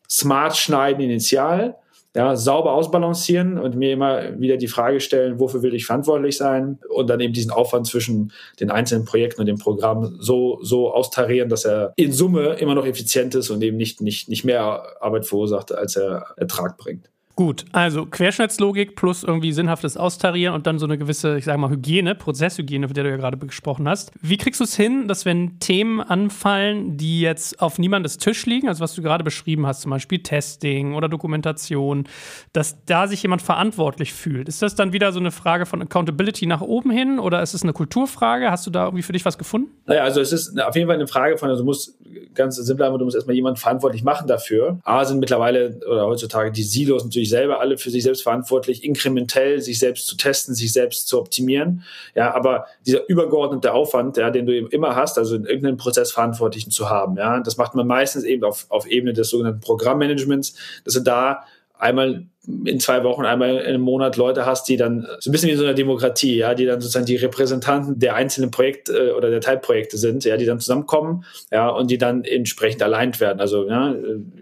smart 0.10 0.58
schneiden 0.58 1.04
initial, 1.04 1.76
ja, 2.16 2.36
sauber 2.36 2.74
ausbalancieren 2.74 3.60
und 3.60 3.76
mir 3.76 3.94
immer 3.94 4.40
wieder 4.40 4.58
die 4.58 4.68
Frage 4.68 5.00
stellen, 5.00 5.40
wofür 5.40 5.62
will 5.62 5.76
ich 5.76 5.86
verantwortlich 5.86 6.38
sein 6.38 6.80
und 6.90 7.08
dann 7.10 7.20
eben 7.20 7.34
diesen 7.34 7.52
Aufwand 7.52 7.86
zwischen 7.86 8.32
den 8.60 8.72
einzelnen 8.72 9.06
Projekten 9.06 9.42
und 9.42 9.46
dem 9.46 9.60
Programm 9.60 10.18
so, 10.20 10.60
so 10.64 10.92
austarieren, 10.92 11.50
dass 11.50 11.66
er 11.66 11.94
in 11.98 12.12
Summe 12.12 12.54
immer 12.54 12.74
noch 12.74 12.86
effizient 12.86 13.36
ist 13.36 13.52
und 13.52 13.62
eben 13.62 13.78
nicht, 13.78 14.02
nicht, 14.02 14.28
nicht 14.28 14.44
mehr 14.44 14.84
Arbeit 15.02 15.28
verursacht, 15.28 15.72
als 15.72 15.96
er 15.96 16.34
Ertrag 16.36 16.78
bringt. 16.78 17.10
Gut, 17.40 17.64
also 17.72 18.06
Querschnittslogik 18.06 18.98
plus 18.98 19.24
irgendwie 19.24 19.54
sinnhaftes 19.54 19.96
Austarieren 19.96 20.54
und 20.54 20.68
dann 20.68 20.78
so 20.78 20.86
eine 20.86 20.98
gewisse, 20.98 21.38
ich 21.38 21.46
sage 21.46 21.58
mal, 21.58 21.70
Hygiene, 21.70 22.14
Prozesshygiene, 22.14 22.90
von 22.90 22.94
der 22.94 23.06
du 23.06 23.12
ja 23.12 23.16
gerade 23.16 23.38
gesprochen 23.38 23.88
hast. 23.88 24.12
Wie 24.22 24.36
kriegst 24.36 24.60
du 24.60 24.66
es 24.66 24.76
hin, 24.76 25.08
dass 25.08 25.24
wenn 25.24 25.58
Themen 25.60 26.02
anfallen, 26.02 26.98
die 26.98 27.22
jetzt 27.22 27.62
auf 27.62 27.80
niemandes 27.80 28.18
Tisch 28.18 28.46
liegen, 28.46 28.68
also 28.68 28.82
was 28.82 28.94
du 28.94 29.02
gerade 29.02 29.24
beschrieben 29.24 29.66
hast, 29.66 29.84
zum 29.84 29.92
Beispiel 29.92 30.22
Testing 30.22 30.96
oder 30.96 31.08
Dokumentation, 31.08 32.10
dass 32.52 32.84
da 32.84 33.08
sich 33.08 33.24
jemand 33.24 33.42
verantwortlich 33.42 34.12
fühlt? 34.12 34.50
Ist 34.50 34.62
das 34.62 34.76
dann 34.76 34.92
wieder 34.92 35.14
so 35.14 35.20
eine 35.22 35.32
Frage 35.32 35.66
von 35.66 35.82
Accountability 35.82 36.46
nach 36.46 36.60
oben 36.60 36.92
hin 36.92 37.20
oder 37.20 37.42
ist 37.42 37.54
es 37.54 37.64
eine 37.64 37.72
Kulturfrage? 37.72 38.52
Hast 38.52 38.68
du 38.68 38.70
da 38.70 38.84
irgendwie 38.84 39.04
für 39.04 39.14
dich 39.14 39.24
was 39.24 39.38
gefunden? 39.38 39.70
Naja, 39.86 40.04
also 40.04 40.20
es 40.20 40.34
ist 40.34 40.60
auf 40.62 40.76
jeden 40.76 40.90
Fall 40.90 40.98
eine 40.98 41.08
Frage 41.08 41.38
von, 41.38 41.48
also 41.48 41.62
du 41.62 41.68
musst 41.68 41.98
ganz 42.36 42.58
simpel 42.58 42.86
einfach, 42.86 43.00
du 43.00 43.06
musst 43.06 43.16
erstmal 43.16 43.38
jemanden 43.38 43.62
verantwortlich 43.62 44.04
machen 44.04 44.28
dafür. 44.28 44.80
A 44.84 45.06
sind 45.06 45.22
mittlerweile 45.22 45.80
oder 45.90 46.06
heutzutage 46.06 46.52
die 46.52 46.64
Silos 46.64 47.06
natürlich 47.06 47.29
selber 47.30 47.60
alle 47.60 47.78
für 47.78 47.90
sich 47.90 48.04
selbst 48.04 48.24
verantwortlich, 48.24 48.84
inkrementell 48.84 49.62
sich 49.62 49.80
selbst 49.80 50.08
zu 50.08 50.18
testen, 50.18 50.56
sich 50.56 50.74
selbst 50.74 51.08
zu 51.08 51.20
optimieren. 51.20 51.84
Ja, 52.16 52.34
aber 52.34 52.66
dieser 52.86 53.08
übergeordnete 53.08 53.74
Aufwand, 53.74 54.18
ja, 54.18 54.30
den 54.30 54.46
du 54.46 54.56
eben 54.56 54.70
immer 54.70 54.96
hast, 54.96 55.18
also 55.18 55.36
in 55.36 55.46
irgendeinem 55.46 55.78
Prozess 55.78 56.12
Verantwortlichen 56.12 56.72
zu 56.72 56.90
haben, 56.90 57.18
ja, 57.18 57.40
das 57.40 57.58
macht 57.58 57.76
man 57.76 57.88
meistens 57.88 58.24
eben 58.24 58.44
auf, 58.44 58.66
auf 58.70 58.88
Ebene 58.88 59.14
des 59.14 59.30
sogenannten 59.30 59.60
Programmmanagements, 59.60 60.56
dass 60.84 60.96
du 60.96 61.02
da 61.02 61.46
einmal 61.80 62.26
in 62.66 62.80
zwei 62.80 63.04
Wochen, 63.04 63.26
einmal 63.26 63.58
in 63.58 63.66
einem 63.66 63.82
Monat 63.82 64.18
Leute 64.18 64.46
hast, 64.46 64.68
die 64.70 64.78
dann 64.78 65.08
so 65.20 65.30
ein 65.30 65.32
bisschen 65.32 65.50
wie 65.50 65.56
so 65.56 65.64
eine 65.64 65.76
Demokratie, 65.76 66.38
ja, 66.38 66.56
die 66.56 66.66
dann 66.66 66.82
sozusagen 66.82 67.06
die 67.06 67.16
Repräsentanten 67.16 68.00
der 68.00 68.16
einzelnen 68.16 68.52
Projekte 68.52 69.10
äh, 69.10 69.12
oder 69.12 69.30
der 69.30 69.42
Teilprojekte 69.42 69.98
sind, 69.98 70.26
ja, 70.26 70.36
die 70.36 70.46
dann 70.46 70.60
zusammenkommen, 70.60 71.26
ja, 71.52 71.70
und 71.70 71.92
die 71.92 71.98
dann 71.98 72.24
entsprechend 72.24 72.82
allein 72.82 73.18
werden. 73.20 73.40
Also, 73.40 73.68
ja, 73.68 73.96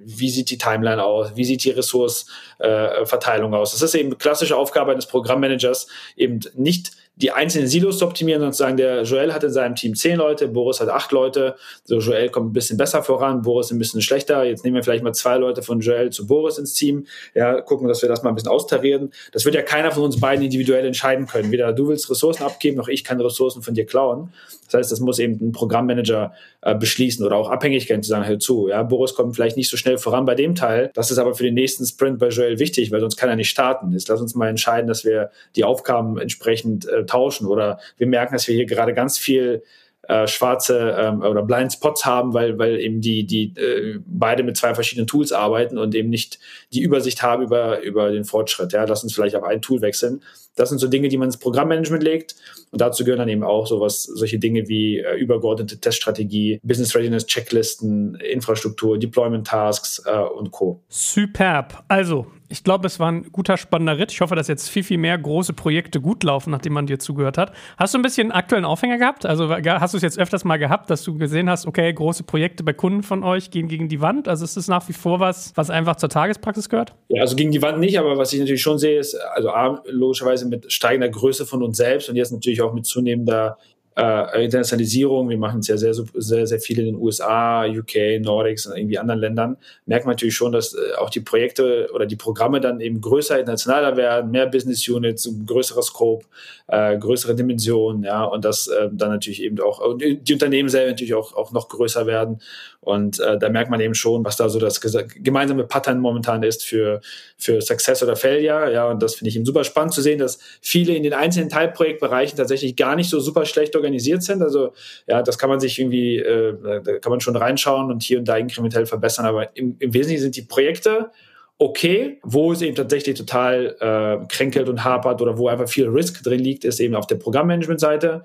wie 0.06 0.30
sieht 0.30 0.50
die 0.50 0.58
Timeline 0.58 1.04
aus? 1.04 1.36
Wie 1.36 1.46
sieht 1.46 1.64
die 1.64 1.72
Ressourceverteilung 1.72 3.54
äh, 3.54 3.56
aus? 3.56 3.72
Das 3.72 3.82
ist 3.82 3.96
eben 3.96 4.18
klassische 4.18 4.56
Aufgabe 4.56 4.92
eines 4.92 5.06
Programmmanagers, 5.06 5.88
eben 6.16 6.40
nicht 6.56 6.92
die 7.18 7.32
einzelnen 7.32 7.68
Silos 7.68 7.98
zu 7.98 8.06
optimieren 8.06 8.44
und 8.44 8.54
zu 8.54 8.60
sagen, 8.60 8.78
der 8.78 9.02
Joel 9.02 9.34
hat 9.34 9.44
in 9.44 9.52
seinem 9.52 9.76
Team 9.76 9.96
zehn 9.96 10.18
Leute, 10.18 10.48
Boris 10.48 10.80
hat 10.80 10.90
acht 10.90 11.12
Leute, 11.12 11.56
so 11.84 11.98
Joel 11.98 12.30
kommt 12.30 12.52
ein 12.52 12.54
bisschen 12.54 12.78
besser 12.78 13.02
voran, 13.02 13.42
Boris 13.42 13.72
ein 13.72 13.80
bisschen 13.80 14.02
schlechter, 14.02 14.44
jetzt 14.44 14.64
nehmen 14.64 14.76
wir 14.76 14.84
vielleicht 14.84 15.04
mal 15.04 15.14
zwei 15.14 15.38
Leute 15.38 15.64
von 15.64 15.80
Joel 15.80 16.12
zu 16.12 16.28
Boris 16.28 16.60
ins 16.60 16.74
Team, 16.74 17.08
ja, 17.34 17.60
gucken, 17.62 17.88
dass 17.88 18.04
wir 18.04 18.10
das 18.10 18.22
mal 18.22 18.30
ein 18.30 18.36
bisschen 18.36 18.52
austarieren. 18.52 19.12
Das 19.32 19.46
wird 19.46 19.56
ja 19.56 19.64
keiner 19.64 19.92
von 19.92 20.04
uns 20.04 20.20
beiden 20.20 20.46
individuell 20.46 20.86
entscheiden 20.86 21.26
können. 21.26 21.52
Weder 21.52 21.74
du 21.74 21.88
willst 21.88 22.10
Ressourcen 22.10 22.44
abgeben, 22.44 22.78
noch 22.78 22.88
ich 22.88 23.04
kann 23.04 23.20
Ressourcen 23.20 23.64
von 23.64 23.74
dir 23.74 23.86
klauen. 23.86 24.32
Das 24.66 24.76
heißt, 24.76 24.92
das 24.92 25.00
muss 25.00 25.18
eben 25.18 25.40
ein 25.42 25.52
Programmmanager 25.54 26.34
äh, 26.62 26.76
beschließen 26.76 27.26
oder 27.26 27.38
auch 27.38 27.50
Abhängigkeiten 27.50 28.04
zu 28.04 28.10
sagen, 28.10 28.28
hör 28.28 28.38
zu, 28.38 28.68
ja, 28.68 28.84
Boris 28.84 29.16
kommt 29.16 29.36
vielleicht 29.36 29.58
nicht 29.58 29.70
so 29.70 29.78
schnell 29.78 29.98
voran 29.98 30.26
bei 30.26 30.36
dem 30.36 30.56
Teil, 30.56 30.92
das 30.94 31.10
ist 31.10 31.18
aber 31.18 31.34
für 31.34 31.44
den 31.44 31.54
nächsten 31.54 31.86
Sprint 31.86 32.20
bei 32.20 32.28
Joel 32.28 32.60
wichtig, 32.60 32.92
weil 32.92 33.00
sonst 33.00 33.16
kann 33.16 33.30
er 33.30 33.36
nicht 33.36 33.50
starten. 33.50 33.92
Jetzt 33.94 34.08
lass 34.10 34.22
uns 34.22 34.36
mal 34.36 34.50
entscheiden, 34.50 34.88
dass 34.88 35.06
wir 35.06 35.32
die 35.56 35.64
Aufgaben 35.64 36.20
entsprechend 36.20 36.88
äh, 36.88 37.06
tauschen 37.08 37.48
oder 37.48 37.80
wir 37.98 38.08
merken, 38.08 38.34
dass 38.34 38.48
wir 38.48 38.56
hier 38.56 38.66
gerade 38.66 38.94
ganz 38.94 39.18
viel 39.18 39.64
äh, 40.08 40.28
schwarze 40.28 40.96
ähm, 40.98 41.22
oder 41.22 41.44
Blind 41.44 41.74
Spots 41.74 42.06
haben, 42.06 42.34
weil, 42.34 42.58
weil 42.58 42.80
eben 42.80 43.02
die, 43.02 43.26
die 43.26 43.54
äh, 43.58 44.00
beide 44.06 44.44
mit 44.44 44.56
zwei 44.56 44.74
verschiedenen 44.74 45.06
Tools 45.06 45.34
arbeiten 45.34 45.78
und 45.78 45.94
eben 45.96 46.10
nicht 46.10 46.40
die 46.72 46.82
Übersicht 46.82 47.22
haben 47.24 47.44
über, 47.44 47.82
über 47.82 48.12
den 48.12 48.24
Fortschritt. 48.24 48.72
Ja, 48.72 48.86
lass 48.86 49.04
uns 49.04 49.14
vielleicht 49.14 49.36
auf 49.36 49.44
ein 49.44 49.62
Tool 49.62 49.82
wechseln. 49.82 50.22
Das 50.56 50.70
sind 50.70 50.80
so 50.80 50.88
Dinge, 50.88 51.10
die 51.10 51.18
man 51.18 51.28
ins 51.28 51.38
Programmmanagement 51.38 52.04
legt. 52.04 52.36
Und 52.72 52.80
dazu 52.80 53.04
gehören 53.04 53.20
dann 53.20 53.30
eben 53.30 53.44
auch 53.44 53.68
sowas, 53.68 54.04
solche 54.04 54.40
Dinge 54.40 54.68
wie 54.70 55.00
äh, 55.00 55.16
übergeordnete 55.16 55.80
Teststrategie, 55.80 56.60
Business 56.64 56.96
Readiness 56.96 57.26
Checklisten, 57.26 58.16
Infrastruktur, 58.16 58.98
Deployment 58.98 59.46
Tasks 59.46 60.02
äh, 60.06 60.18
und 60.18 60.52
Co. 60.52 60.82
Superb. 60.88 61.84
Also, 61.90 62.28
ich 62.50 62.64
glaube, 62.64 62.88
es 62.88 63.00
war 63.00 63.12
ein 63.12 63.32
guter, 63.32 63.58
spannender 63.58 63.98
Ritt. 63.98 64.12
Ich 64.12 64.22
hoffe, 64.22 64.36
dass 64.36 64.48
jetzt 64.48 64.70
viel, 64.70 64.84
viel 64.84 64.98
mehr 64.98 65.18
große 65.18 65.54
Projekte 65.54 66.00
gut 66.00 66.24
laufen, 66.24 66.52
nachdem 66.52 66.74
man 66.74 66.88
dir 66.88 67.00
zugehört 67.00 67.38
hat. 67.38 67.52
Hast 67.78 67.94
du 67.94 68.00
ein 68.00 68.02
bisschen 68.02 68.32
aktuellen 68.32 68.66
Aufhänger 68.66 68.98
gehabt? 68.98 69.26
Also 69.26 69.50
hast 69.50 69.94
du 69.94 69.98
es 69.98 70.04
jetzt 70.04 70.18
öfters 70.18 70.46
mal 70.46 70.58
gehabt, 70.58 70.90
dass 70.90 71.04
du 71.04 71.18
gesehen 71.18 71.50
hast, 71.50 71.66
okay, 71.66 71.92
große 71.92 72.24
Projekte 72.24 72.64
bei 72.64 72.74
Kunden 72.74 73.04
von 73.04 73.24
euch 73.24 73.52
gehen 73.52 73.68
gegen 73.68 73.90
die 73.90 74.02
Wand? 74.02 74.28
Also 74.28 74.46
ist 74.46 74.56
es 74.56 74.68
nach 74.68 74.88
wie 74.88 74.94
vor 74.94 75.20
was, 75.20 75.52
was 75.56 75.70
einfach 75.70 75.98
zur 75.98 76.10
Tagespraxis 76.10 76.70
gehört? 76.70 76.94
Ja, 77.10 77.22
also 77.22 77.36
gegen 77.36 77.52
die 77.52 77.62
Wand 77.62 77.80
nicht, 77.80 78.00
aber 78.00 78.18
was 78.18 78.32
ich 78.32 78.40
natürlich 78.40 78.62
schon 78.62 78.78
sehe, 78.78 79.00
ist, 79.00 79.16
also 79.16 79.50
A, 79.50 79.84
logischerweise 79.88 80.48
mit 80.48 80.72
steigender 80.72 81.10
Größe 81.10 81.46
von 81.46 81.64
uns 81.64 81.78
selbst 81.78 82.10
und 82.10 82.16
jetzt 82.16 82.32
natürlich 82.32 82.62
auch 82.62 82.74
mit 82.74 82.86
zunehmender 82.86 83.58
äh, 83.98 84.46
Internationalisierung, 84.46 85.28
wir 85.28 85.40
machen 85.40 85.62
es 85.62 85.68
ja 85.68 85.78
sehr, 85.78 85.94
sehr, 85.94 86.46
sehr 86.46 86.60
viel 86.60 86.80
in 86.80 86.86
den 86.86 86.96
USA, 86.96 87.66
UK, 87.66 88.22
Nordics 88.22 88.68
und 88.68 88.78
irgendwie 88.78 89.00
anderen 89.00 89.20
Ländern, 89.20 89.58
merkt 89.88 90.06
man 90.06 90.14
natürlich 90.14 90.36
schon, 90.36 90.52
dass 90.52 90.76
äh, 90.76 90.96
auch 91.00 91.10
die 91.10 91.20
Projekte 91.20 91.90
oder 91.94 92.06
die 92.06 92.16
Programme 92.16 92.62
dann 92.62 92.80
eben 92.80 93.02
größer, 93.02 93.40
internationaler 93.40 93.98
werden, 93.98 94.30
mehr 94.30 94.46
Business 94.46 94.88
Units, 94.88 95.28
größerer 95.48 95.82
Scope, 95.82 96.26
äh, 96.68 96.98
größere 96.98 97.34
Dimensionen, 97.34 98.04
ja, 98.04 98.24
und 98.24 98.46
das 98.46 98.68
äh, 98.68 98.90
dann 98.92 99.10
natürlich 99.10 99.42
eben 99.42 99.60
auch, 99.60 99.82
die 99.98 100.34
Unternehmen 100.34 100.70
selber 100.70 100.92
natürlich 100.92 101.16
auch, 101.16 101.34
auch 101.36 101.52
noch 101.52 101.68
größer 101.68 102.06
werden. 102.06 102.40
Und 102.82 103.20
äh, 103.20 103.38
da 103.38 103.50
merkt 103.50 103.70
man 103.70 103.80
eben 103.80 103.96
schon, 103.96 104.24
was 104.24 104.38
da 104.38 104.48
so 104.50 104.60
das 104.60 104.80
gemeinsame 104.82 105.66
Pattern 105.66 106.00
momentan 106.00 106.44
ist 106.44 106.66
für, 106.66 107.02
für 107.38 107.62
Success 107.62 108.02
oder 108.04 108.16
Failure. 108.16 108.72
Ja, 108.72 108.90
und 108.90 109.04
das 109.04 109.16
finde 109.16 109.30
ich 109.30 109.36
eben 109.36 109.46
super 109.46 109.64
spannend 109.64 109.94
zu 109.94 110.02
sehen, 110.02 110.20
dass 110.20 110.40
viele 110.62 110.94
in 110.94 111.04
den 111.04 111.14
einzelnen 111.14 111.50
Teilprojektbereichen 111.50 112.38
tatsächlich 112.38 112.76
gar 112.76 112.96
nicht 112.96 113.10
so 113.10 113.20
super 113.20 113.46
schlecht 113.46 113.76
organisiert 113.76 114.24
sind. 114.24 114.42
Also 114.42 114.74
ja, 115.08 115.22
das 115.22 115.38
kann 115.38 115.50
man 115.50 115.60
sich 115.60 115.78
irgendwie, 115.80 116.18
äh, 116.18 116.56
da 116.84 117.00
kann 117.00 117.10
man 117.10 117.20
schon 117.20 117.36
reinschauen 117.36 117.92
und 117.92 118.04
hier 118.04 118.20
und 118.20 118.28
da 118.28 118.38
inkrementell 118.38 118.86
verbessern. 118.86 119.26
Aber 119.26 119.56
im, 119.58 119.76
im 119.80 119.94
Wesentlichen 119.94 120.22
sind 120.22 120.36
die 120.36 120.44
Projekte 120.44 121.12
okay. 121.60 122.20
Wo 122.24 122.52
es 122.52 122.62
eben 122.62 122.76
tatsächlich 122.76 123.18
total 123.18 123.76
äh, 123.80 124.26
kränkelt 124.28 124.70
und 124.70 124.84
hapert 124.84 125.22
oder 125.22 125.38
wo 125.38 125.48
einfach 125.48 125.68
viel 125.68 125.88
Risk 125.88 126.24
drin 126.24 126.40
liegt, 126.40 126.66
ist 126.66 126.80
eben 126.80 126.96
auf 126.96 127.08
der 127.08 127.16
Programmmanagement-Seite. 127.16 128.24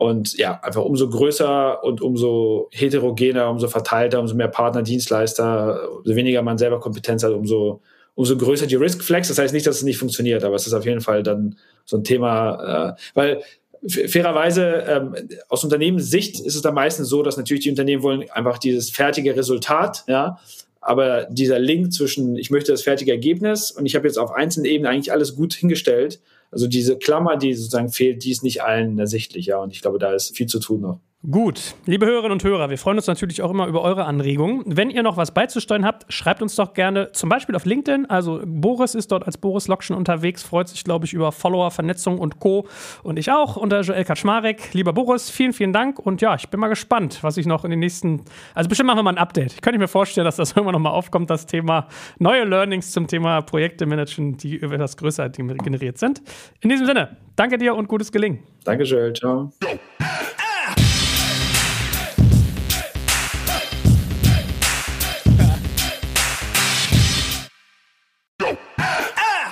Und 0.00 0.38
ja, 0.38 0.58
einfach 0.62 0.82
umso 0.82 1.10
größer 1.10 1.84
und 1.84 2.00
umso 2.00 2.70
heterogener, 2.72 3.50
umso 3.50 3.68
verteilter, 3.68 4.18
umso 4.18 4.34
mehr 4.34 4.48
Partner, 4.48 4.80
Dienstleister, 4.80 5.90
umso 5.98 6.16
weniger 6.16 6.40
man 6.40 6.56
selber 6.56 6.80
Kompetenz 6.80 7.22
hat, 7.22 7.34
umso, 7.34 7.82
umso 8.14 8.38
größer 8.38 8.66
die 8.66 8.76
Risk 8.76 9.04
Flex. 9.04 9.28
Das 9.28 9.36
heißt 9.36 9.52
nicht, 9.52 9.66
dass 9.66 9.76
es 9.76 9.82
nicht 9.82 9.98
funktioniert, 9.98 10.42
aber 10.42 10.54
es 10.54 10.66
ist 10.66 10.72
auf 10.72 10.86
jeden 10.86 11.02
Fall 11.02 11.22
dann 11.22 11.58
so 11.84 11.98
ein 11.98 12.04
Thema, 12.04 12.94
äh, 12.94 13.00
weil 13.12 13.42
fairerweise 13.86 14.84
ähm, 14.88 15.16
aus 15.50 15.64
Unternehmenssicht 15.64 16.40
ist 16.40 16.56
es 16.56 16.62
dann 16.62 16.72
meistens 16.72 17.10
so, 17.10 17.22
dass 17.22 17.36
natürlich 17.36 17.64
die 17.64 17.70
Unternehmen 17.70 18.02
wollen 18.02 18.24
einfach 18.30 18.56
dieses 18.56 18.88
fertige 18.88 19.36
Resultat, 19.36 20.04
ja, 20.06 20.38
aber 20.80 21.26
dieser 21.28 21.58
Link 21.58 21.92
zwischen 21.92 22.36
ich 22.36 22.50
möchte 22.50 22.72
das 22.72 22.80
fertige 22.80 23.10
Ergebnis 23.10 23.70
und 23.70 23.84
ich 23.84 23.96
habe 23.96 24.06
jetzt 24.06 24.16
auf 24.16 24.32
einzelnen 24.32 24.64
Ebenen 24.64 24.90
eigentlich 24.90 25.12
alles 25.12 25.36
gut 25.36 25.52
hingestellt 25.52 26.20
also 26.50 26.66
diese 26.66 26.98
Klammer, 26.98 27.36
die 27.36 27.54
sozusagen 27.54 27.90
fehlt, 27.90 28.24
die 28.24 28.30
ist 28.30 28.42
nicht 28.42 28.62
allen 28.62 28.98
ersichtlich, 28.98 29.46
ja. 29.46 29.58
Und 29.58 29.72
ich 29.72 29.82
glaube, 29.82 29.98
da 29.98 30.12
ist 30.12 30.36
viel 30.36 30.46
zu 30.46 30.58
tun 30.60 30.80
noch. 30.80 31.00
Gut, 31.28 31.74
liebe 31.84 32.06
Hörerinnen 32.06 32.32
und 32.32 32.44
Hörer, 32.44 32.70
wir 32.70 32.78
freuen 32.78 32.96
uns 32.96 33.06
natürlich 33.06 33.42
auch 33.42 33.50
immer 33.50 33.66
über 33.66 33.82
eure 33.82 34.06
Anregungen. 34.06 34.62
Wenn 34.64 34.88
ihr 34.88 35.02
noch 35.02 35.18
was 35.18 35.34
beizusteuern 35.34 35.84
habt, 35.84 36.10
schreibt 36.10 36.40
uns 36.40 36.56
doch 36.56 36.72
gerne 36.72 37.12
zum 37.12 37.28
Beispiel 37.28 37.54
auf 37.54 37.66
LinkedIn. 37.66 38.06
Also 38.06 38.40
Boris 38.46 38.94
ist 38.94 39.12
dort 39.12 39.26
als 39.26 39.36
Boris 39.36 39.68
Lokschen 39.68 39.94
unterwegs, 39.94 40.42
freut 40.42 40.68
sich, 40.68 40.82
glaube 40.82 41.04
ich, 41.04 41.12
über 41.12 41.30
Follower, 41.30 41.70
Vernetzung 41.72 42.18
und 42.18 42.40
Co. 42.40 42.66
Und 43.02 43.18
ich 43.18 43.30
auch 43.30 43.56
unter 43.56 43.82
Joel 43.82 44.02
Kaczmarek. 44.06 44.72
Lieber 44.72 44.94
Boris, 44.94 45.28
vielen, 45.28 45.52
vielen 45.52 45.74
Dank. 45.74 45.98
Und 45.98 46.22
ja, 46.22 46.36
ich 46.36 46.48
bin 46.48 46.58
mal 46.58 46.68
gespannt, 46.68 47.18
was 47.20 47.36
ich 47.36 47.44
noch 47.44 47.66
in 47.66 47.70
den 47.70 47.80
nächsten, 47.80 48.24
also 48.54 48.70
bestimmt 48.70 48.86
machen 48.86 49.00
wir 49.00 49.02
mal 49.02 49.12
ein 49.12 49.18
Update. 49.18 49.52
Ich 49.52 49.60
könnte 49.60 49.78
mir 49.78 49.88
vorstellen, 49.88 50.24
dass 50.24 50.36
das 50.36 50.52
irgendwann 50.56 50.72
nochmal 50.72 50.94
aufkommt, 50.94 51.28
das 51.28 51.44
Thema 51.44 51.86
neue 52.18 52.44
Learnings 52.44 52.92
zum 52.92 53.08
Thema 53.08 53.42
Projekte 53.42 53.84
managen, 53.84 54.38
die 54.38 54.56
über 54.56 54.78
das 54.78 54.96
größer 54.96 55.28
generiert 55.28 55.98
sind. 55.98 56.22
In 56.62 56.70
diesem 56.70 56.86
Sinne, 56.86 57.18
danke 57.36 57.58
dir 57.58 57.74
und 57.74 57.88
gutes 57.88 58.10
Gelingen. 58.10 58.38
Danke, 58.64 58.84
Joel. 58.84 59.12
Ciao. 59.12 59.52